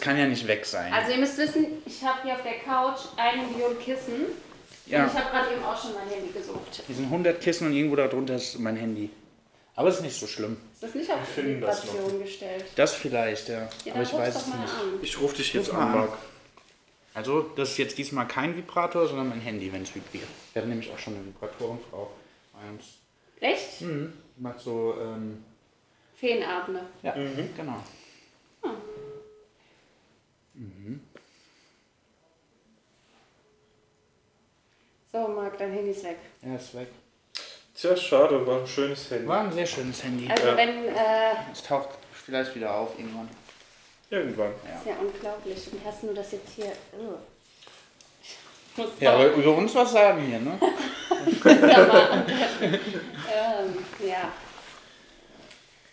das 0.00 0.06
kann 0.06 0.18
ja 0.18 0.26
nicht 0.26 0.46
weg 0.46 0.64
sein. 0.64 0.92
Also 0.92 1.12
ihr 1.12 1.18
müsst 1.18 1.36
wissen, 1.36 1.66
ich 1.84 2.02
habe 2.02 2.22
hier 2.22 2.32
auf 2.34 2.42
der 2.42 2.58
Couch 2.60 3.00
eine 3.18 3.42
Million 3.42 3.78
Kissen. 3.78 4.26
Ja. 4.86 5.04
Und 5.04 5.12
ich 5.12 5.18
habe 5.18 5.30
gerade 5.30 5.52
eben 5.54 5.62
auch 5.62 5.80
schon 5.80 5.92
mein 5.94 6.08
Handy 6.08 6.32
gesucht. 6.32 6.82
Hier 6.86 6.96
sind 6.96 7.04
100 7.04 7.38
Kissen 7.40 7.66
und 7.66 7.74
irgendwo 7.74 7.96
darunter 7.96 8.36
ist 8.36 8.58
mein 8.58 8.76
Handy. 8.76 9.10
Aber 9.76 9.88
es 9.88 9.96
ist 9.96 10.02
nicht 10.02 10.18
so 10.18 10.26
schlimm. 10.26 10.56
Ist 10.72 10.82
das 10.82 10.94
nicht 10.94 11.10
auf 11.10 11.18
noch. 11.36 11.44
Vibration 11.44 12.22
gestellt? 12.22 12.64
Das 12.76 12.94
vielleicht, 12.94 13.48
ja. 13.50 13.68
Ja, 13.84 13.92
Aber 13.94 14.02
ich 14.02 14.12
ruf's 14.12 14.18
weiß 14.22 14.34
doch 14.34 14.40
es 14.40 14.46
nicht. 14.46 14.56
an. 14.58 14.98
Ich 15.02 15.20
rufe 15.20 15.36
dich 15.36 15.52
jetzt 15.52 15.70
an. 15.70 15.92
Marc. 15.92 16.18
Also, 17.12 17.42
das 17.56 17.72
ist 17.72 17.78
jetzt 17.78 17.98
diesmal 17.98 18.26
kein 18.26 18.56
Vibrator, 18.56 19.06
sondern 19.06 19.28
mein 19.28 19.40
Handy, 19.40 19.70
wenn 19.72 19.82
es 19.82 19.94
vibriert. 19.94 20.28
Wir 20.52 20.62
hatten 20.62 20.70
nämlich 20.70 20.90
auch 20.90 20.98
schon 20.98 21.14
eine 21.14 21.24
Vibratorenfrau 21.26 22.10
bei 22.54 22.70
uns. 22.70 22.84
Echt? 23.40 23.82
Mhm. 23.82 24.12
Die 24.36 24.42
macht 24.42 24.60
so, 24.60 24.94
ähm, 25.00 25.44
Feenabende. 26.16 26.82
ja, 27.02 27.14
genau. 27.56 27.82
So, 35.12 35.28
Marc, 35.28 35.58
dein 35.58 35.72
Handy 35.72 35.90
ist 35.90 36.04
weg. 36.04 36.18
Ja, 36.42 36.54
ist 36.54 36.74
weg. 36.74 36.88
Tja, 37.74 37.96
schade, 37.96 38.46
war 38.46 38.60
ein 38.60 38.66
schönes 38.66 39.10
Handy. 39.10 39.26
War 39.26 39.40
ein 39.40 39.52
sehr 39.52 39.66
schönes 39.66 40.04
Handy. 40.04 40.28
Also 40.30 40.46
Ja. 40.48 40.56
wenn, 40.56 40.86
äh, 40.88 41.32
Es 41.52 41.62
taucht 41.62 41.88
vielleicht 42.12 42.54
wieder 42.54 42.72
auf 42.74 42.96
irgendwann. 42.98 43.28
Irgendwann. 44.10 44.50
ist 44.50 44.86
ja 44.86 44.94
unglaublich. 45.00 45.72
Und 45.72 45.84
hast 45.84 46.02
du 46.02 46.12
das 46.14 46.32
jetzt 46.32 46.50
hier... 46.54 46.72
Muss 48.76 48.88
Ja, 49.00 49.14
aber 49.14 49.32
über 49.32 49.56
uns 49.56 49.74
was 49.74 49.92
sagen 49.92 50.20
hier, 50.26 50.38
ne? 50.40 50.58
ähm, 53.40 53.74
ja. 54.06 54.32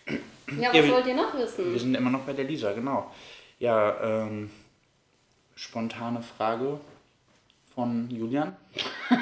Ja, 0.06 0.18
was 0.46 0.62
Ja, 0.62 0.72
wir- 0.72 0.92
wollt 0.92 1.06
ihr 1.06 1.14
noch 1.14 1.32
Wir 1.34 1.40
wissen? 1.42 1.78
sind 1.78 1.94
immer 1.94 2.10
noch 2.10 2.20
bei 2.22 2.32
der 2.32 2.44
Lisa, 2.44 2.72
genau. 2.72 3.12
Ja, 3.58 4.00
ähm, 4.02 4.50
spontane 5.56 6.22
Frage 6.22 6.78
von 7.74 8.08
Julian. 8.10 8.56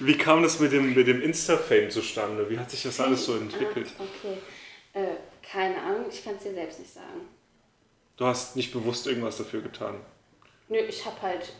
Wie 0.00 0.16
kam 0.16 0.42
das 0.42 0.58
mit 0.60 0.72
dem, 0.72 0.94
mit 0.94 1.06
dem 1.06 1.20
Insta-Fame 1.22 1.90
zustande? 1.90 2.48
Wie 2.48 2.58
hat 2.58 2.70
sich 2.70 2.82
das 2.82 3.00
alles 3.00 3.24
so 3.24 3.36
entwickelt? 3.36 3.90
Ah, 3.98 4.02
okay. 4.02 4.38
Äh, 4.94 5.16
keine 5.42 5.80
Ahnung, 5.82 6.06
ich 6.10 6.24
kann 6.24 6.36
es 6.36 6.42
dir 6.42 6.54
selbst 6.54 6.78
nicht 6.80 6.92
sagen. 6.92 7.28
Du 8.16 8.24
hast 8.24 8.56
nicht 8.56 8.72
bewusst 8.72 9.06
irgendwas 9.06 9.36
dafür 9.36 9.60
getan. 9.60 9.96
Nö, 10.68 10.78
ich 10.78 11.04
habe 11.04 11.20
halt 11.22 11.52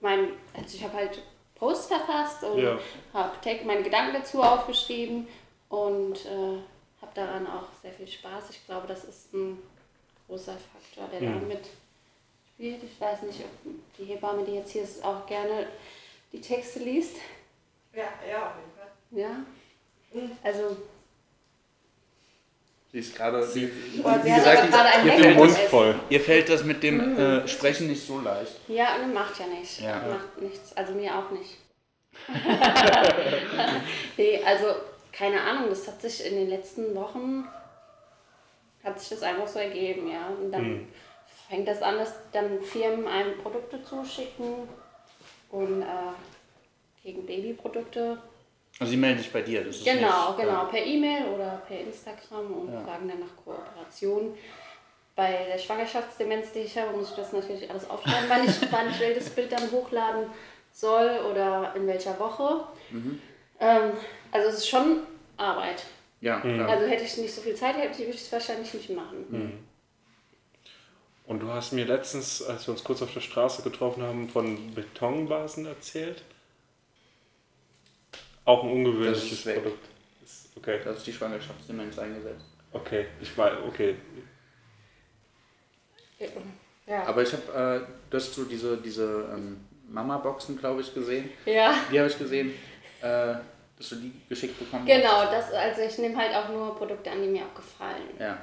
mein, 0.00 0.28
also 0.54 0.76
ich 0.76 0.84
habe 0.84 0.94
halt 0.94 1.20
Post 1.56 1.88
verfasst 1.88 2.44
und 2.44 2.58
Ja. 2.58 2.78
habe 3.12 3.32
meine 3.64 3.82
Gedanken 3.82 4.14
dazu 4.14 4.42
aufgeschrieben 4.42 5.26
und 5.68 6.24
äh, 6.26 6.58
daran 7.16 7.46
auch 7.46 7.68
sehr 7.82 7.92
viel 7.92 8.06
Spaß. 8.08 8.50
Ich 8.50 8.64
glaube, 8.66 8.86
das 8.86 9.04
ist 9.04 9.32
ein 9.34 9.58
großer 10.26 10.54
Faktor, 10.72 11.08
der 11.12 11.20
Mhm. 11.28 11.40
damit 11.40 11.66
spielt. 12.54 12.82
Ich 12.82 13.00
weiß 13.00 13.22
nicht, 13.22 13.40
ob 13.40 13.96
die 13.98 14.04
Hebamme, 14.04 14.44
die 14.44 14.54
jetzt 14.54 14.72
hier 14.72 14.82
ist, 14.82 15.04
auch 15.04 15.26
gerne 15.26 15.66
die 16.32 16.40
Texte 16.40 16.80
liest. 16.80 17.16
Ja, 17.94 18.08
ja, 18.28 18.48
auf 18.48 18.52
jeden 18.56 18.72
Fall. 18.76 18.90
Ja. 19.12 19.44
Also, 20.42 20.76
Sie 22.92 23.00
ist 23.00 23.14
gerade. 23.14 23.46
Sie, 23.46 23.70
wie 23.92 24.02
hat 24.02 24.22
gesagt, 24.22 24.70
gerade 24.70 25.22
ihr, 25.28 25.34
Mund 25.34 25.52
voll. 25.68 26.00
ihr 26.08 26.20
fällt 26.20 26.48
das 26.48 26.64
mit 26.64 26.82
dem 26.82 27.18
äh, 27.18 27.46
Sprechen 27.46 27.88
nicht 27.88 28.06
so 28.06 28.20
leicht. 28.20 28.52
Ja, 28.68 28.96
macht 29.12 29.38
ja 29.38 29.46
nicht. 29.46 29.80
Ja. 29.80 30.02
Macht 30.08 30.40
nichts. 30.40 30.74
Also 30.74 30.94
mir 30.94 31.14
auch 31.18 31.30
nicht. 31.30 31.58
nee, 34.16 34.42
also 34.42 34.66
keine 35.16 35.40
Ahnung, 35.40 35.70
das 35.70 35.86
hat 35.88 36.00
sich 36.00 36.24
in 36.26 36.34
den 36.36 36.48
letzten 36.50 36.94
Wochen 36.94 37.46
hat 38.84 39.00
sich 39.00 39.08
das 39.08 39.22
einfach 39.22 39.48
so 39.48 39.58
ergeben, 39.58 40.10
ja. 40.10 40.28
Und 40.28 40.52
dann 40.52 40.88
fängt 41.48 41.66
das 41.66 41.82
an, 41.82 41.98
dass 41.98 42.14
dann 42.32 42.62
Firmen 42.62 43.06
einem 43.08 43.36
Produkte 43.38 43.82
zuschicken 43.82 44.68
und 45.50 45.82
äh, 45.82 45.86
gegen 47.02 47.26
Babyprodukte. 47.26 48.18
Also 48.78 48.90
sie 48.90 48.96
melden 48.96 49.18
sich 49.18 49.32
bei 49.32 49.42
dir. 49.42 49.64
Das 49.64 49.76
ist 49.76 49.84
Genau, 49.84 50.28
nicht, 50.32 50.40
genau, 50.40 50.64
per 50.66 50.84
E-Mail 50.84 51.26
oder 51.34 51.62
per 51.66 51.80
Instagram 51.80 52.52
und 52.52 52.72
Ja. 52.72 52.80
fragen 52.82 53.08
dann 53.08 53.20
nach 53.20 53.36
Kooperation. 53.44 54.34
Bei 55.16 55.46
der 55.50 55.58
Schwangerschaftsdemenz, 55.58 56.52
die 56.52 56.60
ich 56.60 56.76
habe, 56.76 56.94
muss 56.96 57.10
ich 57.10 57.16
das 57.16 57.32
natürlich 57.32 57.68
alles 57.70 57.88
aufschreiben, 57.88 58.28
wann 58.28 58.44
ich, 58.44 58.60
wann 58.70 58.90
ich 58.90 59.00
welches 59.00 59.30
Bild 59.30 59.50
dann 59.50 59.70
hochladen 59.70 60.26
soll 60.72 61.20
oder 61.30 61.72
in 61.74 61.86
welcher 61.86 62.18
Woche. 62.20 62.66
Mhm. 62.90 63.20
Ähm, 63.58 63.92
also 64.36 64.48
es 64.50 64.58
ist 64.58 64.68
schon 64.68 65.00
Arbeit. 65.36 65.84
Ja, 66.20 66.40
klar. 66.40 66.68
Also 66.68 66.86
hätte 66.86 67.04
ich 67.04 67.16
nicht 67.18 67.34
so 67.34 67.40
viel 67.40 67.54
Zeit, 67.54 67.76
hätte 67.76 68.02
ich 68.02 68.14
es 68.14 68.32
wahrscheinlich 68.32 68.72
nicht 68.72 68.90
machen. 68.90 69.24
Mhm. 69.28 69.52
Und 71.26 71.40
du 71.40 71.48
hast 71.52 71.72
mir 71.72 71.84
letztens, 71.84 72.42
als 72.42 72.66
wir 72.68 72.72
uns 72.72 72.84
kurz 72.84 73.02
auf 73.02 73.12
der 73.12 73.20
Straße 73.20 73.62
getroffen 73.62 74.02
haben, 74.02 74.28
von 74.28 74.74
Betonbasen 74.74 75.66
erzählt. 75.66 76.22
Auch 78.44 78.62
ein 78.62 78.68
Das 78.68 78.76
ungewöhnliches 78.92 79.32
ist 79.32 79.46
weg. 79.46 79.62
Produkt. 79.62 79.84
Ist- 80.24 80.46
Okay, 80.56 80.80
Da 80.84 80.92
ist 80.92 81.06
die 81.06 81.12
Schwangerschaftsdemenz 81.12 81.98
eingesetzt. 81.98 82.44
okay, 82.72 83.06
ich 83.20 83.36
weiß, 83.36 83.54
okay. 83.68 83.96
Ja. 86.86 87.04
Aber 87.04 87.22
ich 87.22 87.32
habe, 87.32 87.84
äh, 87.84 87.86
du 88.10 88.16
hast 88.16 88.32
so 88.34 88.44
diese, 88.44 88.76
diese 88.78 89.28
ähm, 89.34 89.64
Mama-Boxen, 89.88 90.56
glaube 90.58 90.80
ich, 90.80 90.94
gesehen. 90.94 91.28
ja. 91.44 91.74
Die 91.92 91.98
habe 91.98 92.08
ich 92.08 92.18
gesehen, 92.18 92.54
äh, 93.02 93.34
dass 93.78 93.88
du 93.90 93.96
die 93.96 94.12
geschickt 94.28 94.58
bekommen 94.58 94.86
Genau, 94.86 95.08
hast. 95.22 95.32
das, 95.50 95.52
also 95.52 95.82
ich 95.82 95.98
nehme 95.98 96.16
halt 96.16 96.34
auch 96.34 96.48
nur 96.48 96.74
Produkte 96.76 97.10
an, 97.10 97.22
die 97.22 97.28
mir 97.28 97.42
auch 97.42 97.54
gefallen. 97.54 98.08
Ja. 98.18 98.38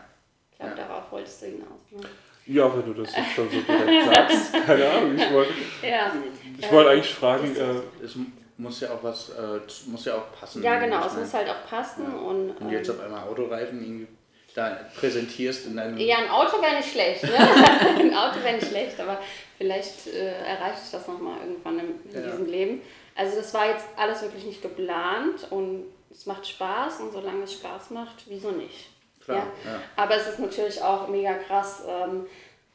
Ich 0.52 0.58
glaube, 0.60 0.74
Ja. 0.80 0.88
darauf 0.88 1.12
wolltest 1.12 1.42
du 1.42 1.46
hinaus. 1.48 1.82
Ne? 1.92 2.02
Ja, 2.46 2.72
wenn 2.76 2.94
du 2.94 3.02
das 3.02 3.16
jetzt 3.16 3.32
schon 3.36 3.50
so 3.50 3.62
direkt 3.62 4.06
sagst, 4.14 4.54
keine 4.66 4.90
Ahnung. 4.90 5.16
Ich 5.16 5.32
wollte 5.32 5.54
Ja. 5.82 6.12
ich 6.60 6.72
wollte 6.72 6.90
eigentlich 6.92 7.14
fragen, 7.14 7.56
äh, 7.56 8.04
Es 8.06 8.16
muss 8.58 8.82
ja 8.82 8.90
auch 8.92 9.02
was, 9.04 9.30
äh, 9.30 9.60
muss 9.90 10.06
ja 10.06 10.16
auch 10.16 10.32
passen. 10.40 10.62
Ja, 10.62 10.78
genau, 10.80 11.06
es 11.08 11.16
muss 11.16 11.34
halt 11.34 11.50
auch 11.50 11.68
passen. 11.68 12.06
Und, 12.06 12.60
Wenn 12.60 12.70
du 12.70 12.76
jetzt 12.76 12.90
ähm, 12.90 12.96
auf 13.00 13.06
einmal 13.06 13.24
Autoreifen 13.28 13.82
irgendwie 13.82 14.08
da 14.54 14.78
präsentierst 14.96 15.66
in 15.66 15.78
deinem... 15.78 15.98
ja, 15.98 16.18
ein 16.18 16.30
Auto 16.30 16.62
wäre 16.62 16.76
nicht 16.76 16.92
schlecht. 16.92 17.24
Ne? 17.24 17.30
ein 18.00 18.16
Auto 18.16 18.44
wäre 18.44 18.56
nicht 18.58 18.68
schlecht, 18.68 19.00
aber 19.00 19.18
vielleicht 19.58 20.06
äh, 20.08 20.34
erreiche 20.44 20.78
ich 20.86 20.92
das 20.92 21.08
nochmal 21.08 21.38
irgendwann 21.42 21.80
in, 21.80 22.12
in 22.12 22.14
Ja. 22.24 22.30
diesem 22.30 22.46
Leben. 22.46 22.82
Also 23.16 23.38
das 23.38 23.54
war 23.54 23.70
jetzt 23.70 23.86
alles 23.96 24.22
wirklich 24.22 24.46
nicht 24.46 24.62
geplant 24.62 25.48
und 25.50 25.86
es 26.12 26.26
macht 26.26 26.48
Spaß 26.48 27.02
und 27.02 27.12
solange 27.12 27.44
es 27.44 27.54
Spaß 27.54 27.92
macht, 27.92 28.24
wieso 28.28 28.52
nicht? 28.52 28.90
Klar, 29.24 29.48
ja. 29.66 29.80
Aber 29.96 30.16
es 30.16 30.28
ist 30.28 30.40
natürlich 30.40 30.82
auch 30.82 31.08
mega 31.08 31.34
krass, 31.36 31.84
ähm, 31.88 32.26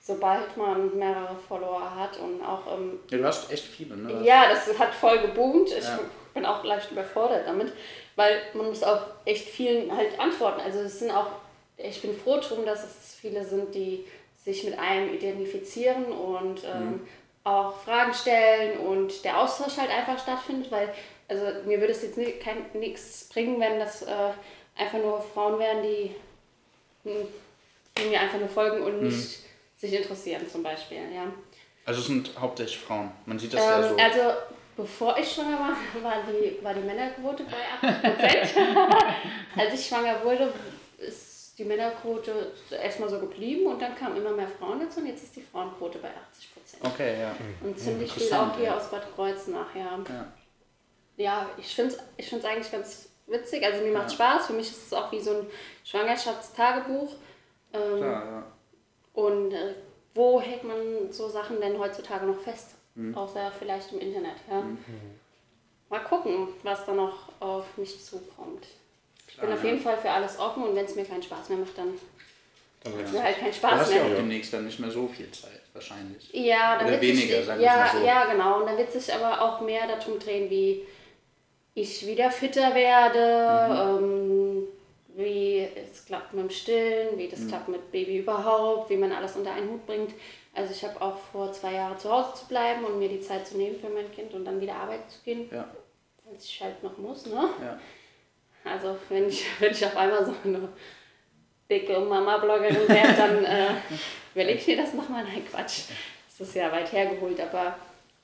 sobald 0.00 0.56
man 0.56 0.96
mehrere 0.96 1.36
Follower 1.46 1.94
hat 1.94 2.18
und 2.18 2.42
auch 2.42 2.62
ähm, 2.72 2.98
Ja, 3.10 3.18
du 3.18 3.24
hast 3.24 3.50
echt 3.52 3.64
viele, 3.64 3.96
ne? 3.96 4.24
Ja, 4.24 4.48
das 4.48 4.78
hat 4.78 4.94
voll 4.94 5.18
geboomt. 5.18 5.70
Ich 5.70 5.84
Ja. 5.84 5.98
bin 6.34 6.46
auch 6.46 6.64
leicht 6.64 6.90
überfordert 6.90 7.46
damit, 7.46 7.72
weil 8.16 8.40
man 8.54 8.66
muss 8.66 8.82
auch 8.82 9.02
echt 9.24 9.48
vielen 9.48 9.94
halt 9.94 10.18
antworten. 10.18 10.60
Also 10.60 10.78
es 10.80 11.00
sind 11.00 11.10
auch, 11.10 11.26
ich 11.76 12.00
bin 12.00 12.16
froh 12.16 12.38
drum, 12.40 12.64
dass 12.64 12.84
es 12.84 13.14
viele 13.20 13.44
sind, 13.44 13.74
die 13.74 14.06
sich 14.42 14.64
mit 14.64 14.78
einem 14.78 15.12
identifizieren 15.12 16.06
und 16.06 16.64
ähm, 16.64 17.06
auch 17.48 17.80
Fragen 17.80 18.12
stellen 18.12 18.78
und 18.78 19.24
der 19.24 19.40
Austausch 19.40 19.76
halt 19.76 19.90
einfach 19.90 20.18
stattfindet, 20.18 20.70
weil 20.70 20.92
also 21.28 21.44
mir 21.66 21.78
würde 21.80 21.92
es 21.92 22.02
jetzt 22.02 22.18
nichts 22.74 23.28
bringen, 23.28 23.60
wenn 23.60 23.78
das 23.78 24.02
äh, 24.02 24.30
einfach 24.76 24.98
nur 24.98 25.20
Frauen 25.20 25.58
wären, 25.58 25.82
die, 25.82 26.14
hm, 27.04 27.28
die 27.96 28.08
mir 28.08 28.20
einfach 28.20 28.38
nur 28.38 28.48
folgen 28.48 28.82
und 28.82 29.02
nicht 29.02 29.40
sich 29.76 29.92
interessieren 29.92 30.48
zum 30.50 30.62
Beispiel, 30.62 30.98
ja. 31.14 31.30
Also 31.84 32.00
es 32.00 32.06
sind 32.06 32.30
hauptsächlich 32.38 32.78
Frauen. 32.78 33.10
Man 33.24 33.38
sieht 33.38 33.54
das 33.54 33.60
ja 33.60 33.78
Ähm, 33.78 33.88
so. 33.90 33.96
Also, 33.96 34.38
bevor 34.76 35.16
ich 35.18 35.30
schwanger 35.32 35.58
war, 35.58 35.76
war 36.02 36.22
die, 36.26 36.62
war 36.62 36.74
die 36.74 36.80
Männerquote 36.80 37.44
bei 37.44 37.88
80 37.88 38.56
Als 39.56 39.74
ich 39.74 39.86
schwanger 39.86 40.22
wurde, 40.24 40.52
ist 40.98 41.58
die 41.58 41.64
Männerquote 41.64 42.52
erstmal 42.70 43.08
so 43.08 43.18
geblieben 43.18 43.66
und 43.66 43.80
dann 43.80 43.94
kamen 43.94 44.16
immer 44.16 44.32
mehr 44.32 44.48
Frauen 44.48 44.80
dazu 44.80 45.00
und 45.00 45.06
jetzt 45.06 45.24
ist 45.24 45.36
die 45.36 45.42
Frauenquote 45.42 45.98
bei 45.98 46.08
80 46.08 46.50
Okay, 46.82 47.20
ja. 47.20 47.34
Und 47.62 47.78
ziemlich 47.78 48.12
viel 48.12 48.32
auch 48.32 48.54
hier 48.56 48.66
ja. 48.66 48.76
aus 48.76 48.90
Bad 48.90 49.14
Kreuznach, 49.14 49.74
ja. 49.74 49.98
Ja. 50.08 50.32
Ja, 51.16 51.50
ich 51.58 51.74
finde 51.74 51.94
es 51.94 52.00
ich 52.16 52.28
find's 52.28 52.44
eigentlich 52.44 52.70
ganz 52.70 53.08
witzig. 53.26 53.64
Also, 53.64 53.84
mir 53.84 53.92
macht 53.92 54.12
Spaß. 54.12 54.46
Für 54.46 54.52
mich 54.52 54.70
ist 54.70 54.86
es 54.86 54.92
auch 54.92 55.10
wie 55.10 55.20
so 55.20 55.30
ein 55.32 55.46
Schwangerschaftstagebuch. 55.84 57.12
Ähm, 57.72 57.96
Klar, 57.98 58.24
ja. 58.24 58.46
und 59.14 59.52
äh, 59.52 59.74
wo 60.14 60.40
hält 60.40 60.64
man 60.64 61.12
so 61.12 61.28
Sachen 61.28 61.60
denn 61.60 61.78
heutzutage 61.78 62.26
noch 62.26 62.40
fest? 62.40 62.70
Mhm. 62.94 63.16
Außer 63.16 63.52
vielleicht 63.58 63.92
im 63.92 64.00
Internet, 64.00 64.36
ja. 64.50 64.62
Mal 65.90 66.00
gucken, 66.00 66.48
was 66.62 66.84
da 66.86 66.92
noch 66.92 67.30
auf 67.40 67.64
mich 67.76 68.02
zukommt. 68.04 68.66
Ich 69.28 69.36
bin 69.36 69.46
Klar, 69.46 69.58
auf 69.58 69.64
ja. 69.64 69.70
jeden 69.70 69.82
Fall 69.82 69.96
für 69.96 70.10
alles 70.10 70.38
offen 70.38 70.62
und 70.64 70.74
wenn 70.74 70.84
es 70.84 70.94
mir 70.96 71.04
keinen 71.04 71.22
Spaß 71.22 71.48
mehr 71.50 71.58
macht, 71.58 71.76
dann 71.76 71.94
dann 72.82 72.92
macht 72.94 73.04
es 73.06 73.12
mir 73.12 73.22
halt 73.22 73.38
keinen 73.38 73.50
Du 73.50 73.56
Spaß 73.56 73.72
hast 73.72 73.90
ja 73.92 74.02
mehr. 74.02 74.12
auch 74.12 74.16
demnächst 74.16 74.52
dann 74.52 74.64
nicht 74.64 74.78
mehr 74.80 74.90
so 74.90 75.06
viel 75.08 75.30
Zeit, 75.30 75.57
wahrscheinlich. 75.78 76.28
Ja, 76.32 76.78
Oder 76.84 77.00
weniger, 77.00 77.36
sich, 77.38 77.46
sagen 77.46 77.60
wir 77.60 77.66
ja, 77.66 77.76
mal 77.76 77.90
so. 78.00 78.04
ja, 78.06 78.24
genau. 78.32 78.60
Und 78.60 78.66
dann 78.66 78.76
wird 78.78 78.92
sich 78.92 79.12
aber 79.14 79.40
auch 79.40 79.60
mehr 79.60 79.86
darum 79.86 80.18
drehen, 80.18 80.50
wie 80.50 80.84
ich 81.74 82.06
wieder 82.06 82.30
fitter 82.30 82.74
werde, 82.74 83.72
Mhm. 83.98 84.04
ähm, 84.04 84.68
wie 85.16 85.68
es 85.76 86.04
klappt 86.06 86.32
mit 86.34 86.44
dem 86.44 86.50
Stillen, 86.50 87.16
wie 87.18 87.28
das 87.28 87.46
klappt 87.48 87.68
mit 87.68 87.90
Baby 87.90 88.18
überhaupt, 88.18 88.90
wie 88.90 88.96
man 88.96 89.12
alles 89.12 89.34
unter 89.36 89.52
einen 89.52 89.70
Hut 89.70 89.86
bringt. 89.86 90.12
Also 90.54 90.72
ich 90.72 90.84
habe 90.84 91.00
auch 91.00 91.16
vor, 91.32 91.52
zwei 91.52 91.72
Jahren 91.74 91.98
zu 91.98 92.10
Hause 92.10 92.34
zu 92.34 92.46
bleiben 92.46 92.84
und 92.84 92.98
mir 92.98 93.08
die 93.08 93.20
Zeit 93.20 93.46
zu 93.46 93.56
nehmen 93.56 93.78
für 93.80 93.88
mein 93.88 94.10
Kind 94.12 94.34
und 94.34 94.44
dann 94.44 94.60
wieder 94.60 94.74
arbeiten 94.74 95.08
zu 95.08 95.18
gehen, 95.24 95.48
Ja, 95.52 95.68
wenn 96.24 96.34
ich 96.36 96.60
halt 96.62 96.82
noch 96.82 96.96
muss, 96.98 97.26
ne? 97.26 97.48
ja. 97.62 97.78
Also 98.64 98.96
wenn 99.08 99.28
ich, 99.28 99.44
wenn 99.60 99.70
ich 99.72 99.84
auf 99.86 99.96
einmal 99.96 100.24
so 100.24 100.34
eine 100.44 100.68
dicke 101.70 101.98
Mama-Bloggerin 102.00 102.88
wäre, 102.88 103.12
dann 103.14 103.44
äh, 103.44 103.68
überlege 104.38 104.58
ich 104.60 104.66
mir 104.66 104.76
das 104.76 104.94
nochmal. 104.94 105.24
Nein, 105.24 105.44
Quatsch. 105.50 105.82
Das 106.38 106.48
ist 106.48 106.54
ja 106.54 106.70
weit 106.70 106.92
hergeholt, 106.92 107.40
aber 107.40 107.76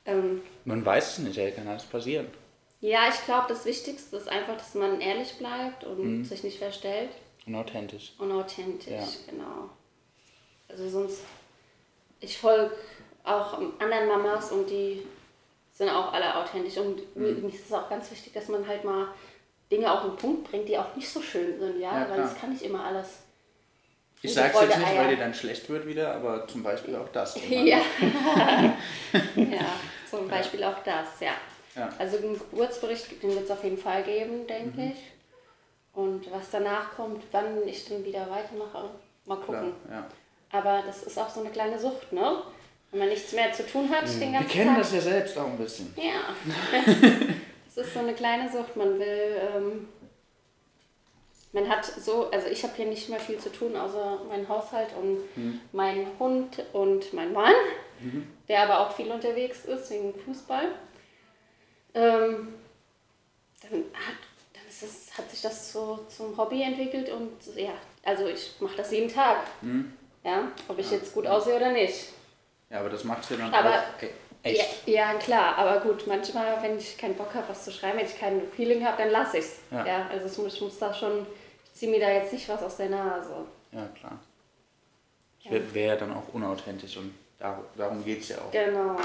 ähm, 0.06 0.42
Man 0.64 0.84
weiß 0.84 1.12
es 1.12 1.18
nicht, 1.18 1.36
ey, 1.38 1.50
kann 1.52 1.66
alles 1.66 1.84
passieren. 1.84 2.28
ja, 2.80 3.08
ich 3.08 3.24
glaube, 3.24 3.46
das 3.48 3.64
Wichtigste 3.64 4.16
ist 4.16 4.28
einfach, 4.28 4.56
dass 4.56 4.74
man 4.74 5.00
ehrlich 5.00 5.34
bleibt 5.38 5.84
und 5.84 6.24
sich 6.24 6.42
nicht 6.44 6.58
verstellt 6.58 7.10
Und 7.46 7.54
authentisch. 7.56 8.12
und 8.18 8.30
authentisch, 8.30 8.92
Ja. 8.92 9.04
genau. 9.28 9.70
Also 10.68 10.88
sonst, 10.88 11.20
ich 12.20 12.38
folge 12.38 12.70
auch 13.24 13.58
anderen 13.78 14.06
Mamas 14.08 14.52
und 14.52 14.68
die 14.70 15.02
sind 15.72 15.88
auch 15.88 16.12
alle 16.12 16.36
authentisch 16.36 16.76
und 16.76 17.16
mir 17.16 17.32
mir 17.32 17.48
ist 17.48 17.66
es 17.66 17.72
auch 17.72 17.88
ganz 17.88 18.10
wichtig, 18.10 18.32
dass 18.32 18.48
man 18.48 18.66
halt 18.68 18.84
mal 18.84 19.08
Dinge 19.72 19.90
auf 19.90 20.02
den 20.02 20.16
Punkt 20.16 20.48
bringt, 20.50 20.68
die 20.68 20.78
auch 20.78 20.94
nicht 20.94 21.08
so 21.08 21.20
schön 21.20 21.58
sind, 21.58 21.80
ja, 21.80 21.92
Ja, 21.92 22.00
weil 22.08 22.14
klar. 22.14 22.18
das 22.28 22.38
kann 22.38 22.50
nicht 22.52 22.62
immer 22.62 22.84
alles. 22.84 23.23
Ich 24.24 24.32
Friede, 24.32 24.48
sag's 24.52 24.60
jetzt 24.62 24.78
nicht, 24.78 24.88
Eier. 24.88 24.98
weil 25.00 25.08
dir 25.08 25.16
dann 25.18 25.34
schlecht 25.34 25.68
wird 25.68 25.86
wieder, 25.86 26.14
aber 26.14 26.46
zum 26.48 26.62
Beispiel 26.62 26.96
auch 26.96 27.08
das. 27.12 27.36
Ja. 27.50 27.78
ja, 29.36 29.66
zum 30.10 30.28
Beispiel 30.28 30.64
auch 30.64 30.78
das, 30.84 31.20
ja. 31.20 31.32
Ja. 31.76 31.88
Also 31.98 32.18
einen 32.18 32.38
Geburtsbericht, 32.38 33.22
den 33.22 33.30
wird 33.30 33.44
es 33.44 33.50
auf 33.50 33.64
jeden 33.64 33.78
Fall 33.78 34.02
geben, 34.04 34.46
denke 34.46 34.80
Mhm. 34.80 34.92
ich. 34.92 34.98
Und 35.92 36.30
was 36.32 36.50
danach 36.50 36.94
kommt, 36.96 37.22
wann 37.32 37.66
ich 37.66 37.88
dann 37.88 38.04
wieder 38.04 38.28
weitermache, 38.30 38.90
mal 39.26 39.36
Klar, 39.36 39.60
gucken. 39.62 39.72
ja. 39.90 40.06
Aber 40.50 40.82
das 40.86 41.02
ist 41.02 41.18
auch 41.18 41.28
so 41.28 41.40
eine 41.40 41.50
kleine 41.50 41.78
Sucht, 41.78 42.12
ne? 42.12 42.42
Wenn 42.90 43.00
man 43.00 43.08
nichts 43.08 43.32
mehr 43.32 43.52
zu 43.52 43.66
tun 43.66 43.88
hat 43.90 44.04
den 44.08 44.14
Mhm. 44.14 44.20
Wir 44.20 44.32
ganzen 44.32 44.48
kennen 44.50 44.68
Tag. 44.74 44.78
das 44.78 44.92
ja 44.94 45.00
selbst 45.00 45.36
auch 45.38 45.46
ein 45.46 45.58
bisschen. 45.58 45.92
Ja. 45.96 46.34
Es 47.76 47.86
ist 47.88 47.92
so 47.94 47.98
eine 47.98 48.14
kleine 48.14 48.48
Sucht. 48.48 48.76
Man 48.76 49.00
will, 49.00 49.36
ähm, 49.56 49.88
man 51.54 51.68
hat 51.68 51.84
so, 51.84 52.30
also 52.30 52.48
ich 52.48 52.62
habe 52.62 52.74
hier 52.76 52.86
nicht 52.86 53.08
mehr 53.08 53.20
viel 53.20 53.38
zu 53.38 53.50
tun, 53.50 53.74
außer 53.76 54.20
meinen 54.28 54.46
Haushalt 54.48 54.88
und 55.00 55.18
Mhm. 55.36 55.60
meinen 55.72 56.06
Hund 56.18 56.62
und 56.74 57.12
mein 57.14 57.32
Mann, 57.32 57.54
der 58.48 58.64
aber 58.64 58.80
auch 58.80 58.92
viel 58.94 59.10
unterwegs 59.10 59.64
ist 59.64 59.90
wegen 59.90 60.12
Fußball. 60.26 60.66
Ähm, 61.94 62.54
dann 63.62 63.72
hat, 63.94 64.16
dann 64.52 64.62
ist 64.68 64.82
es, 64.82 65.16
hat 65.16 65.30
sich 65.30 65.40
das 65.42 65.72
so 65.72 66.00
zum 66.08 66.36
Hobby 66.36 66.62
entwickelt 66.62 67.08
und 67.10 67.32
ja, 67.56 67.72
also 68.04 68.26
ich 68.26 68.52
mache 68.60 68.76
das 68.76 68.90
jeden 68.90 69.12
Tag. 69.12 69.38
Mhm. 69.62 69.92
Ja, 70.24 70.48
ob 70.68 70.78
ich 70.78 70.90
jetzt 70.90 71.14
gut 71.14 71.26
aussehe 71.26 71.56
oder 71.56 71.70
nicht. 71.70 72.08
Ja, 72.70 72.80
aber 72.80 72.90
das 72.90 73.04
macht's 73.04 73.28
ja 73.30 73.36
dann 73.36 73.52
Aber- 73.54 73.70
auch 73.70 74.02
e- 74.02 74.08
echt. 74.42 74.86
Ja, 74.88 75.12
ja, 75.12 75.14
klar, 75.18 75.56
aber 75.58 75.80
gut, 75.80 76.06
manchmal, 76.06 76.60
wenn 76.62 76.78
ich 76.78 76.98
keinen 76.98 77.14
Bock 77.14 77.32
habe, 77.34 77.48
was 77.48 77.64
zu 77.64 77.70
schreiben, 77.70 77.98
wenn 77.98 78.06
ich 78.06 78.18
kein 78.18 78.42
Feeling 78.56 78.84
habe, 78.84 78.96
dann 79.02 79.10
lasse 79.10 79.38
ich 79.38 79.44
es. 79.44 79.58
Ja. 79.70 79.86
Ja. 79.86 80.06
also 80.10 80.26
es 80.26 80.36
muss, 80.38 80.54
ich 80.54 80.60
muss 80.62 80.78
da 80.78 80.92
schon, 80.92 81.26
ich 81.84 81.90
ziehe 81.90 81.98
mir 81.98 82.00
da 82.00 82.10
jetzt 82.10 82.32
nicht 82.32 82.48
was 82.48 82.62
aus 82.62 82.78
der 82.78 82.88
Nase. 82.88 83.34
Ja, 83.72 83.86
klar. 83.88 84.18
Das 85.42 85.52
wäre 85.52 85.74
wär 85.74 85.86
ja 85.86 85.96
dann 85.96 86.14
auch 86.14 86.32
unauthentisch 86.32 86.96
und 86.96 87.14
dar 87.38 87.62
darum 87.76 88.02
geht's 88.02 88.30
ja 88.30 88.38
auch. 88.38 88.50
Genau. 88.50 88.96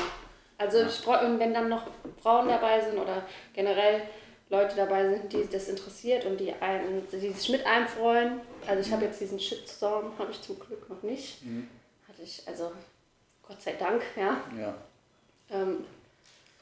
Also 0.57 0.83
ich 0.83 0.93
freu, 0.93 1.25
und 1.25 1.39
wenn 1.39 1.53
dann 1.53 1.67
noch 1.67 1.87
Frauen 2.21 2.47
dabei 2.47 2.79
sind 2.79 2.97
oder 2.97 3.23
generell 3.53 4.03
Leute 4.49 4.77
dabei 4.77 5.09
sind, 5.09 5.33
die 5.33 5.45
das 5.51 5.67
interessiert 5.67 6.25
und 6.25 6.39
die, 6.39 6.53
einen, 6.53 7.05
die 7.11 7.31
sich 7.31 7.49
mit 7.49 7.65
einem 7.65 7.87
freuen. 7.87 8.39
Also 8.65 8.81
ich 8.81 8.91
habe 8.93 9.05
jetzt 9.05 9.19
diesen 9.19 9.39
Shitstorm, 9.39 10.13
habe 10.19 10.31
ich 10.31 10.41
zum 10.41 10.57
Glück 10.57 10.89
noch 10.89 11.03
nicht. 11.03 11.41
Hatte 12.07 12.21
ich, 12.21 12.41
also 12.47 12.71
Gott 13.45 13.61
sei 13.61 13.73
Dank, 13.73 14.03
ja. 14.15 14.41
Ja. 14.57 14.73
Ähm, 15.51 15.85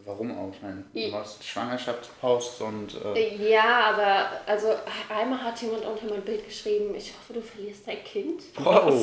Warum 0.06 0.32
auch? 0.38 0.54
Ich 0.54 0.62
meine, 0.62 0.84
I- 0.93 1.10
du 1.10 1.18
machst 1.18 1.43
Schwangerschaftsposts 1.43 2.62
und 2.62 2.95
äh, 3.16 3.50
Ja, 3.50 3.91
aber 3.93 4.30
also 4.45 4.74
einmal 5.10 5.43
hat 5.43 5.62
jemand 5.62 5.86
unter 5.86 6.06
mein 6.06 6.22
Bild 6.22 6.45
geschrieben, 6.45 6.93
ich 6.95 7.14
hoffe, 7.14 7.34
du 7.34 7.41
verlierst 7.41 7.88
dein 7.88 8.04
Kind. 8.04 8.43
Oh. 8.64 8.64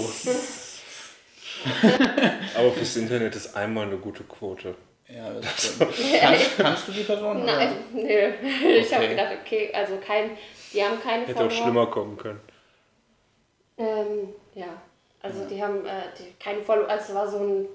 Aber 2.57 2.73
fürs 2.73 2.97
Internet 2.97 3.35
ist 3.37 3.55
einmal 3.57 3.87
eine 3.87 3.97
gute 3.97 4.23
Quote. 4.25 4.75
ja, 5.09 5.33
das 5.41 5.75
kannst, 6.21 6.57
kannst 6.59 6.89
du 6.89 6.93
die 6.93 7.03
Person? 7.05 7.43
oder? 7.43 7.57
Nein, 7.57 7.77
nö. 7.93 8.33
Ich 8.77 8.93
habe 8.93 9.05
Okay. 9.05 9.15
gedacht, 9.15 9.33
okay, 9.45 9.71
also 9.73 9.97
kein, 10.05 10.37
die 10.73 10.83
haben 10.85 11.01
keine 11.01 11.23
Hätte 11.27 11.35
auch 11.39 11.43
Follower. 11.51 11.51
schlimmer 11.63 11.87
kommen 11.87 12.17
können. 12.17 12.41
Ähm, 13.79 14.29
ja, 14.55 14.81
also 15.23 15.45
die 15.47 15.63
haben 15.63 15.87
äh, 15.87 16.03
die, 16.19 16.33
keine 16.43 16.63
Follower, 16.63 16.89
also 16.89 17.15
war 17.15 17.29
so 17.29 17.39
ein 17.39 17.69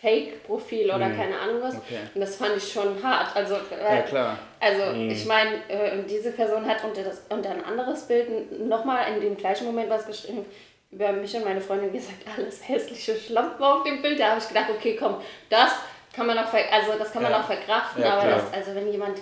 Fake-Profil 0.00 0.86
oder 0.86 1.10
keine 1.10 1.38
Ahnung 1.38 1.60
was. 1.62 1.74
Mhm. 1.74 1.80
Okay. 1.86 1.98
Und 2.14 2.20
das 2.22 2.36
fand 2.36 2.56
ich 2.56 2.72
schon 2.72 3.02
hart. 3.02 3.36
Also, 3.36 3.56
Ja, 3.70 4.02
klar. 4.02 4.38
Also 4.58 4.92
ich 4.92 5.24
meine, 5.26 5.56
äh, 5.68 6.02
diese 6.08 6.32
Person 6.32 6.66
hat 6.66 6.82
unter, 6.84 7.02
das, 7.02 7.22
unter 7.28 7.50
ein 7.50 7.64
anderes 7.64 8.02
Bild 8.06 8.58
nochmal 8.66 9.12
in 9.14 9.20
dem 9.20 9.36
gleichen 9.36 9.66
Moment 9.66 9.90
was 9.90 10.06
geschrieben 10.06 10.44
über 10.90 11.12
mich 11.12 11.34
und 11.36 11.44
meine 11.44 11.60
Freundin 11.60 11.92
gesagt, 11.92 12.16
alles 12.36 12.66
hässliche 12.68 13.14
Schlampen 13.14 13.62
auf 13.62 13.84
dem 13.84 14.00
Bild. 14.02 14.18
Da 14.18 14.30
habe 14.30 14.40
ich 14.40 14.48
gedacht, 14.48 14.66
okay, 14.70 14.96
komm, 14.98 15.16
das 15.48 15.70
kann 16.14 16.26
man 16.26 16.36
auch, 16.38 16.48
ver 16.48 16.64
also 16.72 16.92
das 16.98 17.12
kann 17.12 17.22
man 17.22 17.32
Ja. 17.32 17.40
auch 17.40 17.44
verkraften, 17.46 18.02
Ja, 18.02 18.14
aber 18.14 18.22
klar. 18.22 18.40
das, 18.50 18.52
also 18.52 18.74
wenn 18.74 18.90
jemand 18.90 19.18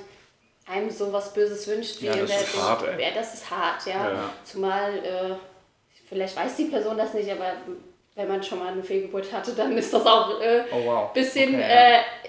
einem 0.67 0.91
so 0.91 1.13
was 1.13 1.35
Böses 1.35 1.67
wünscht, 1.69 2.01
wie 2.01 2.07
Ja, 2.07 2.17
das 2.17 2.31
ist 2.43 2.57
hart, 2.63 2.83
ja, 2.99 3.09
das 3.15 3.35
ist 3.35 3.51
hart, 3.51 3.85
ja. 3.87 4.13
Ja. 4.13 4.31
Zumal 4.45 4.95
äh, 4.99 5.35
vielleicht 6.09 6.37
weiß 6.37 6.57
die 6.57 6.65
Person 6.67 6.97
das 6.97 7.13
nicht, 7.15 7.31
aber 7.31 7.53
wenn 8.19 8.27
man 8.29 8.43
schon 8.43 8.59
mal 8.59 8.73
eine 8.73 8.83
Fehlgeburt 8.83 9.33
hatte, 9.33 9.53
dann 9.53 9.79
ist 9.79 9.95
das 9.95 10.05
auch 10.05 10.41
ein 10.41 10.43
äh, 10.43 10.65
Oh 10.73 10.85
wow. 10.85 11.13
bisschen, 11.13 11.55
Okay, 11.55 11.63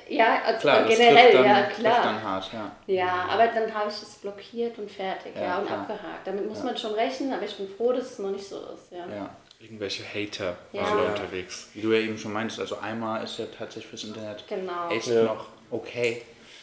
äh, 0.08 0.16
ja, 0.16 0.40
also 0.46 0.60
Klar, 0.60 0.84
generell, 0.88 1.34
dann, 1.34 1.46
ja, 1.46 1.62
klar. 1.64 2.04
dann 2.04 2.24
hart, 2.24 2.50
ja. 2.54 2.72
Ja, 2.86 3.26
aber 3.28 3.48
dann 3.48 3.74
habe 3.74 3.90
ich 3.90 3.96
es 3.96 4.16
blockiert 4.22 4.78
und 4.78 4.90
fertig, 4.92 5.34
Ja, 5.36 5.42
ja, 5.42 5.58
und 5.58 5.66
klar. 5.66 5.80
abgehakt. 5.80 6.26
Damit 6.28 6.48
muss 6.48 6.62
man 6.64 6.78
schon 6.78 6.94
rechnen, 6.94 7.34
aber 7.34 7.44
ich 7.44 7.56
bin 7.58 7.68
froh, 7.68 7.92
dass 7.92 8.12
es 8.12 8.20
noch 8.20 8.30
nicht 8.30 8.48
so 8.48 8.58
ist, 8.72 8.92
ja. 8.92 9.00
ja. 9.14 9.30
Irgendwelche 9.60 10.04
Hater 10.04 10.56
Ja. 10.74 10.84
waren 10.84 10.98
da 10.98 11.04
Ja. 11.06 11.10
unterwegs. 11.10 11.70
Wie 11.74 11.82
du 11.82 11.92
ja 11.92 12.00
eben 12.02 12.18
schon 12.20 12.34
meinst, 12.34 12.60
also 12.60 12.78
einmal 12.78 13.24
ist 13.24 13.40
ja 13.40 13.46
tatsächlich 13.48 13.88
fürs 13.88 14.04
Internet 14.04 14.48
Genau. 14.48 14.90
echt 14.92 15.08
Ja. 15.08 15.24
noch 15.24 15.48
okay. 15.72 16.22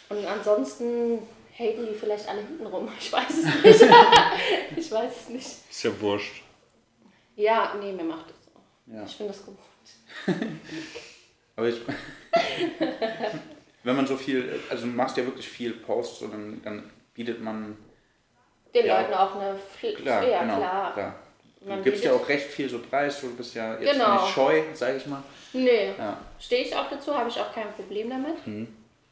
Und 0.09 0.25
ansonsten 0.25 1.19
haten 1.59 1.85
die 1.89 1.95
vielleicht 1.99 2.29
alle 2.29 2.43
hinten 2.43 2.65
rum. 2.67 2.89
Ich 3.01 3.13
weiß 3.13 3.29
es 3.29 3.45
nicht. 3.81 3.93
ich 4.77 4.93
weiß 4.93 5.11
es 5.23 5.29
nicht. 5.31 5.47
Ist 5.69 5.83
ja 5.83 5.91
wurscht. 6.01 6.43
Ja, 7.35 7.75
nee, 7.81 7.91
mir 7.93 8.05
macht. 8.05 8.27
Ja. 8.87 9.03
Ich 9.05 9.17
finde 9.17 9.33
das 9.33 9.45
gut. 9.45 9.57
Aber 11.57 11.69
ich. 11.69 11.81
wenn 13.85 13.97
man 13.97 14.07
so 14.07 14.17
viel, 14.17 14.61
also 14.71 14.87
du 14.87 14.93
machst 14.93 15.17
ja 15.17 15.25
wirklich 15.25 15.49
viel 15.49 15.73
Posts 15.73 16.23
und 16.23 16.33
dann, 16.33 16.63
dann 16.63 16.91
bietet 17.15 17.41
man. 17.41 17.77
Den 18.75 18.87
Ja. 18.87 19.01
Leuten 19.01 19.15
auch 19.15 19.35
eine 19.37 19.57
Pflicht. 19.59 19.99
Klar, 19.99 20.27
ja, 20.27 20.43
genau. 20.43 20.57
klar. 20.57 20.93
klar. 20.95 21.15
Du 21.61 21.83
gibst 21.83 22.05
ja 22.05 22.13
auch 22.13 22.29
recht 22.29 22.47
viel 22.47 22.69
so 22.69 22.79
preis, 22.79 23.21
du 23.21 23.35
bist 23.35 23.55
ja 23.55 23.77
jetzt 23.81 23.93
Genau. 23.93 24.23
nicht 24.23 24.35
scheu, 24.35 24.63
sag 24.75 24.97
ich 24.97 25.07
mal. 25.07 25.23
Nee, 25.53 25.93
Ja. 25.99 26.19
stehe 26.39 26.63
ich 26.63 26.77
auch 26.77 26.89
dazu, 26.89 27.17
habe 27.17 27.29
ich 27.29 27.41
auch 27.41 27.53
kein 27.53 27.73
Problem 27.73 28.09
damit. 28.11 28.37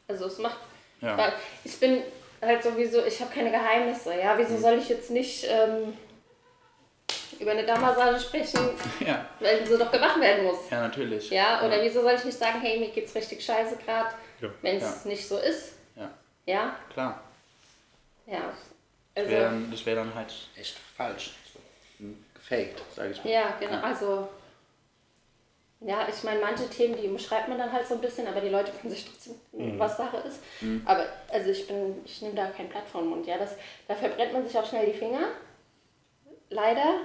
Also 0.07 0.27
es 0.27 0.37
macht. 0.39 0.57
Mhm. 1.01 1.07
Ja. 1.07 1.33
Ich 1.65 1.77
bin 1.79 2.01
halt 2.41 2.63
sowieso, 2.63 3.03
ich 3.03 3.19
habe 3.19 3.33
keine 3.33 3.51
Geheimnisse. 3.51 4.13
Ja, 4.17 4.35
Mhm. 4.35 4.39
wieso 4.39 4.57
soll 4.57 4.77
ich 4.77 4.87
jetzt 4.87 5.11
nicht 5.11 5.45
ähm, 5.49 5.93
über 7.39 7.51
eine 7.51 7.65
Darmmassage 7.65 8.19
sprechen, 8.19 8.59
Ja, 9.05 9.25
weil 9.39 9.65
sie 9.65 9.77
doch 9.77 9.91
gemacht 9.91 10.19
werden 10.19 10.45
muss? 10.45 10.69
ja 10.69 10.81
natürlich. 10.81 11.29
Ja, 11.29 11.65
oder 11.65 11.81
wieso 11.81 12.01
soll 12.01 12.13
ich 12.13 12.23
nicht 12.25 12.37
sagen, 12.37 12.59
hey, 12.61 12.79
mir 12.79 12.89
geht's 12.89 13.13
richtig 13.15 13.43
scheiße 13.43 13.77
gerade, 13.77 14.09
Ja. 14.41 14.49
wenn 14.61 14.77
es 14.77 15.03
Ja. 15.03 15.09
nicht 15.09 15.27
so 15.27 15.37
ist? 15.37 15.73
Ja, 15.95 16.09
Ja, 16.45 16.75
klar. 16.93 17.21
ja. 18.27 18.53
Das 19.13 19.23
Also, 19.23 19.31
wäre 19.31 19.43
dann, 19.45 19.71
das 19.71 19.85
wär 19.85 19.95
dann 19.95 20.13
halt 20.13 20.33
echt 20.57 20.77
falsch. 20.97 21.31
So. 21.53 22.05
Gefaked, 22.33 22.81
sag 22.95 23.11
ich 23.11 23.23
mal. 23.23 23.29
ja, 23.31 23.55
genau. 23.59 23.81
Also, 23.81 24.27
ja, 25.81 26.07
ich 26.09 26.23
meine, 26.23 26.39
manche 26.41 26.67
Themen, 26.69 26.95
die 27.01 27.07
beschreibt 27.07 27.47
man 27.47 27.57
dann 27.57 27.71
halt 27.71 27.87
so 27.87 27.93
ein 27.95 28.01
bisschen, 28.01 28.27
aber 28.27 28.41
die 28.41 28.49
Leute 28.49 28.71
können 28.71 28.93
sich 28.93 29.05
trotzdem, 29.05 29.35
was 29.79 29.97
Sache 29.97 30.17
ist. 30.17 30.39
Aber, 30.85 31.05
also 31.31 31.49
ich 31.49 31.65
bin, 31.67 32.01
ich 32.05 32.21
nehme 32.21 32.35
da 32.35 32.47
kein 32.47 32.67
Blatt 32.69 32.87
vor 32.91 33.01
den 33.01 33.09
Mund, 33.09 33.25
ja. 33.27 33.37
Das, 33.37 33.51
da 33.87 33.95
verbrennt 33.95 34.33
man 34.33 34.45
sich 34.45 34.57
auch 34.57 34.67
schnell 34.67 34.85
die 34.91 34.97
Finger. 34.97 35.27
Leider. 36.49 36.99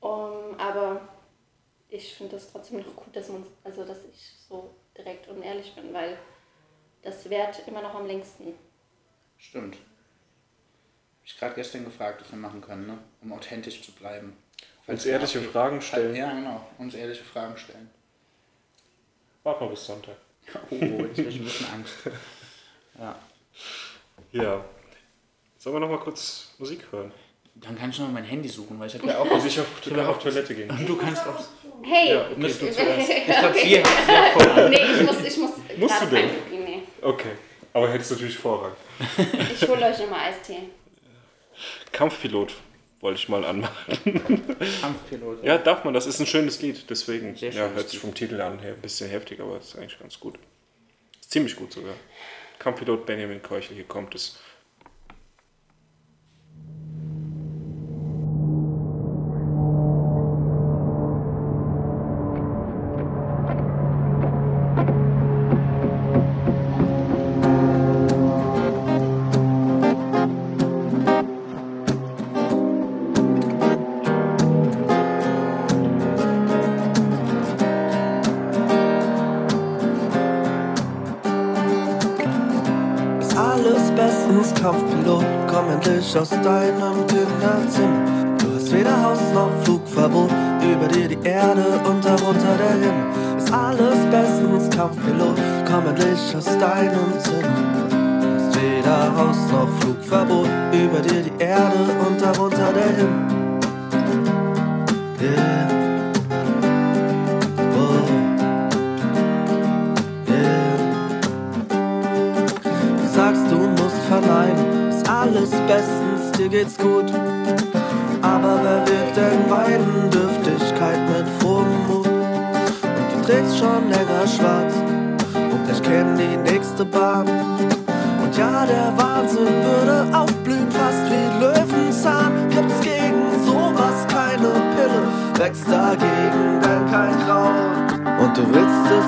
Um, 0.00 0.54
aber 0.58 1.00
ich 1.88 2.14
finde 2.14 2.36
das 2.36 2.50
trotzdem 2.52 2.78
noch 2.78 2.94
gut, 2.94 3.14
dass 3.16 3.28
man, 3.28 3.44
also 3.64 3.84
dass 3.84 3.98
ich 4.04 4.32
so 4.48 4.74
direkt 4.96 5.28
und 5.28 5.42
ehrlich 5.42 5.74
bin, 5.74 5.92
weil 5.92 6.18
das 7.02 7.28
währt 7.30 7.66
immer 7.66 7.82
noch 7.82 7.94
am 7.94 8.06
längsten. 8.06 8.54
Stimmt. 9.38 9.74
Hab 9.76 11.24
ich 11.24 11.38
gerade 11.38 11.54
gestern 11.54 11.84
gefragt, 11.84 12.20
was 12.20 12.30
wir 12.30 12.38
machen 12.38 12.60
können, 12.60 12.86
ne? 12.86 12.98
um 13.22 13.32
authentisch 13.32 13.82
zu 13.82 13.92
bleiben. 13.92 14.36
Uns 14.86 15.04
ehrliche 15.04 15.42
wir- 15.42 15.50
Fragen 15.50 15.80
stellen. 15.80 16.14
Ja, 16.16 16.30
genau. 16.32 16.66
Uns 16.78 16.94
ehrliche 16.94 17.24
Fragen 17.24 17.56
stellen. 17.56 17.90
Warte 19.42 19.64
mal 19.64 19.70
bis 19.70 19.84
Sonntag. 19.86 20.16
Oh, 20.70 20.74
jetzt 20.74 21.18
habe 21.18 21.28
ich 21.28 21.36
ein 21.40 21.44
bisschen 21.44 21.66
Angst. 21.72 21.94
Ja. 22.98 23.16
Ja. 24.32 24.64
Sollen 25.58 25.76
wir 25.76 25.80
noch 25.80 25.88
mal 25.90 26.00
kurz 26.00 26.54
Musik 26.58 26.90
hören? 26.90 27.12
Dann 27.60 27.76
kann 27.76 27.90
ich 27.90 27.98
noch 27.98 28.10
mein 28.10 28.24
Handy 28.24 28.48
suchen, 28.48 28.78
weil 28.78 28.88
ich 28.88 28.94
habe 28.94 29.06
ja 29.08 29.18
auch... 29.18 29.30
Also 29.30 29.46
ich 29.46 29.58
hab 29.58 29.66
ja 29.84 30.08
auf 30.08 30.18
Toilette 30.18 30.54
gehen. 30.54 30.86
Du 30.86 30.96
kannst 30.96 31.26
auch... 31.26 31.44
Hey! 31.82 32.10
Ja, 32.12 32.26
okay, 32.26 32.34
Musst 32.36 32.62
du 32.62 32.66
du 32.66 32.72
zuerst. 32.72 33.10
Okay. 33.10 33.22
Ich 33.28 33.38
glaube, 33.38 33.58
sie 33.58 33.78
hat 33.78 33.86
sie 34.06 34.12
hat 34.12 34.32
Vorrang. 34.32 34.70
Nee, 34.70 34.80
ich 34.94 35.06
muss, 35.06 35.24
ich 35.24 35.36
muss 35.38 35.50
Musst 35.76 36.02
du 36.02 36.06
denn? 36.06 36.28
nee. 36.50 36.82
Okay, 37.00 37.30
aber 37.72 37.92
hättest 37.92 38.10
natürlich 38.12 38.36
Vorrang. 38.36 38.72
Ich 39.52 39.68
hole 39.68 39.86
euch 39.86 40.00
immer 40.00 40.16
Eistee. 40.16 40.70
Kampfpilot 41.92 42.54
wollte 43.00 43.20
ich 43.20 43.28
mal 43.28 43.44
anmachen. 43.44 44.20
Kampfpilot. 44.80 45.44
Ja, 45.44 45.58
darf 45.58 45.84
man, 45.84 45.94
das 45.94 46.06
ist 46.06 46.18
ein 46.20 46.26
schönes 46.26 46.60
Lied, 46.62 46.90
deswegen. 46.90 47.36
Sehr 47.36 47.52
ja, 47.52 47.68
hört 47.68 47.88
sich 47.88 48.00
vom 48.00 48.14
Titel 48.14 48.40
an 48.40 48.58
her 48.58 48.72
ein 48.72 48.80
bisschen 48.80 49.08
heftig, 49.08 49.40
aber 49.40 49.58
ist 49.58 49.76
eigentlich 49.76 49.98
ganz 49.98 50.18
gut. 50.18 50.36
Ist 51.20 51.30
ziemlich 51.30 51.54
gut 51.54 51.72
sogar. 51.72 51.94
Kampfpilot 52.58 53.06
Benjamin 53.06 53.40
Keuchel, 53.40 53.76
hier 53.76 53.84
kommt 53.84 54.14
es. 54.16 54.38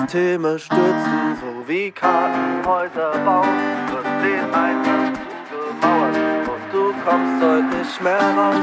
Systeme 0.01 0.59
stürzen, 0.59 1.37
so 1.41 1.69
wie 1.69 1.91
Kartenhäuser 1.91 3.13
bauen. 3.25 3.49
Wird 3.91 4.07
den 4.25 4.55
einen 4.55 5.15
zugemauert 5.49 6.17
und 6.49 6.65
du 6.73 6.93
kommst 7.05 7.43
heute 7.43 7.77
nicht 7.77 8.03
mehr 8.03 8.19
raus. 8.19 8.57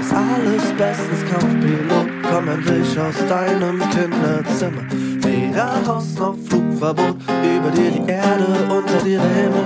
Ist 0.00 0.14
alles 0.14 0.72
bestens 0.76 1.30
Kampfpilot, 1.30 2.08
komm 2.30 2.48
endlich 2.48 3.00
aus 3.00 3.16
deinem 3.28 3.78
Kinderzimmer. 3.90 4.82
Weder 4.90 5.86
Haus 5.86 6.14
noch 6.18 6.36
Flugverbot, 6.48 7.16
über 7.56 7.70
dir 7.70 7.90
die 7.90 8.10
Erde, 8.10 8.46
unter 8.68 8.98
dir 9.04 9.20
der 9.20 9.34
Himmel. 9.42 9.64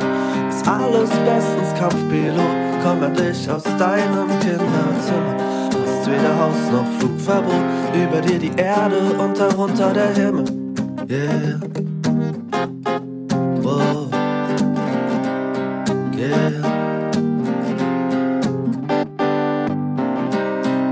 Ist 0.48 0.68
alles 0.68 1.10
bestens 1.10 1.74
Kampfpilot, 1.78 2.82
komm 2.84 3.02
endlich 3.02 3.50
aus 3.50 3.64
deinem 3.64 4.28
Kinderzimmer. 4.40 5.51
Weder 6.12 6.38
Haus 6.38 6.70
noch 6.70 6.84
Flugverbot, 6.98 7.54
über 7.94 8.20
dir 8.20 8.38
die 8.38 8.52
Erde 8.54 8.98
und 9.18 9.38
darunter 9.38 9.94
der 9.94 10.12
Himmel. 10.12 10.44
Yeah. 11.08 11.58
Wow. 13.62 14.10
Yeah. 16.14 16.50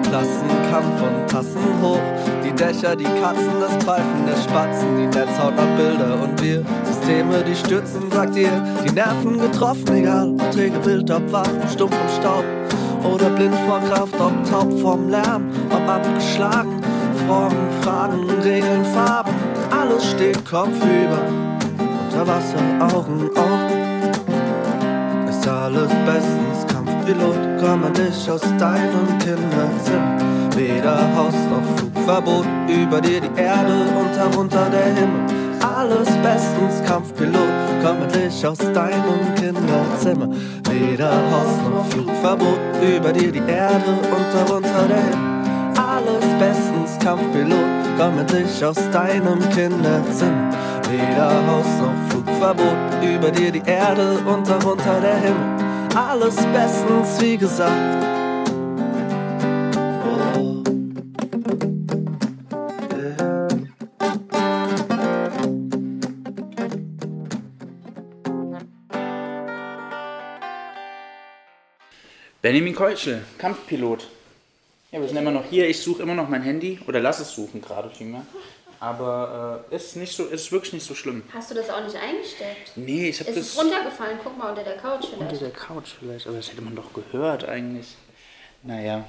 Klassenkampf 0.05 1.03
und 1.03 1.31
Tassen 1.31 1.83
hoch. 1.83 2.01
Die 2.43 2.53
Dächer, 2.53 2.97
die 2.97 3.05
Katzen, 3.05 3.61
das 3.61 3.77
Pfeifen 3.85 4.27
der 4.27 4.37
Spatzen, 4.37 4.89
die 4.97 5.19
Netzhaut 5.19 5.55
nach 5.55 5.77
Bilder 5.77 6.23
und 6.23 6.43
wir. 6.43 6.65
Systeme, 6.85 7.45
die 7.45 7.55
stürzen, 7.55 8.11
sagt 8.11 8.37
ihr, 8.37 8.51
die 8.87 8.93
Nerven 8.95 9.39
getroffen, 9.39 9.95
egal. 9.95 10.35
Träge 10.51 10.83
Wild, 10.87 11.11
ob 11.11 11.31
wach, 11.31 11.47
stumpf 11.71 11.95
im 11.95 12.23
Staub. 12.23 12.60
Oder 13.05 13.31
blind 13.31 13.55
vor 13.67 13.81
Kraft, 13.81 14.21
ob 14.21 14.33
taub 14.51 14.81
vom 14.81 15.09
Lärm, 15.09 15.51
ob 15.71 15.89
abgeschlagen. 15.89 16.81
Formen, 17.27 17.69
Fragen, 17.83 18.29
Regeln, 18.43 18.85
Farben, 18.85 19.33
alles 19.71 20.11
steht 20.11 20.45
kopfüber. 20.45 21.23
Unter 22.05 22.27
Wasser, 22.27 22.59
Augen 22.81 23.31
auf. 23.37 23.71
Ist 25.29 25.47
alles 25.49 25.91
bestens, 26.05 26.67
Kampfpilot, 26.67 27.37
komm 27.61 27.85
endlich 27.85 28.31
aus 28.31 28.43
deinem 28.59 29.19
Kinderzimmer. 29.19 30.19
Weder 30.57 30.99
Haus 31.17 31.35
noch 31.51 31.79
Flugverbot, 31.79 32.47
über 32.69 33.01
dir 33.01 33.21
die 33.21 33.41
Erde 33.41 33.73
und 33.99 34.17
darunter 34.17 34.69
der 34.71 34.95
Himmel. 34.95 35.40
Alles 35.91 36.09
bestens, 36.23 36.87
Kampfpilot, 36.87 37.35
komm 37.83 38.03
endlich 38.03 38.47
aus 38.47 38.59
deinem 38.59 39.35
Kinderzimmer. 39.35 40.29
Weder 40.71 41.11
Haus 41.11 41.69
noch 41.69 41.87
Flugverbot, 41.87 42.61
über 42.81 43.13
dir 43.13 43.33
die 43.33 43.41
Erde 43.41 43.91
und 43.91 44.33
darunter 44.33 44.87
der 44.87 45.03
Himmel. 45.03 45.75
Alles 45.77 46.25
bestens, 46.39 46.97
Kampfpilot, 47.03 47.59
komm 47.99 48.19
endlich 48.21 48.65
aus 48.65 48.77
deinem 48.93 49.41
Kinderzimmer. 49.51 50.51
Weder 50.89 51.31
Haus 51.49 51.67
noch 51.81 52.11
Flugverbot, 52.11 52.77
über 53.03 53.33
dir 53.33 53.51
die 53.51 53.63
Erde 53.67 54.19
und 54.33 54.49
darunter 54.49 55.01
der 55.01 55.17
Himmel. 55.17 55.89
Alles 55.97 56.37
bestens, 56.37 57.21
wie 57.21 57.37
gesagt. 57.37 58.10
Benjamin 72.51 72.75
Keuschel, 72.75 73.23
Kampfpilot. 73.39 74.09
Ja, 74.91 75.01
wir 75.01 75.07
sind 75.07 75.17
immer 75.19 75.31
noch 75.31 75.45
hier. 75.49 75.69
Ich 75.69 75.81
suche 75.81 76.03
immer 76.03 76.15
noch 76.15 76.29
mein 76.29 76.43
Handy 76.43 76.81
oder 76.89 76.99
lass 76.99 77.21
es 77.21 77.33
suchen 77.33 77.63
gerade 77.63 77.89
vielmehr. 77.91 78.27
Aber 78.81 79.65
äh, 79.71 79.77
ist 79.77 79.95
nicht 79.95 80.13
so, 80.17 80.25
ist 80.25 80.51
wirklich 80.51 80.73
nicht 80.73 80.85
so 80.85 80.97
schlimm. 80.97 81.23
Hast 81.33 81.53
du 81.53 81.55
das 81.55 81.71
auch 81.71 81.85
nicht 81.85 81.95
eingestellt? 81.95 82.57
Nee, 82.75 83.11
ich 83.11 83.21
habe 83.21 83.31
Es 83.31 83.37
ist 83.37 83.57
das 83.57 83.65
runtergefallen. 83.65 84.19
Guck 84.25 84.37
mal 84.37 84.49
unter 84.49 84.65
der 84.65 84.79
Couch 84.79 85.05
unter 85.13 85.27
vielleicht. 85.27 85.43
der 85.43 85.51
Couch 85.51 85.91
vielleicht, 85.97 86.27
aber 86.27 86.39
das 86.39 86.51
hätte 86.51 86.61
man 86.63 86.75
doch 86.75 86.93
gehört 86.93 87.45
eigentlich. 87.49 87.95
Naja. 88.65 89.05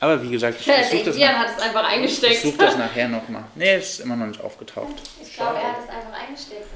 Aber 0.00 0.20
wie 0.20 0.30
gesagt, 0.30 0.58
ich 0.58 0.66
Der 0.66 0.82
versuche 0.82 1.04
das, 1.04 1.16
nach- 1.16 1.28
hat 1.38 1.56
es 1.56 1.62
einfach 1.62 1.88
ich 1.88 1.94
eingesteckt. 1.94 2.42
such 2.42 2.56
das 2.58 2.76
nachher 2.76 3.06
nochmal. 3.08 3.44
Nee, 3.54 3.74
es 3.74 3.90
ist 3.90 4.00
immer 4.00 4.16
noch 4.16 4.26
nicht 4.26 4.40
aufgetaucht. 4.42 4.96
Ich 5.22 5.34
glaube, 5.36 5.58
er 5.58 5.68
hat 5.74 5.76
es 5.84 5.88
einfach 5.94 6.26
eingesteckt. 6.28 6.66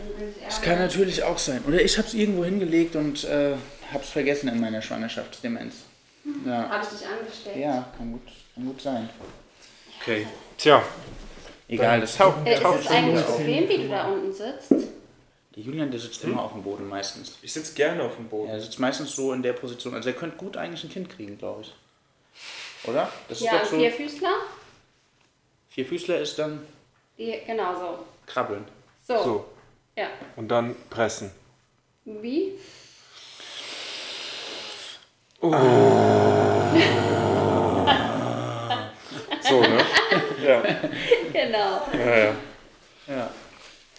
Das 0.46 0.62
kann 0.62 0.78
natürlich 0.78 1.24
auch 1.24 1.38
sein. 1.38 1.64
Oder 1.66 1.80
ich 1.82 1.99
habe 1.99 2.07
es 2.07 2.14
irgendwo 2.14 2.44
hingelegt 2.44 2.94
und 2.94 3.24
äh, 3.24 3.55
habe 3.92 4.05
es 4.05 4.11
vergessen 4.11 4.46
in 4.49 4.61
meiner 4.61 4.80
Schwangerschaftsdemenz. 4.80 5.74
Ja, 6.45 6.68
Habe 6.68 6.83
ich 6.85 6.99
dich 6.99 7.07
angesteckt? 7.09 7.57
ja 7.57 7.93
kann, 7.97 8.12
gut, 8.12 8.22
kann 8.55 8.66
gut 8.66 8.81
sein. 8.81 9.09
Okay. 10.01 10.26
Tja, 10.57 10.83
Egal, 11.68 12.01
das 12.01 12.16
taucht, 12.16 12.47
Äh, 12.47 12.55
ist 12.55 12.64
es 12.64 12.87
eigentlich 12.89 13.24
bequem, 13.24 13.68
wie 13.68 13.76
du 13.83 13.89
da 13.89 14.07
unten 14.09 14.33
sitzt? 14.33 14.70
Der 14.70 15.62
Julian, 15.64 15.91
der 15.91 16.01
sitzt 16.01 16.22
immer 16.24 16.43
auf 16.43 16.53
dem 16.53 16.62
Boden 16.62 16.89
meistens. 16.89 17.37
ich 17.43 17.53
sitze 17.53 17.74
gerne 17.74 18.03
auf 18.03 18.16
dem 18.16 18.29
Boden. 18.29 18.49
Er 18.51 18.61
sitzt 18.61 18.79
meistens 18.79 19.14
so 19.14 19.33
in 19.33 19.43
der 19.43 19.53
Position. 19.53 19.95
Also 19.95 20.09
er 20.09 20.14
könnte 20.14 20.37
gut 20.37 20.57
eigentlich 20.57 20.85
ein 20.85 20.91
Kind 20.91 21.11
kriegen, 21.11 21.37
glaube 21.37 21.62
ich. 21.62 21.74
Oder? 22.85 23.11
Das 23.29 23.41
Ja, 23.41 23.57
ist 23.57 23.64
doch 23.64 23.70
so. 23.72 23.79
Vierfüßler? 23.79 24.33
Vierfüßler 25.70 26.20
ist 26.20 26.39
dann 26.39 26.61
Die, 27.18 27.39
genau 27.47 27.74
so. 27.74 27.99
Krabbeln. 28.26 28.64
So. 29.07 29.22
So, 29.22 29.45
Ja. 29.97 30.07
und 30.37 30.49
dann 30.49 30.74
pressen. 30.91 31.31
Wie? 32.05 32.53
So, 35.41 35.51
ne? 39.61 39.84
ja, 40.45 40.62
Genau. 41.32 41.80
ja, 41.93 42.16
ja. 42.18 42.34
Ja. 43.07 43.30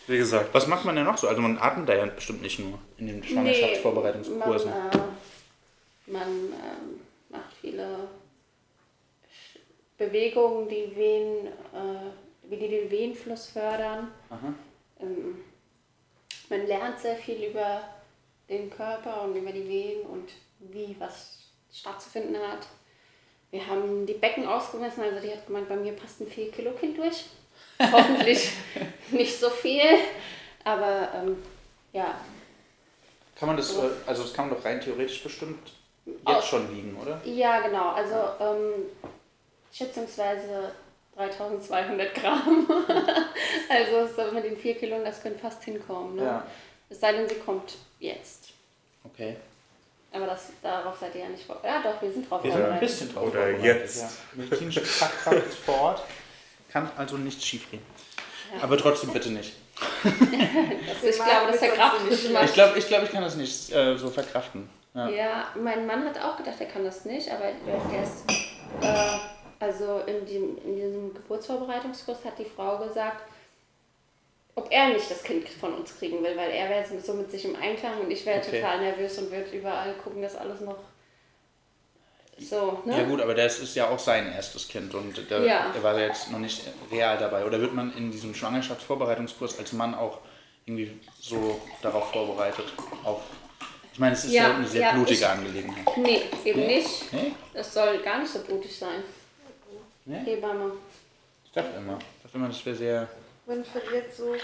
Wie 0.08 0.18
gesagt. 0.18 0.50
Was 0.54 0.68
macht 0.68 0.84
man 0.86 0.96
denn 0.96 1.06
noch 1.06 1.18
so? 1.18 1.28
Also 1.28 1.42
man 1.42 1.58
atmet 1.58 1.88
da 1.88 1.96
ja 1.96 2.06
bestimmt 2.08 2.42
nicht 2.42 2.60
nur 2.60 2.78
in 2.98 3.08
den 3.08 3.24
Schwangerschaftsvorbereitungskursen. 3.24 4.70
Man, 4.72 4.90
äh, 4.92 6.12
man 6.12 6.28
ähm, 6.28 7.00
macht 7.30 7.54
viele 7.62 7.86
Sch- 9.30 9.60
Bewegungen, 9.98 10.68
die 10.68 10.94
Wehen, 10.96 11.48
äh, 11.48 12.50
wie 12.50 12.58
die 12.58 12.68
den 12.68 12.92
Wehenfluss 12.92 13.48
fördern. 13.48 14.12
Aha. 14.30 14.54
Ähm, 15.00 15.38
man 16.50 16.68
lernt 16.68 17.00
sehr 17.00 17.16
viel 17.16 17.44
über 17.46 17.82
den 18.50 18.70
Körper 18.70 19.22
und 19.24 19.36
über 19.36 19.52
die 19.52 19.68
Wehen 19.68 20.02
und 20.02 20.30
wie 20.60 20.96
was 21.00 21.38
stattzufinden 21.72 22.38
hat. 22.38 22.68
Wir 23.52 23.66
haben 23.66 24.06
die 24.06 24.14
Becken 24.14 24.48
ausgemessen, 24.48 25.04
also 25.04 25.20
die 25.20 25.32
hat 25.32 25.48
gemeint, 25.48 25.68
bei 25.70 25.76
mir 25.76 25.94
passt 25.94 26.22
ein 26.22 26.28
4 26.28 26.52
Kilo 26.52 26.72
Kind 26.72 26.98
durch. 26.98 27.26
Hoffentlich 27.92 28.52
nicht 29.12 29.40
so 29.40 29.50
viel, 29.50 29.82
aber 30.64 31.10
ähm, 31.16 31.42
ja, 31.94 32.20
Kann 33.36 33.48
man 33.48 33.58
das, 33.58 33.76
äh, 33.78 33.90
also 34.06 34.24
das 34.24 34.34
kann 34.34 34.50
man 34.50 34.58
doch 34.58 34.66
rein 34.66 34.82
theoretisch 34.82 35.24
bestimmt 35.24 35.72
jetzt 36.06 36.26
Aus- 36.26 36.46
schon 36.48 36.70
wiegen, 36.76 36.96
oder? 37.02 37.22
Ja, 37.26 37.62
genau. 37.62 37.90
Also 37.92 38.16
ähm, 38.40 38.86
schätzungsweise 39.72 40.74
3200 41.16 42.14
Gramm. 42.16 42.68
also 43.70 44.08
so 44.14 44.32
mit 44.34 44.44
den 44.44 44.58
4 44.58 44.76
Kilo, 44.76 45.04
das 45.04 45.22
könnte 45.22 45.40
fast 45.40 45.64
hinkommen. 45.64 46.18
Ne? 46.18 46.24
Ja. 46.24 46.48
Es 46.90 47.00
sei 47.00 47.14
denn, 47.14 47.28
sie 47.30 47.36
kommt 47.36 47.76
jetzt. 48.00 48.50
Okay. 49.06 49.38
Aber 50.12 50.26
das, 50.26 50.48
darauf 50.64 50.98
seid 51.00 51.14
ihr 51.16 51.22
ja 51.22 51.30
nicht 51.30 51.46
vor. 51.46 51.60
Ja, 51.64 51.82
doch, 51.84 52.02
wir 52.02 52.12
sind 52.12 52.30
drauf 52.30 52.44
Wir 52.44 52.52
sind 52.52 52.62
ein 52.62 52.68
vorbereitet. 52.68 52.90
bisschen 52.90 53.14
drauf 53.14 53.24
Oder 53.24 53.42
vorbereitet, 53.42 53.64
jetzt. 53.64 54.02
Ja. 54.02 54.10
Medizinische 54.34 54.82
Fachkraft 54.82 55.48
ist 55.48 55.58
vor 55.60 55.82
Ort. 55.82 56.02
Kann 56.72 56.90
also 56.98 57.18
nichts 57.18 57.46
schiefgehen. 57.46 57.84
Aber 58.62 58.78
trotzdem 58.78 59.12
bitte 59.12 59.30
nicht. 59.30 59.54
Ich 60.04 61.16
glaube, 61.16 61.52
das 61.52 61.58
verkraftet 61.60 62.10
nicht. 62.10 62.30
nicht. 62.30 62.44
Ich 62.44 62.54
glaube, 62.54 62.80
ich, 62.80 62.88
glaub, 62.88 63.04
ich 63.04 63.12
kann 63.12 63.22
das 63.24 63.36
nicht 63.36 63.72
äh, 63.72 63.96
so 63.98 64.10
verkraften. 64.10 64.70
Ja. 64.94 65.08
Ja, 65.10 65.48
mein 65.56 65.86
Mann 65.86 66.06
hat 66.06 66.20
auch 66.20 66.36
gedacht, 66.38 66.56
er 66.60 66.66
kann 66.66 66.84
das 66.84 67.06
nicht, 67.06 67.32
aber 67.32 67.46
der 67.68 68.04
ist, 68.04 68.24
äh, 68.82 69.20
also 69.60 70.02
in 70.08 70.26
diesem, 70.26 70.58
in 70.66 70.76
diesem 70.76 71.14
Geburtsvorbereitungskurs 71.14 72.26
hat 72.26 72.40
die 72.40 72.46
Frau 72.46 72.78
gesagt, 72.80 73.22
ob 74.60 74.72
er 74.72 74.90
nicht 74.90 75.10
das 75.10 75.24
Kind 75.24 75.48
von 75.50 75.74
uns 75.74 75.98
kriegen 75.98 76.24
will, 76.24 76.36
weil 76.38 76.52
er 76.52 76.70
wäre 76.70 76.86
so 77.02 77.14
mit 77.14 77.32
sich 77.32 77.46
im 77.46 77.56
Einklang 77.56 78.00
und 78.02 78.12
ich 78.12 78.26
wäre 78.26 78.40
Okay. 78.40 78.60
total 78.62 78.80
nervös 78.82 79.18
und 79.18 79.32
würde 79.32 79.50
überall 79.52 79.94
gucken, 80.04 80.22
dass 80.22 80.36
alles 80.36 80.62
noch 80.62 80.78
so, 82.38 82.82
ne? 82.86 82.98
Ja 82.98 83.04
gut, 83.04 83.20
aber 83.22 83.36
das 83.36 83.60
ist 83.60 83.76
ja 83.76 83.90
auch 83.90 84.00
sein 84.00 84.32
erstes 84.32 84.68
Kind 84.68 84.94
und 84.96 85.30
der, 85.30 85.42
Ja. 85.42 85.72
er 85.76 85.84
war 85.84 86.00
jetzt 86.00 86.32
noch 86.32 86.40
nicht 86.40 86.62
real 86.92 87.18
dabei. 87.18 87.46
Oder 87.46 87.60
wird 87.60 87.74
man 87.74 87.94
in 87.98 88.12
diesem 88.12 88.34
Schwangerschaftsvorbereitungskurs 88.34 89.60
als 89.60 89.74
Mann 89.74 89.94
auch 89.94 90.20
irgendwie 90.66 90.98
so 91.20 91.60
darauf 91.82 92.12
vorbereitet? 92.14 92.66
Auf, 93.04 93.24
ich 93.92 94.00
meine, 94.00 94.14
es 94.14 94.24
ist 94.24 94.32
ja, 94.32 94.44
Ja, 94.50 94.56
eine 94.56 94.68
sehr 94.68 94.82
ja, 94.82 94.92
blutige 94.94 95.20
ich- 95.20 95.28
Angelegenheit. 95.28 95.86
Nee, 95.98 96.22
eben 96.46 96.60
Nee? 96.62 96.78
nicht. 96.78 97.12
Nee? 97.14 97.32
Das 97.54 97.74
soll 97.74 97.98
gar 98.00 98.20
nicht 98.20 98.32
so 98.32 98.40
blutig 98.40 98.74
sein. 98.78 99.04
Nee? 100.06 100.20
Hebamme. 100.24 100.72
Ich 101.44 101.52
dachte 101.52 101.76
immer. 101.78 102.00
Ich 102.00 102.24
dachte 102.24 102.38
immer, 102.38 102.48
das 102.48 102.66
wäre 102.66 102.76
sehr... 102.76 103.08
Man 103.50 103.66
verliert 103.66 104.14
so 104.14 104.36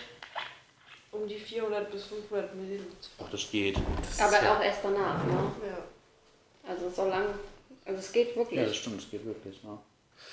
um 1.11 1.27
die 1.27 1.37
400 1.37 1.91
bis 1.91 2.05
500 2.05 2.55
Milliliter. 2.55 2.85
Ach, 3.23 3.29
das 3.29 3.51
geht. 3.51 3.77
Aber 4.19 4.35
auch 4.51 4.63
erst 4.63 4.79
danach, 4.83 5.23
ne? 5.23 5.51
Ja. 5.63 6.67
Also 6.67 6.89
so 6.89 7.07
lang, 7.07 7.25
also 7.85 7.99
es 7.99 8.11
geht 8.11 8.35
wirklich. 8.35 8.59
Ja, 8.59 8.65
das 8.65 8.75
stimmt, 8.75 8.99
das 9.03 9.11
geht 9.11 9.23
wirklich. 9.23 9.61
Ja. 9.63 9.77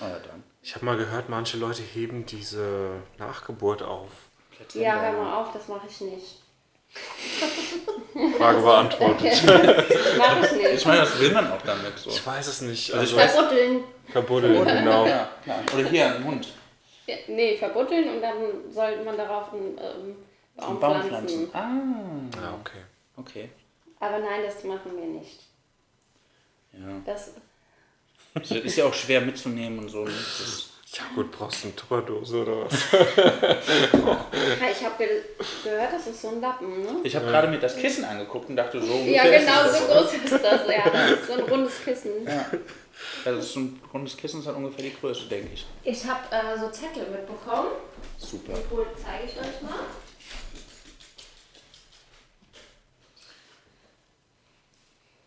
Oh 0.01 0.05
ja, 0.05 0.19
dann. 0.21 0.43
Ich 0.63 0.75
habe 0.75 0.87
mal 0.87 0.97
gehört, 0.97 1.29
manche 1.29 1.59
Leute 1.59 1.83
heben 1.83 2.25
diese 2.25 2.93
Nachgeburt 3.19 3.83
auf. 3.83 4.09
Ja, 4.73 5.03
hör 5.03 5.13
mal 5.13 5.43
auf, 5.43 5.53
das 5.53 5.69
mache 5.69 5.87
ich 5.89 6.01
nicht. 6.01 6.39
Frage 8.39 8.61
beantwortet. 8.63 9.45
Mache 10.19 10.47
ich 10.47 10.53
nicht. 10.53 10.73
Ich 10.75 10.87
meine, 10.87 11.01
das 11.01 11.19
will 11.19 11.33
man 11.33 11.51
auch 11.53 11.63
damit. 11.63 11.99
So. 11.99 12.09
Ich 12.11 12.27
weiß 12.27 12.47
es 12.47 12.63
nicht. 12.63 12.93
Also 12.93 13.19
Also, 13.19 13.27
ich 13.27 13.33
Verbuddeln. 13.33 13.85
verbuddeln, 14.11 14.65
genau. 14.65 15.07
Ja, 15.07 15.31
klar. 15.43 15.61
Oder 15.75 15.89
hier, 15.89 16.15
ein 16.15 16.25
Hund. 16.25 16.49
Ja, 17.07 17.17
nee, 17.29 17.57
verbuddeln 17.57 18.09
und 18.09 18.21
dann 18.23 18.71
sollte 18.71 19.03
man 19.05 19.17
darauf 19.17 19.53
einen 19.53 19.77
ähm, 19.79 20.17
Baum, 20.57 20.75
Ein 20.77 20.81
Baum 20.81 21.03
pflanzen. 21.03 21.49
pflanzen. 21.49 22.31
Ah, 22.37 22.41
Ja, 22.41 22.55
okay. 22.61 22.79
okay. 23.17 23.51
Aber 24.01 24.19
nein, 24.19 24.41
das 24.45 24.63
machen 24.65 24.93
wir 24.97 25.07
nicht. 25.07 25.41
Ja. 26.73 26.81
Das, 27.05 27.33
Das 28.35 28.51
ist 28.51 28.77
ja 28.77 28.85
auch 28.87 28.95
schwer 28.95 29.21
mitzunehmen 29.21 29.79
und 29.81 29.89
so. 29.89 30.05
ne? 30.05 30.13
Ja 30.95 31.05
gut, 31.15 31.33
brauchst 31.33 31.65
du 31.65 31.69
eine 31.69 31.77
Tupperdose 31.77 32.43
oder 32.43 32.65
was? 32.67 32.83
Ja, 32.93 34.69
ich 34.71 34.85
habe 34.85 34.95
ge 34.99 35.23
gehört, 35.65 35.93
das 35.95 36.07
ist 36.07 36.21
so 36.23 36.29
ein 36.29 36.41
Lappen, 36.41 36.83
ne? 36.83 36.97
ich 37.03 37.17
habe 37.17 37.27
gerade 37.27 37.49
mir 37.49 37.59
das 37.59 37.77
Kissen 37.77 38.05
angeguckt 38.05 38.49
und 38.51 38.57
dachte, 38.57 38.81
so 38.81 38.93
Ja, 39.07 39.25
genau, 39.25 39.69
so 39.71 39.87
groß 39.87 40.13
ist 40.15 40.33
das. 40.33 40.43
Ja, 40.69 40.91
das 40.91 41.11
ist 41.13 41.27
so 41.29 41.33
ein 41.35 41.41
rundes 41.41 41.83
Kissen. 41.83 42.11
Ja. 42.27 42.45
Also 43.25 43.37
das 43.39 43.47
ist 43.47 43.53
so 43.55 43.61
ein 43.61 43.81
rundes 43.93 44.17
Kissen, 44.17 44.41
ist 44.41 44.47
halt 44.47 44.57
ungefähr 44.57 44.85
die 44.85 44.95
Größe, 44.95 45.27
denke 45.29 45.51
ich. 45.55 45.67
Ich 45.85 46.05
habe 46.05 46.21
äh, 46.35 46.59
so 46.59 46.69
Zettel 46.71 47.09
mitbekommen. 47.11 47.71
Super. 48.19 48.55
Cool, 48.71 48.87
zeige 48.97 49.25
ich 49.27 49.33
euch 49.39 49.63
mal. 49.63 49.81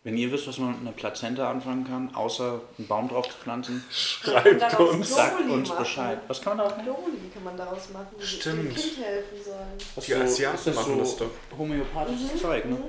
Wenn 0.04 0.16
ihr 0.16 0.30
wisst, 0.30 0.46
was 0.46 0.58
man 0.58 0.70
mit 0.70 0.80
einer 0.82 0.92
Plazenta 0.92 1.50
anfangen 1.50 1.84
kann, 1.84 2.14
außer 2.14 2.60
einen 2.78 2.86
Baum 2.86 3.08
drauf 3.08 3.28
zu 3.28 3.36
pflanzen, 3.38 3.84
Schreibt 3.90 4.78
uns. 4.78 5.12
sagt 5.12 5.36
Globuli 5.38 5.52
uns 5.54 5.68
machen. 5.68 5.78
Bescheid. 5.80 6.18
Was 6.28 6.40
kann 6.42 6.56
man 6.56 6.68
da 6.68 6.72
machen? 6.76 6.84
Globuli 6.84 7.16
kann 7.34 7.42
man 7.42 7.56
daraus 7.56 7.90
machen, 7.92 8.06
die 8.20 8.24
Stimmt. 8.24 8.68
dem 8.70 8.74
Kind 8.74 8.98
helfen 9.04 9.44
sollen. 9.44 9.78
Was 9.96 10.04
Die 10.04 10.14
Asiaten 10.14 10.58
das 10.64 10.74
machen 10.76 10.92
so 10.94 10.98
das 11.00 11.16
doch. 11.16 11.58
Homöopathisches 11.58 12.40
Zeug, 12.40 12.64
ne? 12.66 12.78
Ah 12.80 12.86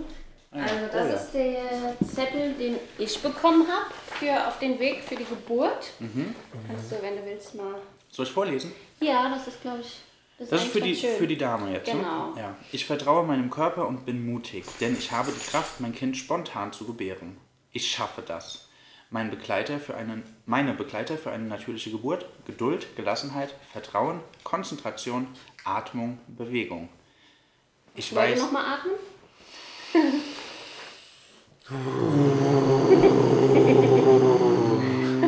ja. 0.53 0.61
Also 0.61 0.75
Oh 0.85 0.89
das 0.91 1.09
ja. 1.09 1.15
ist 1.15 1.33
der 1.33 2.07
Zettel, 2.07 2.53
den 2.53 2.77
ich 2.97 3.21
bekommen 3.21 3.67
habe 3.67 3.93
für 4.19 4.47
auf 4.47 4.59
den 4.59 4.79
Weg 4.79 5.03
für 5.03 5.15
die 5.15 5.25
Geburt. 5.25 5.91
Mhm. 5.99 6.35
Kannst 6.67 6.91
du, 6.91 7.01
wenn 7.01 7.17
du 7.17 7.25
willst, 7.25 7.55
mal. 7.55 7.81
Soll 8.09 8.25
ich 8.25 8.31
vorlesen? 8.31 8.71
Ja, 8.99 9.29
das 9.29 9.47
ist, 9.47 9.61
glaube 9.61 9.81
ich. 9.81 10.01
Das 10.39 10.63
ist 10.63 10.71
für 10.71 10.81
die, 10.81 10.95
schön. 10.95 11.17
für 11.17 11.27
die 11.27 11.37
Dame 11.37 11.71
jetzt. 11.71 11.91
Genau. 11.91 12.33
Ne? 12.33 12.41
Ja. 12.41 12.55
Ich 12.71 12.85
vertraue 12.85 13.25
meinem 13.25 13.49
Körper 13.49 13.87
und 13.87 14.05
bin 14.05 14.23
mutig, 14.23 14.65
denn 14.79 14.95
ich 14.97 15.11
habe 15.11 15.31
die 15.31 15.49
Kraft, 15.49 15.79
mein 15.79 15.95
Kind 15.95 16.15
spontan 16.15 16.71
zu 16.71 16.85
gebären. 16.85 17.37
Ich 17.71 17.89
schaffe 17.89 18.21
das. 18.21 18.67
Mein 19.09 19.31
Begleiter 19.31 19.79
für 19.79 19.95
einen, 19.95 20.23
meine 20.45 20.73
Begleiter 20.73 21.17
für 21.17 21.31
eine 21.31 21.45
natürliche 21.45 21.89
Geburt, 21.91 22.25
Geduld, 22.45 22.95
Gelassenheit, 22.95 23.55
Vertrauen, 23.71 24.19
Konzentration, 24.43 25.27
Atmung, 25.63 26.19
Bewegung. 26.27 26.89
Ich 27.95 28.13
Wollt 28.13 28.29
ihr 28.29 28.33
weiß, 28.33 28.41
nochmal 28.41 28.65
atmen? 28.65 28.93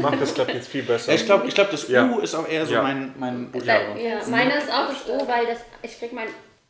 Mach 0.02 0.16
das 0.18 0.34
klappt 0.34 0.54
jetzt 0.54 0.70
viel 0.70 0.84
besser. 0.84 1.12
Ja, 1.12 1.16
ich 1.20 1.26
glaube, 1.26 1.48
ich 1.48 1.54
glaub, 1.56 1.70
das 1.72 1.88
Ja. 1.90 2.06
U 2.06 2.20
ist 2.20 2.34
auch 2.36 2.48
eher 2.48 2.66
so 2.66 2.74
Ja. 2.74 2.82
mein, 2.82 3.14
mein 3.18 3.42
Ja, 3.44 3.50
Buchstabe. 3.52 4.02
ja, 4.02 4.18
meine 4.30 4.58
ist 4.58 4.72
auch 4.72 4.88
das 4.88 5.10
O, 5.10 5.28
weil 5.28 5.46
das, 5.46 5.60
ich 5.82 6.00
krieg 6.00 6.14
meinen 6.14 6.30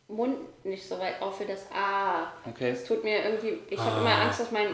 Mund 0.10 0.36
nicht 0.66 0.86
so 0.88 0.98
weit 1.00 1.22
auf 1.22 1.38
für 1.38 1.46
das 1.46 1.68
A. 1.72 2.32
Okay. 2.50 2.72
Das 2.72 2.84
tut 2.84 3.04
mir 3.04 3.24
irgendwie, 3.24 3.60
ich 3.70 3.80
habe 3.80 3.92
Ah. 3.98 4.02
immer 4.02 4.22
Angst, 4.24 4.40
dass 4.40 4.52
mein 4.52 4.68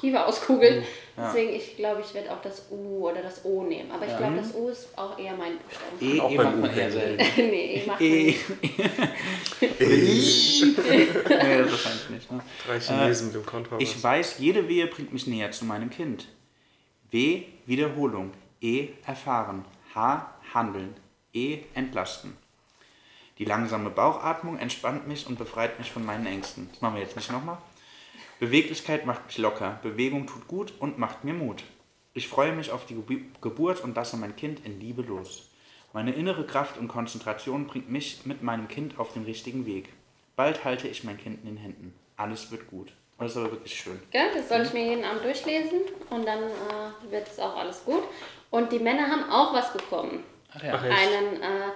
Kiefer 0.00 0.26
auskugelt. 0.26 0.84
Ja. 1.16 1.26
Deswegen, 1.26 1.52
ich 1.54 1.76
glaube, 1.76 2.00
ich 2.02 2.14
werde 2.14 2.30
auch 2.32 2.40
das 2.40 2.66
U 2.70 3.08
oder 3.10 3.20
das 3.20 3.44
O 3.44 3.64
nehmen. 3.64 3.90
Aber 3.90 4.04
ich 4.06 4.12
Ja. 4.12 4.18
glaube, 4.18 4.36
das 4.36 4.54
U 4.54 4.68
ist 4.68 4.96
auch 4.96 5.18
eher 5.18 5.34
mein 5.34 5.58
Buchstaben. 5.58 5.98
E, 6.16 6.20
Auch 6.20 6.30
e 6.30 6.36
beim 6.36 6.46
macht 6.46 6.56
man 6.60 6.70
U 6.70 6.80
eher 6.80 6.90
selten. 6.92 7.24
nee, 7.36 7.74
ich 7.74 7.86
mach 7.86 8.00
E. 8.00 8.26
nicht. 8.26 8.50
nee, 9.80 11.06
das 11.58 11.70
wahrscheinlich 11.72 12.10
nicht. 12.10 12.30
Ne? 12.32 12.40
Drei 12.66 12.80
Chinesen 12.80 13.26
mit 13.26 13.34
dem 13.36 13.46
Kontrabass. 13.46 13.82
Ich 13.82 14.02
weiß, 14.02 14.38
jede 14.38 14.68
Wehe 14.68 14.86
bringt 14.86 15.12
mich 15.12 15.26
näher 15.26 15.50
zu 15.50 15.64
meinem 15.64 15.90
Kind. 15.90 16.28
W. 17.10 17.42
Wiederholung. 17.66 18.30
E. 18.60 18.88
Erfahren. 19.06 19.64
H. 19.94 20.30
Handeln. 20.54 20.94
E. 21.32 21.58
Entlasten. 21.74 22.36
Die 23.40 23.46
langsame 23.46 23.88
Bauchatmung 23.88 24.58
entspannt 24.58 25.08
mich 25.08 25.26
und 25.26 25.38
befreit 25.38 25.78
mich 25.78 25.90
von 25.90 26.04
meinen 26.04 26.26
Ängsten. 26.26 26.68
Das 26.70 26.82
machen 26.82 26.96
wir 26.96 27.00
jetzt 27.02 27.16
nicht 27.16 27.32
nochmal. 27.32 27.56
Beweglichkeit 28.38 29.06
macht 29.06 29.24
mich 29.28 29.38
locker. 29.38 29.80
Bewegung 29.82 30.26
tut 30.26 30.46
gut 30.46 30.74
und 30.78 30.98
macht 30.98 31.24
mir 31.24 31.32
Mut. 31.32 31.62
Ich 32.12 32.28
freue 32.28 32.52
mich 32.52 32.70
auf 32.70 32.84
die 32.84 32.96
Gebu- 32.96 33.24
Geburt 33.40 33.82
und 33.82 33.96
lasse 33.96 34.18
mein 34.18 34.36
Kind 34.36 34.66
in 34.66 34.78
Liebe 34.78 35.00
los. 35.00 35.48
Meine 35.94 36.12
innere 36.12 36.44
Kraft 36.44 36.76
und 36.76 36.88
Konzentration 36.88 37.66
bringt 37.66 37.88
mich 37.90 38.26
mit 38.26 38.42
meinem 38.42 38.68
Kind 38.68 38.98
auf 38.98 39.14
den 39.14 39.24
richtigen 39.24 39.64
Weg. 39.64 39.88
Bald 40.36 40.62
halte 40.66 40.86
ich 40.88 41.02
mein 41.04 41.16
Kind 41.16 41.40
in 41.42 41.46
den 41.46 41.56
Händen. 41.56 41.94
Alles 42.18 42.50
wird 42.50 42.66
gut. 42.68 42.92
Das 43.18 43.30
ist 43.30 43.38
aber 43.38 43.52
wirklich 43.52 43.74
schön. 43.74 43.98
Ja, 44.12 44.24
das 44.34 44.50
soll 44.50 44.60
ich 44.60 44.72
mir 44.74 44.84
jeden 44.84 45.04
Abend 45.04 45.24
durchlesen 45.24 45.80
und 46.10 46.26
dann 46.26 46.42
äh, 46.42 47.10
wird 47.10 47.26
es 47.26 47.38
auch 47.38 47.56
alles 47.56 47.86
gut. 47.86 48.02
Und 48.50 48.70
die 48.70 48.80
Männer 48.80 49.06
haben 49.10 49.30
auch 49.30 49.54
was 49.54 49.72
bekommen. 49.72 50.24
Ach 50.54 50.62
ja. 50.62 50.74
Ach? 50.74 50.82
Einen, 50.82 51.40
äh, 51.40 51.70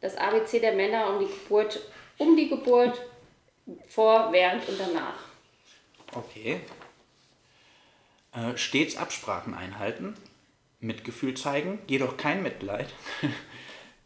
das 0.00 0.16
ABC 0.16 0.60
der 0.60 0.74
Männer 0.74 1.10
um 1.10 1.20
die 1.20 1.32
Geburt, 1.32 1.80
um 2.18 2.36
die 2.36 2.48
Geburt, 2.48 3.00
vor, 3.88 4.32
während 4.32 4.66
und 4.68 4.78
danach. 4.80 5.18
Okay. 6.14 6.60
Äh, 8.32 8.56
stets 8.56 8.96
Absprachen 8.96 9.54
einhalten, 9.54 10.14
Mitgefühl 10.80 11.34
zeigen, 11.34 11.78
jedoch 11.86 12.16
kein 12.16 12.42
Mitleid, 12.42 12.88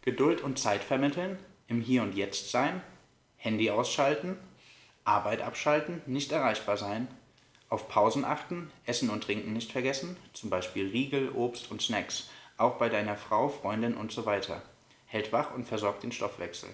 Geduld 0.03 0.40
und 0.40 0.59
Zeit 0.59 0.82
vermitteln, 0.82 1.38
im 1.68 1.80
Hier 1.80 2.03
und 2.03 2.14
Jetzt 2.14 2.51
sein, 2.51 2.82
Handy 3.36 3.70
ausschalten, 3.70 4.36
Arbeit 5.05 5.43
abschalten, 5.43 6.03
nicht 6.07 6.32
erreichbar 6.32 6.76
sein, 6.76 7.09
Auf 7.68 7.88
Pausen 7.88 8.24
achten, 8.24 8.70
Essen 8.84 9.09
und 9.09 9.24
Trinken 9.24 9.55
nicht 9.55 9.72
vergessen, 9.72 10.16
zum 10.34 10.51
Beispiel 10.51 10.90
Riegel, 10.90 11.30
Obst 11.30 11.70
und 11.70 11.80
Snacks, 11.80 12.28
auch 12.59 12.76
bei 12.76 12.90
deiner 12.90 13.16
Frau, 13.16 13.49
Freundin 13.49 13.97
und 13.97 14.12
so 14.12 14.26
weiter. 14.26 14.62
Hält 15.13 15.31
wach 15.31 15.53
und 15.55 15.67
versorgt 15.67 16.05
den 16.05 16.11
Stoffwechsel. 16.11 16.71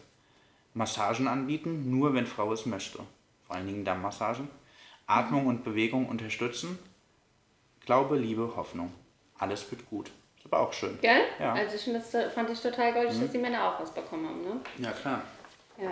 Massagen 0.73 1.27
anbieten, 1.27 1.91
nur 1.91 2.15
wenn 2.15 2.25
Frau 2.25 2.53
es 2.53 2.67
möchte. 2.67 2.99
Vor 3.49 3.57
allen 3.57 3.67
Dingen 3.67 3.85
Dammmassagen. 3.85 4.49
Atmung 5.09 5.49
und 5.49 5.65
Bewegung 5.65 6.09
unterstützen. 6.09 6.79
Glaube, 7.85 8.17
Liebe, 8.17 8.53
Hoffnung. 8.55 8.95
Alles 9.39 9.69
wird 9.73 9.91
gut. 9.91 10.13
Ist 10.37 10.47
aber 10.47 10.61
auch 10.61 10.73
schön. 10.73 10.97
Gell? 11.01 11.23
Ja. 11.41 11.53
Also 11.55 11.75
ich 11.75 11.93
das 11.93 12.33
fand 12.33 12.49
ich 12.51 12.61
total 12.61 12.93
goldig, 12.93 13.17
Mhm. 13.17 13.23
dass 13.23 13.33
die 13.33 13.39
Männer 13.39 13.73
auch 13.75 13.81
was 13.81 13.93
bekommen 13.93 14.29
haben, 14.29 14.43
ne? 14.43 14.61
Ja, 14.79 14.93
klar. 14.93 15.23
Ja. 15.77 15.91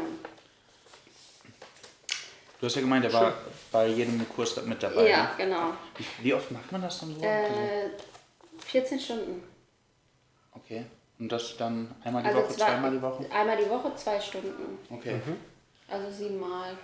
Du 2.61 2.67
hast 2.67 2.77
ja 2.77 2.81
gemeint, 2.81 3.05
er 3.07 3.13
war 3.13 3.33
bei 3.73 3.89
jedem 3.89 4.25
Kurs 4.29 4.55
mit 4.65 4.81
dabei. 4.81 5.11
Ja, 5.11 5.25
ne? 5.25 5.31
genau. 5.37 5.73
Wie, 5.99 6.07
wie 6.25 6.33
oft 6.35 6.49
macht 6.53 6.71
man 6.71 6.81
das 6.83 7.01
dann 7.01 7.13
so? 7.13 7.23
Äh, 7.23 7.91
14 8.61 9.01
Stunden. 9.01 9.43
Okay. 10.53 10.87
Und 11.19 11.33
das 11.33 11.57
dann 11.57 11.95
einmal 12.05 12.23
die 12.23 12.29
Also 12.29 12.41
Woche, 12.43 12.53
zwei- 12.55 12.65
zweimal 12.67 12.91
die 12.91 13.03
Woche? 13.03 13.27
Einmal 13.33 13.57
die 13.57 13.71
Woche, 13.71 13.95
zwei 13.97 14.21
Stunden. 14.21 14.79
Okay. 14.91 15.21
Also 15.89 16.11
siebenmal. 16.11 16.77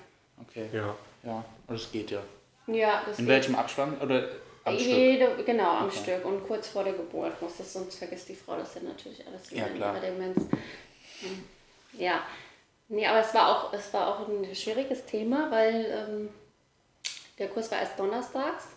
Okay. 0.49 0.69
Ja. 0.73 0.95
Ja, 1.23 1.45
das 1.69 1.91
geht 1.93 2.11
ja. 2.11 2.21
Ja, 2.67 3.03
das 3.07 3.19
In 3.19 3.27
geht. 3.27 3.35
welchem 3.35 3.55
Abspann? 3.57 3.99
Oder 4.01 4.29
am 4.65 4.75
Stück? 4.79 4.89
Jede, 4.89 5.45
genau, 5.45 5.71
am 5.71 5.87
Okay. 5.89 5.99
Stück 5.99 6.25
und 6.25 6.47
kurz 6.47 6.69
vor 6.69 6.85
der 6.85 6.95
Geburt 6.95 7.41
muss 7.43 7.57
das, 7.59 7.73
sonst 7.73 7.97
vergisst 7.97 8.29
die 8.29 8.35
Frau 8.35 8.57
das 8.57 8.75
dann 8.75 8.85
natürlich 8.85 9.25
alles 9.27 9.51
wieder 9.51 9.67
Ja, 9.69 9.75
klar. 9.75 10.01
Demenz. 10.01 10.39
Ja, 11.99 12.23
nee, 12.89 13.07
aber 13.07 13.21
es 13.21 13.35
war 13.35 13.49
auch, 13.67 13.73
es 13.73 13.93
war 13.93 14.09
auch 14.09 14.29
ein 14.29 14.55
schwieriges 14.55 15.05
Thema, 15.05 15.51
weil 15.51 15.85
ähm, 16.09 16.29
der 17.39 17.49
Kurs 17.49 17.71
war 17.71 17.81
erst 17.81 17.99
donnerstags 17.99 18.69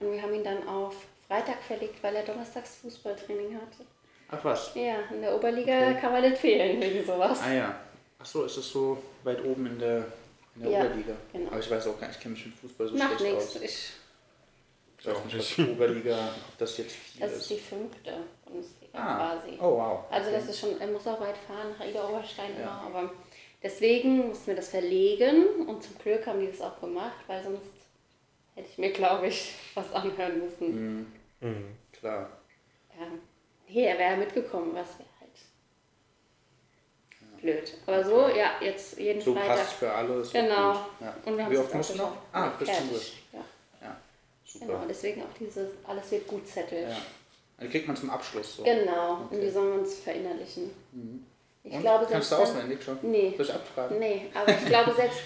und 0.00 0.12
wir 0.12 0.22
haben 0.22 0.34
ihn 0.34 0.44
dann 0.44 0.66
auf 0.66 0.94
Freitag 1.28 1.62
verlegt, 1.62 2.02
weil 2.02 2.16
er 2.16 2.24
donnerstags 2.24 2.76
Fußballtraining 2.76 3.54
hatte. 3.54 3.86
Ach 4.34 4.44
was. 4.44 4.74
Ja, 4.74 4.96
in 5.12 5.20
der 5.20 5.34
Oberliga 5.34 5.92
kann 5.94 6.12
man 6.12 6.22
nicht 6.22 6.38
fehlen 6.38 6.80
wegen 6.80 7.04
sowas. 7.04 7.38
Ah 7.44 7.52
ja. 7.52 7.80
Ach 8.18 8.24
so, 8.26 8.44
ist 8.44 8.56
es 8.56 8.70
so 8.70 8.96
weit 9.24 9.44
oben 9.44 9.66
in 9.66 9.78
der, 9.78 10.04
in 10.56 10.62
der 10.62 10.70
Ja, 10.70 10.78
Oberliga? 10.84 11.12
genau. 11.32 11.50
Aber 11.50 11.58
ich 11.60 11.70
weiß 11.70 11.86
auch 11.88 12.00
gar 12.00 12.06
nicht, 12.08 12.16
ich 12.16 12.22
kenne 12.22 12.34
mich 12.34 12.46
mit 12.46 12.54
Fußball 12.56 12.88
so 12.88 12.96
Macht 12.96 13.18
schlecht 13.18 13.34
nichts. 13.36 13.56
aus. 13.56 13.62
Ich, 13.62 13.90
Ich 14.98 15.06
weiß 15.06 15.24
nicht, 15.24 15.38
was 15.38 15.54
die 15.56 15.68
Oberliga, 15.70 16.16
ob 16.48 16.58
das 16.58 16.78
jetzt 16.78 16.92
viel 16.94 17.20
das 17.20 17.32
ist 17.32 17.38
ist. 17.42 17.50
die 17.50 17.58
fünfte 17.58 18.12
Bundesliga 18.44 18.80
Ah. 18.94 19.16
quasi. 19.36 19.58
Oh 19.60 19.76
wow. 19.76 20.04
Also 20.10 20.28
Okay. 20.30 20.38
das 20.38 20.48
ist 20.48 20.60
schon, 20.60 20.80
er 20.80 20.86
muss 20.86 21.06
auch 21.06 21.20
weit 21.20 21.36
fahren, 21.46 21.74
nach 21.78 21.86
Ida 21.86 22.08
Oberstein 22.08 22.50
Ja. 22.58 22.62
immer, 22.62 22.82
aber 22.96 23.12
deswegen 23.62 24.28
mussten 24.28 24.46
wir 24.48 24.54
das 24.56 24.68
verlegen 24.68 25.66
und 25.66 25.82
zum 25.82 25.98
Glück 25.98 26.26
haben 26.26 26.40
die 26.40 26.46
das 26.50 26.60
auch 26.60 26.80
gemacht, 26.80 27.16
weil 27.26 27.42
sonst 27.42 27.62
hätte 28.54 28.68
ich 28.70 28.78
mir, 28.78 28.92
glaube 28.92 29.26
ich, 29.28 29.54
was 29.74 29.92
anhören 29.92 30.40
müssen. 30.44 31.06
Mhm. 31.40 31.66
Klar. 31.92 32.30
Ja. 32.98 33.06
Nee, 33.72 33.86
er 33.86 33.98
wäre 33.98 34.16
mitgekommen, 34.16 34.74
was 34.74 34.88
wäre 34.98 35.08
halt 35.20 35.30
blöd. 37.40 37.72
Aber 37.86 38.04
so, 38.04 38.28
ja, 38.28 38.52
jetzt 38.60 38.98
jeden 38.98 39.20
So 39.20 39.34
Freitag. 39.34 39.56
passt 39.56 39.72
für 39.74 39.90
alle. 39.92 40.14
Ist 40.20 40.32
Genau. 40.32 40.72
Ja. 41.00 41.16
Und 41.24 41.36
wir 41.36 41.44
haben 41.44 41.52
Wie 41.52 41.58
oft 41.58 41.70
auch 41.70 41.74
musst 41.76 41.90
du 41.94 41.96
noch? 41.98 42.16
Ah, 42.32 42.40
Ja, 42.46 42.54
du 42.58 42.64
fertig. 42.64 42.90
durch. 42.90 43.12
Ja. 43.32 43.44
Ja. 43.80 43.96
Super. 44.44 44.66
Genau, 44.66 44.84
deswegen 44.88 45.22
auch 45.22 45.34
dieses 45.40 45.68
Alles 45.86 46.10
wird 46.10 46.26
gut 46.28 46.46
Zettel. 46.46 46.82
Ja. 46.88 46.96
Dann 47.58 47.70
kriegt 47.70 47.86
man 47.86 47.96
zum 47.96 48.10
Abschluss 48.10 48.56
so. 48.56 48.62
Genau, 48.64 49.14
und 49.16 49.24
Okay. 49.26 49.40
die 49.40 49.50
sollen 49.50 49.72
wir 49.72 49.80
uns 49.80 49.94
verinnerlichen. 50.00 50.70
Ich 51.64 51.72
Und? 51.72 51.80
glaube, 51.80 52.06
Kannst 52.10 52.30
du 52.32 52.36
auswendig 52.36 52.82
schon? 52.82 52.98
Nee. 53.02 53.34
Soll 53.36 53.46
ich 53.46 53.54
abfragen? 53.54 53.98
Nee, 53.98 54.30
aber 54.34 54.48
ich 54.50 54.66
glaube, 54.66 54.92
selbst 54.96 55.20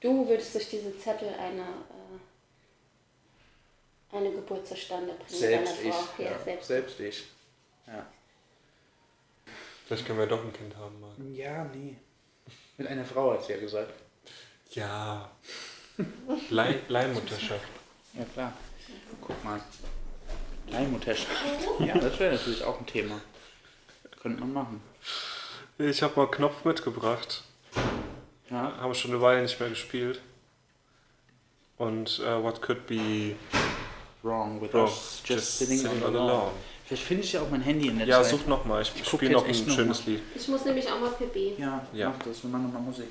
du 0.00 0.28
würdest 0.28 0.54
durch 0.54 0.68
diese 0.70 0.96
Zettel 0.98 1.28
eine, 1.38 1.62
äh, 4.12 4.16
eine 4.16 4.30
Geburt 4.32 4.66
zustande 4.66 5.14
bringen. 5.14 5.28
Selbst 5.28 5.74
ich. 5.80 5.86
Ja, 6.18 6.30
Ja. 6.30 6.38
selbst. 6.44 6.66
Selbst 6.68 7.00
ich. 7.00 7.24
Ja. 7.92 8.06
Vielleicht 9.86 10.06
können 10.06 10.18
wir 10.18 10.26
doch 10.26 10.44
ein 10.44 10.52
Kind 10.52 10.76
haben, 10.76 11.00
Marc. 11.00 11.12
Ja, 11.34 11.64
nee. 11.64 11.96
Mit 12.76 12.86
einer 12.86 13.04
Frau 13.04 13.32
hat 13.32 13.44
sie 13.44 13.52
ja 13.52 13.58
gesagt. 13.58 13.92
Ja. 14.72 15.30
Leih 16.50 16.80
Leihmutterschaft. 16.88 17.66
Ja, 18.14 18.24
klar. 18.32 18.52
Guck 19.20 19.42
mal. 19.44 19.60
Leihmutterschaft. 20.68 21.30
Ja, 21.80 21.96
das 21.98 22.18
wäre 22.18 22.34
natürlich 22.34 22.62
auch 22.62 22.78
ein 22.78 22.86
Thema. 22.86 23.20
Könnte 24.20 24.40
man 24.40 24.52
machen. 24.52 24.82
Ich 25.78 26.02
habe 26.02 26.14
mal 26.16 26.30
Knopf 26.30 26.64
mitgebracht. 26.64 27.42
Ja. 28.50 28.76
Haben 28.78 28.94
schon 28.94 29.12
eine 29.12 29.20
Weile 29.20 29.42
nicht 29.42 29.58
mehr 29.58 29.70
gespielt. 29.70 30.20
Und 31.78 32.18
äh, 32.20 32.42
what 32.42 32.60
could 32.60 32.86
be 32.86 33.36
Wrong 34.22 34.60
with 34.60 34.74
wrong? 34.74 34.84
us 34.84 35.22
just, 35.24 35.58
sitting, 35.58 35.86
on 35.86 35.98
the 36.00 36.04
on 36.06 36.12
the 36.12 36.18
lawn. 36.18 36.52
Vielleicht 36.88 37.02
finde 37.04 37.22
ich 37.22 37.34
ja 37.34 37.42
auch 37.42 37.50
mein 37.50 37.60
Handy 37.60 37.88
in 37.88 37.98
der 37.98 38.06
Ja, 38.06 38.22
Zeit. 38.22 38.30
such 38.30 38.46
noch 38.46 38.64
mal. 38.64 38.80
Ich, 38.80 38.90
Ich 38.96 39.06
spiele 39.06 39.32
noch 39.32 39.46
echt 39.46 39.62
ein 39.64 39.68
noch 39.68 39.74
schönes 39.76 40.06
mal. 40.06 40.12
Lied. 40.12 40.22
Ich 40.34 40.48
muss 40.48 40.64
nämlich 40.64 40.90
auch 40.90 40.98
mal 40.98 41.10
Pipi. 41.10 41.52
Ja, 41.58 41.86
Ja. 41.92 42.08
mach 42.16 42.24
das. 42.26 42.42
Wir 42.42 42.48
machen 42.50 42.64
nochmal 42.64 42.80
Musik. 42.82 43.08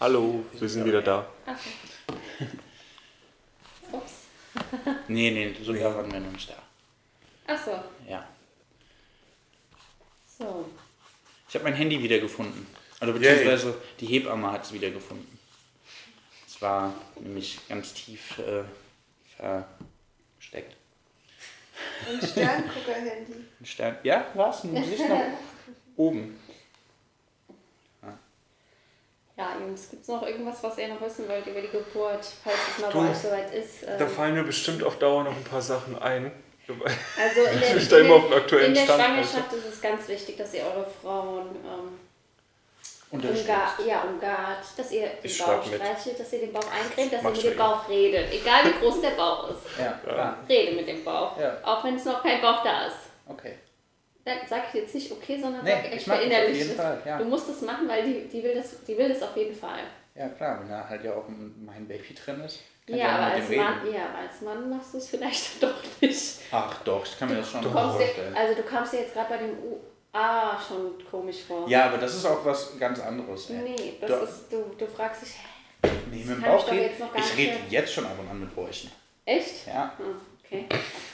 Hallo, 0.00 0.44
wir 0.52 0.68
sind 0.68 0.84
wieder 0.84 1.02
da. 1.02 1.26
Achso. 1.44 1.70
Ups. 3.90 4.12
Nee, 5.08 5.30
nee, 5.32 5.56
so 5.60 5.74
ja. 5.74 5.92
waren 5.92 6.12
wir 6.12 6.20
noch 6.20 6.30
nicht 6.30 6.48
da. 6.48 7.52
Achso. 7.52 7.72
Ja. 8.08 8.24
So. 10.38 10.70
Ich 11.48 11.54
habe 11.56 11.64
mein 11.64 11.74
Handy 11.74 12.00
wiedergefunden. 12.00 12.64
Also 13.00 13.12
beziehungsweise 13.12 13.74
die 13.98 14.06
Hebamme 14.06 14.52
hat 14.52 14.64
es 14.64 14.72
wiedergefunden. 14.72 15.36
Es 16.46 16.62
war 16.62 16.94
nämlich 17.18 17.58
ganz 17.68 17.92
tief 17.92 18.38
äh, 18.38 18.62
versteckt. 19.36 20.76
Ein 22.08 22.24
Sterngucker-Handy. 22.24 23.44
Ein 23.60 23.66
Stern. 23.66 23.96
Ja, 24.04 24.26
Gesicht 24.74 25.08
nach 25.08 25.22
oben. 25.96 26.37
Ja, 29.38 29.52
Jungs, 29.60 29.88
gibt 29.90 30.02
es 30.02 30.08
noch 30.08 30.22
irgendwas, 30.26 30.62
was 30.62 30.76
ihr 30.78 30.88
noch 30.88 31.00
wissen 31.00 31.28
wollt 31.28 31.46
über 31.46 31.60
die 31.60 31.68
Geburt, 31.68 32.26
falls 32.42 32.56
es 32.76 32.82
mal 32.82 32.90
Du, 32.90 33.02
bei 33.04 33.10
euch 33.10 33.16
soweit 33.16 33.54
ist? 33.54 33.84
Da 33.84 34.04
Ähm, 34.04 34.08
fallen 34.10 34.34
mir 34.34 34.42
bestimmt 34.42 34.82
auf 34.82 34.98
Dauer 34.98 35.22
noch 35.24 35.30
ein 35.36 35.44
paar 35.44 35.62
Sachen 35.62 35.96
ein. 36.00 36.32
Also 36.68 37.40
in 37.50 37.60
der, 37.60 37.76
Ich 37.78 37.88
bin 37.88 37.88
da 37.88 37.98
immer 38.04 38.14
auf 38.16 38.24
dem 38.24 38.32
aktuellen 38.34 38.66
in 38.66 38.74
der 38.74 38.82
Stand, 38.82 39.02
Schwangerschaft 39.02 39.52
ist 39.54 39.64
es 39.72 39.80
ganz 39.80 40.06
wichtig, 40.08 40.36
dass 40.36 40.52
ihr 40.52 40.62
eure 40.64 40.86
Frauen 41.00 41.46
ähm, 41.64 41.98
Unterstützt. 43.10 43.48
ja, 43.86 44.02
umgart, 44.02 44.58
dass 44.76 44.90
ihr 44.92 45.06
den 45.06 45.18
Ich 45.22 45.38
Bauch 45.38 45.64
streichelt, 45.64 46.20
dass 46.20 46.30
ihr 46.34 46.40
den 46.40 46.52
Bauch 46.52 46.66
eincremt, 46.70 47.10
dass 47.10 47.22
Mach 47.22 47.30
ihr 47.30 47.36
mit 47.36 47.44
dem 47.44 47.58
ja. 47.58 47.66
Bauch 47.66 47.88
redet. 47.88 48.32
Egal 48.34 48.64
wie 48.66 48.78
groß 48.84 49.00
der 49.00 49.10
Bauch 49.16 49.50
ist. 49.50 49.60
Ja, 49.78 49.92
klar. 50.04 50.36
Rede 50.46 50.72
mit 50.76 50.88
dem 50.88 51.02
Bauch. 51.02 51.38
Ja. 51.40 51.56
Auch 51.62 51.82
wenn 51.84 51.96
es 51.96 52.04
noch 52.04 52.22
kein 52.22 52.42
Bauch 52.42 52.62
da 52.62 52.86
ist. 52.88 52.96
Okay. 53.26 53.54
Sag 54.48 54.62
ich 54.68 54.74
jetzt 54.80 54.94
nicht 54.94 55.10
okay, 55.12 55.38
sondern 55.40 55.64
Nee, 55.64 55.70
sag 55.70 55.84
ich 55.86 55.92
echt 55.92 56.06
mach 56.06 56.16
das 56.20 57.04
ja. 57.04 57.18
Du 57.18 57.24
musst 57.24 57.48
es 57.48 57.60
machen, 57.62 57.88
weil 57.88 58.02
die, 58.04 58.28
die, 58.28 58.42
will 58.42 58.54
das, 58.54 58.84
die 58.84 58.96
will 58.96 59.08
das 59.08 59.22
auf 59.22 59.36
jeden 59.36 59.54
Fall. 59.54 59.80
Ja, 60.14 60.28
klar, 60.30 60.60
wenn 60.60 60.68
da 60.68 60.86
halt 60.88 61.04
ja 61.04 61.12
auch 61.14 61.24
mein 61.64 61.86
Baby 61.86 62.14
drin 62.14 62.40
ist. 62.44 62.60
ich 62.86 62.96
Ja, 62.96 63.10
aber 63.10 63.34
als 63.34 63.48
Mann, 63.50 63.78
reden. 63.80 63.94
ja, 63.94 64.06
als 64.20 64.40
Mann 64.40 64.68
machst 64.70 64.94
du 64.94 64.98
es 64.98 65.08
vielleicht 65.08 65.62
doch 65.62 65.74
nicht. 66.00 66.40
Ach 66.50 66.82
doch, 66.82 67.04
ich 67.04 67.18
kann 67.18 67.28
mir 67.28 67.36
das 67.36 67.50
schon 67.50 67.62
Du 67.62 67.70
vorstellen. 67.70 68.32
dir, 68.34 68.36
also 68.40 68.54
du 68.54 68.62
kamst 68.62 68.92
dir 68.92 69.00
jetzt 69.00 69.14
gerade 69.14 69.28
bei 69.28 69.36
dem 69.38 69.50
UA 69.62 70.58
schon 70.66 70.94
komisch 71.10 71.42
vor. 71.46 71.68
Ja, 71.68 71.86
aber 71.86 71.98
das 71.98 72.14
ist 72.16 72.24
auch 72.24 72.44
was 72.44 72.76
ganz 72.78 72.98
anderes. 73.00 73.50
Ey. 73.50 73.56
Nee, 73.58 73.92
das 74.00 74.10
Doch. 74.10 74.22
ist, 74.22 74.52
du, 74.52 74.64
du 74.76 74.86
fragst 74.86 75.22
dich, 75.22 75.34
hä? 75.34 75.88
Nee, 76.10 76.18
mit 76.24 76.28
dem 76.28 76.38
ich 76.40 76.44
Bauch 76.46 76.70
reden. 76.70 76.90
Ich 77.14 77.22
nicht 77.24 77.36
rede 77.36 77.56
jetzt 77.70 77.92
schon 77.92 78.06
ab 78.06 78.16
und 78.18 78.28
an 78.28 78.40
mit 78.40 78.52
Bräuchen. 78.54 78.90
Echt? 79.24 79.66
Ja. 79.66 79.92
Hm, 79.98 80.20
Okay. 80.50 80.66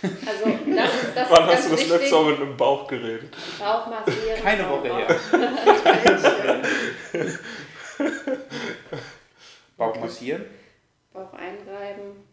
Also 0.03 0.45
das 0.77 0.95
ist 0.95 1.17
das 1.17 1.27
Wann 1.31 1.49
ist 1.49 1.51
hast 1.51 1.51
ganz 1.51 1.65
du 1.65 1.71
das 1.71 1.81
wichtig. 1.81 1.89
letzte 2.01 2.15
Mal 2.15 2.25
mit 2.31 2.41
einem 2.41 2.57
Bauch 2.57 2.87
geredet? 2.87 3.37
Bauch 3.59 3.87
massieren. 3.89 4.43
Keine 4.43 4.69
Woche 4.69 4.97
her. 4.97 5.09
Bauch 9.77 9.97
massieren. 9.99 10.45
Bauch 11.13 11.33
einreiben. 11.33 12.25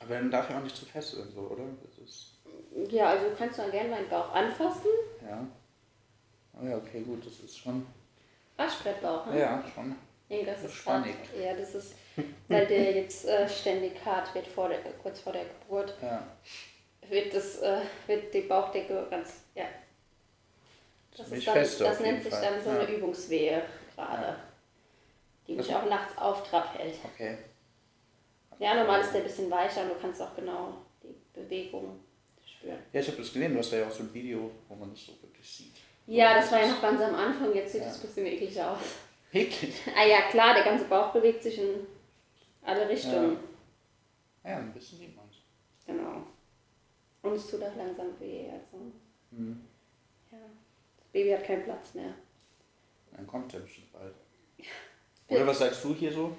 Aber 0.00 0.14
dann 0.14 0.30
darf 0.30 0.50
er 0.50 0.58
auch 0.58 0.62
nicht 0.62 0.76
zu 0.76 0.86
fest 0.86 1.12
sein, 1.16 1.28
so, 1.34 1.40
oder? 1.42 1.64
Das 1.84 1.98
ist, 2.08 2.32
Ja, 2.90 3.10
also 3.10 3.28
du 3.30 3.36
kannst 3.36 3.58
dann 3.58 3.70
gerne 3.70 3.90
meinen 3.90 4.08
Bauch 4.08 4.32
anfassen. 4.32 4.88
ja. 5.22 5.46
Oh 6.60 6.66
ja, 6.66 6.76
okay, 6.76 7.02
gut, 7.02 7.24
das 7.24 7.38
ist 7.38 7.56
schon. 7.56 7.86
Waschbrettbauch, 8.56 9.26
ne? 9.26 9.38
Ja, 9.38 9.62
schon. 9.72 9.94
Nee, 10.28 10.44
das 10.44 10.62
ist 10.64 10.74
Spannend. 10.74 11.06
grad- 11.06 11.42
Ja, 11.42 11.54
das 11.54 11.74
ist, 11.74 11.94
weil 12.48 12.66
der 12.66 12.92
jetzt 12.96 13.24
äh, 13.26 13.48
ständig 13.48 13.92
hart 14.04 14.34
wird 14.34 14.46
vor 14.46 14.68
der, 14.68 14.78
kurz 15.02 15.20
vor 15.20 15.32
der 15.32 15.44
Geburt, 15.44 15.94
Ja. 16.02 16.26
wird 17.08 17.34
das, 17.34 17.58
äh, 17.60 17.80
wird 18.06 18.32
die 18.34 18.42
Bauchdecke 18.42 19.06
ganz, 19.10 19.44
ja. 19.54 19.64
Das, 21.16 21.32
ist 21.32 21.46
dann, 21.46 21.54
feste 21.54 21.84
das 21.84 22.00
nennt 22.00 22.22
sich 22.22 22.32
Fall. 22.32 22.42
dann 22.42 22.62
so 22.62 22.70
Ja. 22.70 22.78
eine 22.80 22.90
Übungswehe 22.90 23.62
gerade, 23.96 24.22
Ja. 24.26 24.36
die 25.48 25.56
Das 25.56 25.66
mich 25.66 25.74
auch 25.76 25.86
nachts 25.88 26.16
auf 26.18 26.48
Trab 26.48 26.78
hält. 26.78 26.94
Okay. 27.14 27.38
Ja, 28.58 28.74
normal 28.74 29.00
ist 29.00 29.12
der 29.12 29.20
ein 29.22 29.26
bisschen 29.26 29.50
weicher 29.50 29.82
und 29.82 29.88
du 29.90 29.94
kannst 30.00 30.20
auch 30.20 30.34
genau 30.36 30.74
die 31.02 31.14
Bewegung 31.32 32.00
spüren. 32.44 32.78
Ja, 32.92 33.00
ich 33.00 33.06
habe 33.08 33.16
das 33.18 33.32
gesehen, 33.32 33.52
du 33.52 33.58
hast 33.60 33.72
da 33.72 33.76
ja 33.78 33.86
auch 33.86 33.90
so 33.90 34.02
ein 34.02 34.12
Video, 34.12 34.50
wo 34.68 34.74
man 34.74 34.90
das 34.90 35.06
so 35.06 35.12
wirklich 35.22 35.48
sieht. 35.48 35.74
Ja, 36.06 36.34
das 36.34 36.50
war 36.52 36.60
ja 36.60 36.68
noch 36.68 36.82
ganz 36.82 37.00
am 37.00 37.14
Anfang, 37.14 37.54
jetzt 37.54 37.72
sieht 37.72 37.82
Ja. 37.82 37.88
es 37.88 37.96
ein 37.96 38.02
bisschen 38.02 38.26
eklig 38.26 38.60
aus. 38.62 38.78
Eklig. 39.32 39.74
Ah 39.96 40.04
ja, 40.06 40.22
klar, 40.30 40.54
der 40.54 40.64
ganze 40.64 40.84
Bauch 40.86 41.12
bewegt 41.12 41.42
sich 41.42 41.58
in 41.58 41.86
alle 42.62 42.88
Richtungen. 42.88 43.38
Ja, 44.44 44.56
ein 44.58 44.72
bisschen 44.72 44.98
sieht 44.98 45.14
man 45.16 45.26
es. 45.30 45.36
Genau. 45.86 46.22
Und 47.22 47.32
es 47.34 47.46
tut 47.50 47.62
auch 47.62 47.76
langsam 47.76 48.18
weh. 48.20 48.48
Also, 48.50 48.84
Mhm. 49.30 49.60
ja. 50.32 50.38
Das 50.98 51.06
Baby 51.12 51.30
hat 51.32 51.44
keinen 51.44 51.64
Platz 51.64 51.92
mehr. 51.94 52.14
Dann 53.12 53.26
kommt 53.26 53.52
er 53.52 53.60
bestimmt 53.60 53.92
bald. 53.92 54.14
Oder 55.28 55.46
was 55.46 55.58
sagst 55.58 55.84
du 55.84 55.94
hier 55.94 56.12
so? 56.12 56.34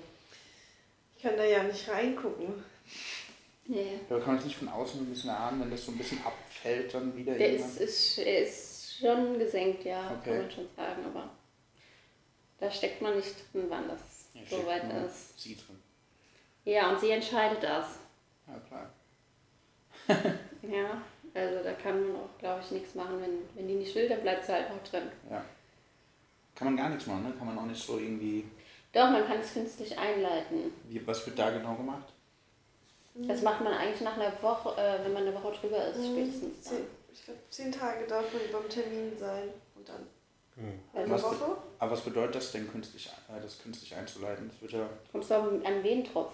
Ich 1.16 1.22
kann 1.24 1.38
da 1.38 1.44
ja 1.44 1.62
nicht 1.64 1.88
reingucken. 1.90 2.64
Nee. 3.66 4.00
Ja, 4.10 4.18
kann 4.18 4.28
man 4.28 4.36
das 4.38 4.46
nicht 4.46 4.58
von 4.58 4.70
außen 4.70 5.02
ein 5.02 5.06
bisschen 5.10 5.30
ahnen, 5.30 5.62
wenn 5.62 5.70
das 5.70 5.86
so 5.86 5.92
ein 5.92 5.98
bisschen 5.98 6.20
abfällt 6.26 6.92
dann 6.94 7.16
wieder 7.16 7.36
Der 7.36 7.52
irgendwann? 7.52 7.70
ist, 7.70 7.80
ist, 7.82 8.18
er 8.18 8.40
ist 8.44 8.98
schon 9.00 9.38
gesenkt, 9.38 9.84
ja, 9.86 10.10
Okay. 10.20 10.30
kann 10.32 10.38
man 10.42 10.52
schon 10.52 10.68
sagen, 10.76 11.06
aber 11.06 11.30
da 12.60 12.72
steckt 12.72 13.02
man 13.02 13.16
nicht 13.16 13.36
drin, 13.54 13.66
wann 13.70 13.88
das 13.88 14.00
Ja, 14.34 14.42
so 14.42 14.48
steckt 14.48 14.68
weit 14.68 14.94
nur 14.94 15.06
ist. 15.06 15.40
Sie 15.40 15.56
drin. 15.56 15.80
Ja, 16.66 16.90
und 16.92 17.00
sie 17.00 17.12
entscheidet 17.12 17.64
das. 17.64 18.00
Ja, 18.48 18.60
klar. 18.68 18.90
Ja, 20.62 21.02
also 21.34 21.64
da 21.64 21.72
kann 21.74 22.02
man 22.02 22.22
auch, 22.22 22.38
glaube 22.38 22.62
ich, 22.64 22.72
nichts 22.72 22.94
machen. 22.94 23.22
Wenn, 23.22 23.40
wenn 23.56 23.68
die 23.68 23.76
nicht 23.76 23.96
will, 23.96 24.10
dann 24.10 24.22
bleibt 24.22 24.44
sie 24.46 24.52
halt 24.52 24.68
auch 24.70 24.90
drin. 24.90 25.10
Ja. 25.30 25.44
Kann 26.54 26.68
man 26.68 26.78
gar 26.78 26.90
nichts 26.90 27.08
machen, 27.08 27.24
ne? 27.24 27.34
Kann 27.38 27.48
man 27.48 27.58
auch 27.58 27.66
nicht 27.66 27.82
so 27.82 27.98
irgendwie. 27.98 28.44
Doch, 28.92 29.10
man 29.10 29.26
kann 29.26 29.40
es 29.40 29.54
künstlich 29.54 29.98
einleiten. 29.98 30.74
Wie, 30.90 31.06
was 31.08 31.26
wird 31.26 31.40
da 31.40 31.52
genau 31.52 31.76
gemacht? 31.76 32.12
Das 33.16 33.42
macht 33.42 33.62
man 33.62 33.74
eigentlich 33.74 34.02
nach 34.02 34.18
einer 34.18 34.32
Woche, 34.42 34.80
äh, 34.80 35.04
wenn 35.04 35.14
man 35.14 35.24
eine 35.24 35.34
Woche 35.36 35.54
drüber 35.54 35.88
ist, 35.88 36.06
spätestens 36.06 36.64
dann. 36.64 36.74
Zehn, 36.74 36.88
ich 37.14 37.26
glaube, 37.26 37.40
zehn 37.50 37.72
Tage 37.72 38.06
darf 38.06 38.26
man 38.34 38.42
beim 38.52 38.70
Termin 38.70 39.18
sein. 39.18 39.50
Und 39.76 39.88
dann 39.88 40.08
eine 40.94 41.10
Was, 41.10 41.24
Woche. 41.24 41.58
aber 41.80 41.92
was 41.92 42.02
bedeutet 42.02 42.36
das 42.36 42.52
denn, 42.52 42.70
künstlich, 42.72 43.08
äh, 43.30 43.42
das 43.42 43.60
künstlich 43.62 43.96
einzuleiten? 43.96 44.50
Das 44.50 44.62
wird 44.62 44.74
ja. 44.74 44.90
Kommst 45.12 45.30
du 45.30 45.36
an 45.36 45.66
einen 45.66 45.84
Venentropf. 45.84 46.34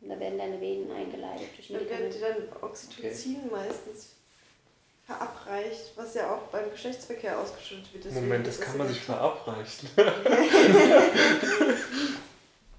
Und 0.00 0.08
da 0.08 0.18
werden 0.18 0.38
deine 0.38 0.58
Venen 0.60 0.90
eingeleitet 0.90 1.48
durch 1.56 1.68
Dann 1.68 1.88
werden 1.88 2.10
dir 2.10 2.20
dann 2.20 2.62
Oxytocin 2.62 3.50
meistens 3.50 4.14
verabreicht, 5.04 5.92
was 5.96 6.14
ja 6.14 6.34
auch 6.34 6.42
beim 6.48 6.70
Geschlechtsverkehr 6.70 7.38
ausgeschüttet 7.38 7.92
wird. 7.92 8.04
Deswegen 8.06 8.24
Moment, 8.26 8.46
das 8.46 8.60
kann 8.60 8.78
man 8.78 8.88
sich 8.88 9.00
verabreichen. 9.00 9.90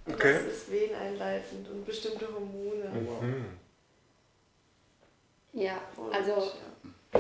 Okay. 0.08 0.34
Das 0.34 0.54
ist 0.54 0.72
veneinleitend 0.72 1.70
und 1.70 1.86
bestimmte 1.86 2.28
Hormone. 2.34 2.90
Mhm. 3.22 3.46
Ja, 5.54 5.80
Und, 5.96 6.14
also 6.14 6.32
ja. 7.14 7.20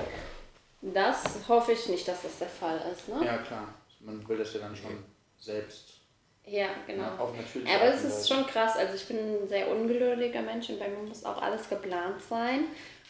Das 0.81 1.23
hoffe 1.47 1.73
ich 1.73 1.87
nicht, 1.89 2.07
dass 2.07 2.23
das 2.23 2.39
der 2.39 2.47
Fall 2.47 2.81
ist. 2.91 3.07
Ne? 3.07 3.25
Ja, 3.25 3.37
klar. 3.37 3.73
Man 3.99 4.27
will 4.27 4.37
das 4.37 4.53
ja 4.53 4.61
dann 4.61 4.75
schon 4.75 5.03
selbst. 5.39 6.01
Ja, 6.45 6.69
genau. 6.87 7.03
Ja, 7.03 7.17
auf 7.17 7.35
natürliche 7.35 7.75
Aber 7.75 7.93
es 7.93 8.03
und 8.03 8.09
ist 8.09 8.27
schon 8.27 8.45
krass. 8.47 8.75
Also 8.75 8.95
ich 8.95 9.07
bin 9.07 9.17
ein 9.17 9.47
sehr 9.47 9.69
ungeduldiger 9.69 10.41
Mensch 10.41 10.69
und 10.69 10.79
bei 10.79 10.87
mir 10.87 10.97
muss 10.97 11.23
auch 11.23 11.41
alles 11.41 11.69
geplant 11.69 12.21
sein. 12.27 12.65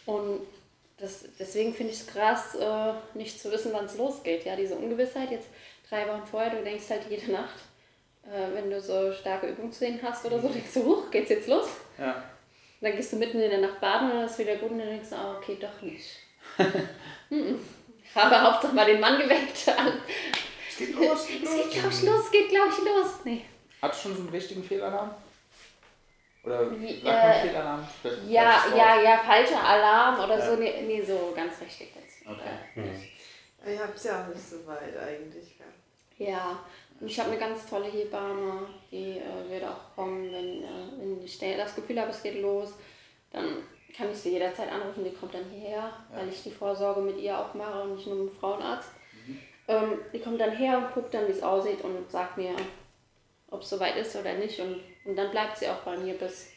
Und 0.05 0.41
das, 0.97 1.25
deswegen 1.39 1.73
finde 1.73 1.93
ich 1.93 2.01
es 2.01 2.07
krass, 2.07 2.55
äh, 2.55 2.93
nicht 3.13 3.39
zu 3.39 3.51
wissen, 3.51 3.71
wann 3.73 3.85
es 3.85 3.97
losgeht. 3.97 4.45
Ja, 4.45 4.55
diese 4.55 4.75
Ungewissheit 4.75 5.31
jetzt 5.31 5.47
drei 5.89 6.07
Wochen 6.07 6.25
vorher, 6.25 6.51
du 6.51 6.63
denkst 6.63 6.89
halt 6.89 7.03
jede 7.09 7.31
Nacht, 7.31 7.55
äh, 8.23 8.53
wenn 8.53 8.69
du 8.69 8.81
so 8.81 9.13
starke 9.13 9.47
Übungsszenen 9.47 10.01
hast 10.03 10.25
oder 10.25 10.39
so, 10.39 10.49
denkst 10.49 10.73
du, 10.73 10.85
huch, 10.85 11.09
geht's 11.09 11.29
jetzt 11.29 11.47
los? 11.47 11.67
Ja. 11.97 12.23
Dann 12.81 12.95
gehst 12.95 13.13
du 13.13 13.17
mitten 13.17 13.39
in 13.39 13.49
der 13.49 13.61
Nacht 13.61 13.79
baden 13.79 14.11
und 14.11 14.17
dann 14.17 14.25
ist 14.25 14.39
wieder 14.39 14.55
gut 14.55 14.71
und 14.71 14.79
dann 14.79 14.87
denkst 14.87 15.09
du, 15.09 15.15
ah, 15.15 15.37
okay, 15.37 15.57
doch 15.59 15.81
nicht. 15.81 16.17
Mhm. 17.29 17.59
Habe 18.15 18.41
Hauptsache 18.41 18.73
mal 18.75 18.85
den 18.85 18.99
Mann 18.99 19.17
geweckt. 19.19 19.55
Es 20.69 20.77
geht 20.77 20.95
los, 20.95 21.27
geht 21.27 21.43
Es 21.43 21.49
los. 21.49 21.61
geht, 21.63 21.71
glaube 21.71 21.89
ich, 21.93 22.03
los, 22.03 22.25
es 22.25 22.31
geht, 22.31 22.49
glaube 22.49 22.69
ich, 22.69 22.77
los. 22.85 23.07
Nee. 23.23 23.45
Hast 23.81 23.99
du 23.99 24.09
schon 24.09 24.15
so 24.17 24.21
einen 24.23 24.29
richtigen 24.31 24.63
Fehlalarm? 24.63 25.11
Oder 26.43 26.59
sagt 26.69 26.71
man 26.71 26.83
äh, 26.83 27.41
Fehlalarm? 27.41 27.87
Vielleicht 28.01 28.27
Ja, 28.29 28.63
ja, 28.75 29.01
ja, 29.01 29.17
falscher 29.19 29.63
Alarm 29.63 30.19
oder 30.23 30.39
Ja. 30.39 30.45
so. 30.45 30.55
Nee, 30.55 30.81
nee, 30.87 31.01
so 31.03 31.31
ganz 31.35 31.61
richtig 31.61 31.89
jetzt. 31.95 32.27
Okay. 32.27 33.11
Ich 33.73 33.79
habe 33.79 33.91
es 33.95 34.03
ja 34.03 34.23
auch 34.23 34.27
nicht 34.33 34.49
so 34.49 34.65
weit 34.67 34.97
eigentlich. 34.97 35.55
Ja. 36.17 36.27
Ja, 36.31 36.59
und 36.99 37.07
ich 37.07 37.19
habe 37.19 37.31
eine 37.31 37.39
ganz 37.39 37.65
tolle 37.67 37.85
Hebamme, 37.85 38.67
die 38.91 39.19
äh, 39.19 39.49
wird 39.49 39.63
auch 39.63 39.95
kommen, 39.95 40.31
wenn, 40.31 40.63
äh, 40.63 40.99
wenn 40.99 41.23
ich 41.23 41.39
das 41.39 41.75
Gefühl 41.75 41.99
habe, 41.99 42.11
es 42.11 42.21
geht 42.21 42.41
los. 42.41 42.73
Dann 43.31 43.63
kann 43.91 44.11
ich 44.11 44.17
sie 44.17 44.31
jederzeit 44.31 44.71
anrufen, 44.71 45.03
die 45.03 45.11
kommt 45.11 45.33
dann 45.33 45.45
hierher, 45.49 45.91
weil 46.13 46.29
ich 46.29 46.43
die 46.43 46.51
Vorsorge 46.51 47.01
mit 47.01 47.17
ihr 47.19 47.37
auch 47.37 47.53
mache 47.53 47.83
und 47.83 47.95
nicht 47.95 48.07
nur 48.07 48.15
mit 48.17 48.33
dem 48.33 48.39
Frauenarzt. 48.39 48.89
Ähm, 49.67 49.99
die 50.13 50.19
kommt 50.19 50.41
dann 50.41 50.51
her 50.55 50.77
und 50.77 50.93
guckt 50.93 51.13
dann, 51.13 51.27
wie 51.27 51.31
es 51.31 51.43
aussieht 51.43 51.81
und 51.81 52.09
sagt 52.09 52.37
mir, 52.37 52.55
ob 53.49 53.61
es 53.61 53.69
soweit 53.69 53.95
ist 53.97 54.15
oder 54.15 54.33
nicht. 54.33 54.59
Und, 54.59 54.81
und 55.05 55.15
dann 55.15 55.31
bleibt 55.31 55.57
sie 55.57 55.67
auch 55.69 55.79
bei 55.81 55.97
mir, 55.97 56.13
bis 56.15 56.49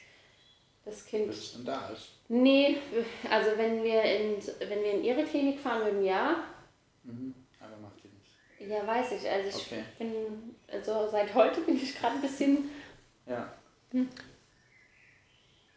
das 0.85 1.05
Kind 1.07 1.28
Bis 1.28 1.39
es 1.39 1.53
dann 1.55 1.64
da 1.64 1.89
ist. 1.91 2.09
Nee, 2.28 2.78
also 3.30 3.51
wenn 3.57 3.82
wir 3.85 4.03
in, 4.03 4.37
wenn 4.68 4.82
wir 4.82 4.93
in 4.93 5.05
ihre 5.05 5.24
Klinik 5.24 5.61
fahren 5.61 5.85
würden, 5.85 6.05
ja. 6.05 6.45
Aber 7.61 7.76
macht 7.82 7.99
ihr 8.05 8.11
nicht. 8.11 8.70
Ja, 8.72 8.87
weiß 8.87 9.12
ich. 9.12 9.28
Also 9.28 9.49
ich 9.51 9.66
Okay. 9.66 9.85
bin, 9.99 10.57
also 10.68 11.09
seit 11.11 11.35
heute 11.35 11.61
bin 11.61 11.76
ich 11.76 11.99
gerade 11.99 12.14
ein 12.16 12.22
bisschen, 12.22 12.70
Ja. 13.26 13.53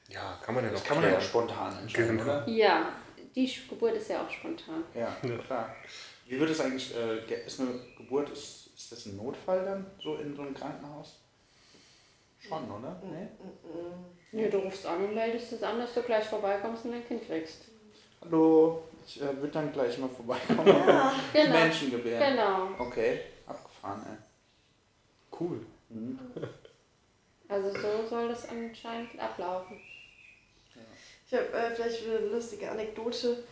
Ja, 0.09 0.37
kann 0.41 0.55
man 0.55 0.63
ja 0.65 0.71
noch 0.71 0.83
Kann 0.83 1.01
man 1.01 1.09
ja 1.11 1.17
auch 1.17 1.21
spontan 1.21 1.77
entscheiden, 1.79 2.17
Genau. 2.17 2.23
oder? 2.23 2.47
ja, 2.47 2.93
die 3.35 3.53
Geburt 3.69 3.95
ist 3.95 4.09
ja 4.09 4.23
auch 4.23 4.29
spontan. 4.29 4.83
Ja, 4.93 5.15
klar. 5.45 5.75
Wie 6.25 6.39
wird 6.39 6.49
es 6.49 6.59
eigentlich, 6.61 6.95
äh, 6.95 7.45
ist 7.45 7.59
eine 7.59 7.71
Geburt, 7.97 8.29
ist, 8.29 8.67
ist 8.75 8.91
das 8.91 9.05
ein 9.05 9.17
Notfall 9.17 9.63
dann, 9.65 9.85
so 10.01 10.15
in 10.15 10.35
so 10.35 10.41
einem 10.41 10.53
Krankenhaus? 10.53 11.19
Schon, 12.39 12.69
oder? 12.71 13.01
Nee? 13.03 13.27
Nee, 14.31 14.49
du 14.49 14.57
rufst 14.59 14.85
an 14.85 15.03
und 15.03 15.15
meldest 15.15 15.53
es 15.53 15.63
an, 15.63 15.79
dass 15.79 15.93
du 15.93 16.01
gleich 16.01 16.25
vorbeikommst 16.25 16.85
und 16.85 16.91
dein 16.91 17.07
Kind 17.07 17.25
kriegst. 17.25 17.65
Hallo, 18.21 18.83
ich 19.05 19.21
äh, 19.21 19.35
würde 19.37 19.49
dann 19.49 19.71
gleich 19.71 19.97
mal 19.97 20.09
vorbeikommen. 20.09 20.65
Genau. 21.33 21.51
Menschen 21.51 21.91
gebären. 21.91 22.35
Genau. 22.35 22.87
Okay, 22.87 23.21
abgefahren, 23.45 24.01
ey. 24.05 24.17
Cool. 25.39 25.65
Mhm. 25.89 26.19
Also 27.49 27.69
so 27.71 28.07
soll 28.09 28.27
das 28.27 28.49
anscheinend 28.49 29.17
ablaufen. 29.19 29.79
Ich 31.27 31.33
habe 31.33 31.51
äh, 31.51 31.75
vielleicht 31.75 32.05
wieder 32.05 32.19
eine 32.19 32.27
lustige 32.27 32.71
Anekdote 32.71 33.43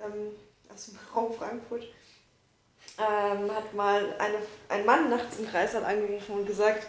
ähm, 0.00 0.32
aus 0.72 0.86
dem 0.86 0.98
Raum 1.14 1.32
Frankfurt. 1.32 1.84
Ähm, 2.98 3.54
hat 3.54 3.72
mal 3.72 4.14
eine, 4.18 4.38
ein 4.68 4.84
Mann 4.84 5.08
nachts 5.08 5.38
im 5.38 5.48
Kreißsaal 5.48 5.84
angerufen 5.84 6.40
und 6.40 6.46
gesagt, 6.46 6.86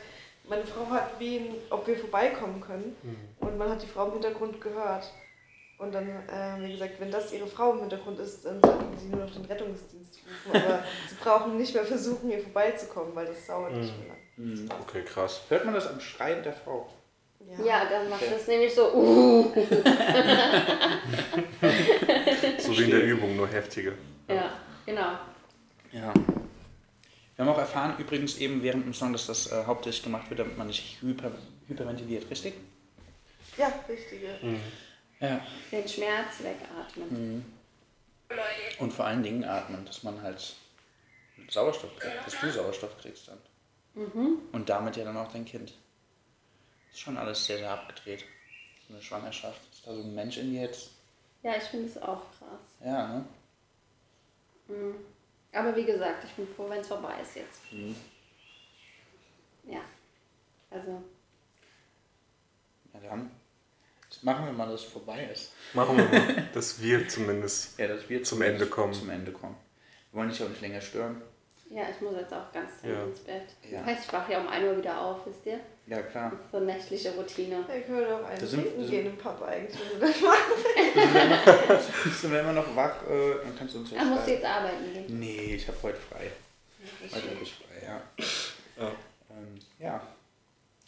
meine 0.50 0.66
Frau 0.66 0.90
hat 0.90 1.20
wen, 1.20 1.56
ob 1.70 1.86
wir 1.86 1.96
vorbeikommen 1.96 2.60
können. 2.60 2.96
Und 3.40 3.58
man 3.58 3.70
hat 3.70 3.82
die 3.82 3.88
Frau 3.88 4.08
im 4.08 4.14
Hintergrund 4.14 4.60
gehört. 4.60 5.12
Und 5.78 5.94
dann 5.94 6.08
äh, 6.08 6.32
haben 6.32 6.62
wir 6.62 6.70
gesagt, 6.70 7.00
wenn 7.00 7.12
das 7.12 7.32
ihre 7.32 7.48
Frau 7.48 7.74
im 7.74 7.80
Hintergrund 7.80 8.20
ist, 8.20 8.46
dann 8.46 8.62
sollten 8.62 8.98
sie 8.98 9.08
nur 9.08 9.26
noch 9.26 9.34
den 9.34 9.46
Rettungsdienst 9.46 10.20
rufen. 10.46 10.62
Aber 10.64 10.84
sie 11.08 11.16
brauchen 11.16 11.58
nicht 11.58 11.74
mehr 11.74 11.86
versuchen, 11.86 12.30
hier 12.30 12.40
vorbeizukommen, 12.40 13.16
weil 13.16 13.28
das 13.28 13.46
dauert 13.48 13.74
nicht 13.74 13.98
mehr 13.98 14.10
lang. 14.10 14.18
Mhm. 14.38 14.70
Okay, 14.82 15.04
krass. 15.04 15.42
Hört 15.50 15.66
man 15.66 15.74
das 15.74 15.88
am 15.88 16.00
Schreien 16.00 16.44
der 16.44 16.54
Frau? 16.54 16.88
Ja, 17.66 17.86
dann 17.90 18.10
macht 18.10 18.22
Okay. 18.24 18.34
es 18.38 18.48
nämlich 18.48 18.74
so, 18.74 18.94
uh. 18.94 19.54
So 22.60 22.72
wie 22.78 22.84
in 22.84 22.92
der 22.92 23.04
Übung, 23.04 23.36
nur 23.36 23.48
heftiger. 23.48 23.94
ja, 24.28 24.52
genau. 24.86 25.12
Ja. 25.92 26.14
Wir 27.36 27.46
haben 27.46 27.50
auch 27.50 27.58
erfahren, 27.60 27.96
übrigens 27.98 28.38
eben 28.38 28.62
während 28.64 28.86
dem 28.86 28.94
Song, 28.94 29.12
dass 29.14 29.28
das 29.28 29.52
äh, 29.52 29.64
hauptsächlich 29.66 30.04
gemacht 30.04 30.30
wird, 30.30 30.40
damit 30.40 30.58
man 30.58 30.68
nicht 30.68 31.02
hyper, 31.02 31.32
hyperventiliert, 31.68 32.30
richtig? 32.30 32.54
Ja, 33.58 33.72
richtige. 33.90 34.28
Ja. 35.20 35.42
Den 35.72 35.88
Schmerz 35.88 36.40
wegatmen. 36.42 37.10
Mhm. 37.36 37.46
Und 38.80 38.94
vor 38.94 39.06
allen 39.06 39.24
Dingen 39.24 39.44
atmen, 39.44 39.86
dass 39.86 40.04
man 40.04 40.22
halt 40.22 40.56
Sauerstoff 41.50 41.96
kriegt, 41.98 42.26
dass 42.26 42.40
du 42.40 42.50
Sauerstoff 42.52 42.98
kriegst 43.02 43.28
dann. 43.28 43.38
Mhm. 43.96 44.38
Und 44.52 44.70
damit 44.70 44.96
ja 44.96 45.04
dann 45.04 45.18
auch 45.18 45.32
dein 45.32 45.44
Kind. 45.46 45.74
Ist 46.92 47.00
schon 47.00 47.18
alles 47.18 47.46
sehr, 47.46 47.58
sehr 47.58 47.72
abgedreht. 47.72 48.26
So 48.88 48.94
eine 48.94 49.02
Schwangerschaft. 49.04 49.62
Ist 49.72 49.88
da 49.88 49.94
so 49.94 50.02
ein 50.02 50.14
Mensch 50.14 50.38
in 50.38 50.52
dir 50.52 50.62
jetzt? 50.64 50.92
Ja, 51.44 51.56
ich 51.56 51.64
finde 51.64 51.88
es 51.88 51.98
auch 51.98 52.22
krass. 52.38 52.60
Ja, 52.84 53.08
ne? 53.08 53.26
Mhm. 54.68 54.96
Aber 55.54 55.76
wie 55.76 55.84
gesagt, 55.86 56.24
ich 56.24 56.32
bin 56.32 56.48
froh, 56.56 56.70
wenn 56.70 56.80
es 56.80 56.88
vorbei 56.88 57.20
ist 57.22 57.36
jetzt. 57.36 57.72
Mhm. 57.72 57.96
Ja. 59.66 59.82
Also, 60.70 61.02
Ja, 62.94 63.00
dann 63.10 63.32
jetzt 64.10 64.24
machen 64.24 64.46
wir 64.46 64.54
mal, 64.54 64.70
dass 64.70 64.82
es 64.82 64.88
vorbei 64.92 65.26
ist. 65.26 65.52
Machen 65.74 65.98
wir 65.98 66.06
mal, 66.06 66.50
dass 66.54 66.82
wir 66.82 67.08
zumindest 67.08 67.78
Ja, 67.80 67.88
dass 67.88 68.08
wir 68.08 68.24
zum 68.24 68.42
Ende 68.42 68.68
kommen. 68.68 68.94
Zum 68.94 69.10
Ende 69.10 69.32
kommen. 69.32 69.56
Wir 70.12 70.20
wollen 70.20 70.30
dich 70.30 70.42
auch 70.44 70.50
nicht 70.50 70.62
länger 70.62 70.82
stören. 70.82 71.22
Ja, 71.74 71.84
ich 71.90 72.02
muss 72.02 72.16
jetzt 72.18 72.34
auch 72.34 72.52
ganz 72.52 72.70
Ja. 72.84 73.04
ins 73.04 73.20
Bett. 73.20 73.44
Ja. 73.70 73.80
Das 73.80 73.88
heißt, 73.88 74.06
ich 74.08 74.14
wache 74.14 74.32
ja 74.34 74.40
um 74.42 74.48
1 74.48 74.64
Uhr 74.66 74.78
wieder 74.78 75.00
auf, 75.02 75.26
wisst 75.26 75.46
ihr? 75.46 75.60
Ja, 75.88 76.02
klar. 76.04 76.32
So 76.52 76.60
nächtliche 76.60 77.12
Routine. 77.16 77.66
Ja, 77.68 77.80
können 77.82 78.00
wir 78.00 78.08
doch 78.08 78.24
einen 78.26 78.40
Da 78.40 78.46
sind- 78.46 78.64
trinken 78.64 78.90
gehen 78.90 79.06
im 79.08 79.18
Pub 79.18 79.42
eigentlich, 79.42 79.78
wenn 79.92 80.00
du 80.00 80.06
das 80.08 80.22
machst. 80.22 82.04
Bist 82.04 82.24
du 82.24 82.28
immer 82.28 82.54
noch 82.54 82.76
wach? 82.76 83.02
Äh, 83.10 83.36
dann 83.44 83.58
kannst 83.58 83.74
du 83.76 83.80
uns 83.80 83.92
ja 83.92 83.98
Ach, 84.02 84.06
musst 84.06 84.28
du 84.28 84.32
jetzt 84.32 84.46
arbeiten 84.46 84.94
gehen? 84.94 85.20
Nee, 85.20 85.56
ich 85.56 85.68
habe 85.68 85.78
heute 85.84 85.98
frei. 85.98 86.32
das 87.04 87.16
Heute 87.16 87.30
habe 87.32 87.44
ich 87.44 87.54
frei, 87.54 87.86
ja. 87.86 88.02
Ja. 88.84 88.92
Ähm, 89.32 89.60
ja. 89.80 90.02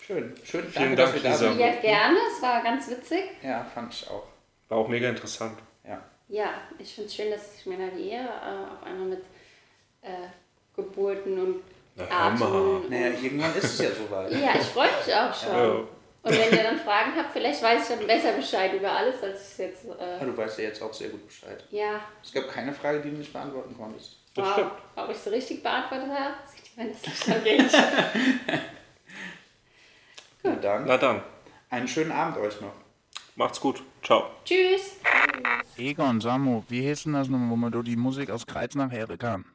Schön. 0.01 0.35
Schön. 0.43 0.63
Vielen 0.67 0.95
Danke, 0.95 0.95
Dank, 0.95 1.13
dass 1.13 1.23
wir 1.23 1.29
da 1.31 1.37
sind. 1.37 1.59
Ja, 1.59 1.71
gerne. 1.81 2.17
Es 2.35 2.41
war 2.41 2.61
ganz 2.63 2.89
witzig. 2.89 3.23
Ja, 3.41 3.63
fand 3.63 3.93
ich 3.93 4.07
auch. 4.09 4.23
War 4.69 4.77
auch 4.79 4.87
mega 4.87 5.09
interessant. 5.09 5.57
Ja. 5.87 6.01
Ja, 6.27 6.53
ich 6.79 6.93
finde 6.93 7.07
es 7.07 7.15
schön, 7.15 7.31
dass 7.31 7.55
ich 7.57 7.63
die 7.63 8.09
Ehre 8.09 8.27
äh, 8.27 8.73
auf 8.73 8.83
einmal 8.83 9.07
mit 9.07 9.21
äh, 10.01 10.27
Geburten 10.75 11.39
und 11.39 11.55
Na. 11.95 12.29
Naja, 12.89 13.11
irgendwann 13.21 13.55
ist 13.55 13.63
es 13.65 13.77
ja 13.79 13.89
soweit. 13.91 14.31
Ja, 14.31 14.55
ich 14.55 14.65
freue 14.67 14.87
mich 14.87 15.13
auch 15.13 15.33
schon. 15.33 15.51
Ja. 15.53 15.73
Und 16.25 16.31
wenn 16.31 16.57
ihr 16.57 16.63
dann 16.63 16.79
Fragen 16.79 17.11
habt, 17.17 17.33
vielleicht 17.33 17.61
weiß 17.61 17.81
ich 17.89 17.97
dann 17.97 18.07
besser 18.07 18.31
Bescheid 18.31 18.73
über 18.73 18.89
alles, 18.91 19.21
als 19.21 19.41
ich 19.41 19.47
es 19.51 19.57
jetzt. 19.57 19.85
Ja, 19.85 20.17
Äh, 20.21 20.25
du 20.25 20.35
weißt 20.37 20.57
ja 20.59 20.63
jetzt 20.65 20.81
auch 20.81 20.93
sehr 20.93 21.09
gut 21.09 21.27
Bescheid. 21.27 21.63
ja, 21.69 21.99
Es 22.23 22.31
gab 22.31 22.47
keine 22.49 22.71
Frage, 22.73 23.01
die 23.01 23.09
du 23.11 23.17
nicht 23.17 23.33
beantworten 23.33 23.75
konntest. 23.77 24.17
Das 24.33 24.45
wow. 24.45 24.53
stimmt. 24.53 24.71
Ob 24.95 25.09
ich 25.11 25.17
so 25.17 25.29
richtig 25.29 25.61
beantwortet 25.61 26.07
habe, 26.09 26.33
sieht 26.47 26.63
ihr, 26.65 26.83
wenn 26.83 26.91
das 26.93 27.05
Licht 27.05 27.29
angeht. 27.29 28.61
Na 30.43 30.55
dann, 30.55 30.85
Na 30.85 30.97
dann, 30.97 31.21
einen 31.69 31.87
schönen 31.87 32.11
Abend 32.11 32.37
euch 32.37 32.59
noch. 32.61 32.73
macht's 33.35 33.59
gut. 33.59 33.83
Ciao. 34.03 34.25
Tschüss. 34.45 34.97
Egon, 35.77 36.21
Samu, 36.21 36.63
wie 36.69 36.87
heißt 36.89 37.05
denn 37.05 37.13
das 37.13 37.27
nun, 37.27 37.49
wo 37.49 37.55
man 37.55 37.71
die 37.83 37.95
Musik 37.95 38.29
aus 38.29 38.45
Kreuznach 38.47 38.91
hören 38.91 39.17
kann? 39.17 39.45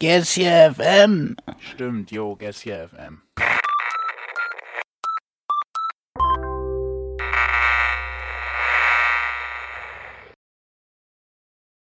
Gessia 0.00 0.70
FM. 0.72 1.36
Stimmt, 1.60 2.10
jo, 2.10 2.34
Gessia 2.36 2.88
FM. 2.88 3.22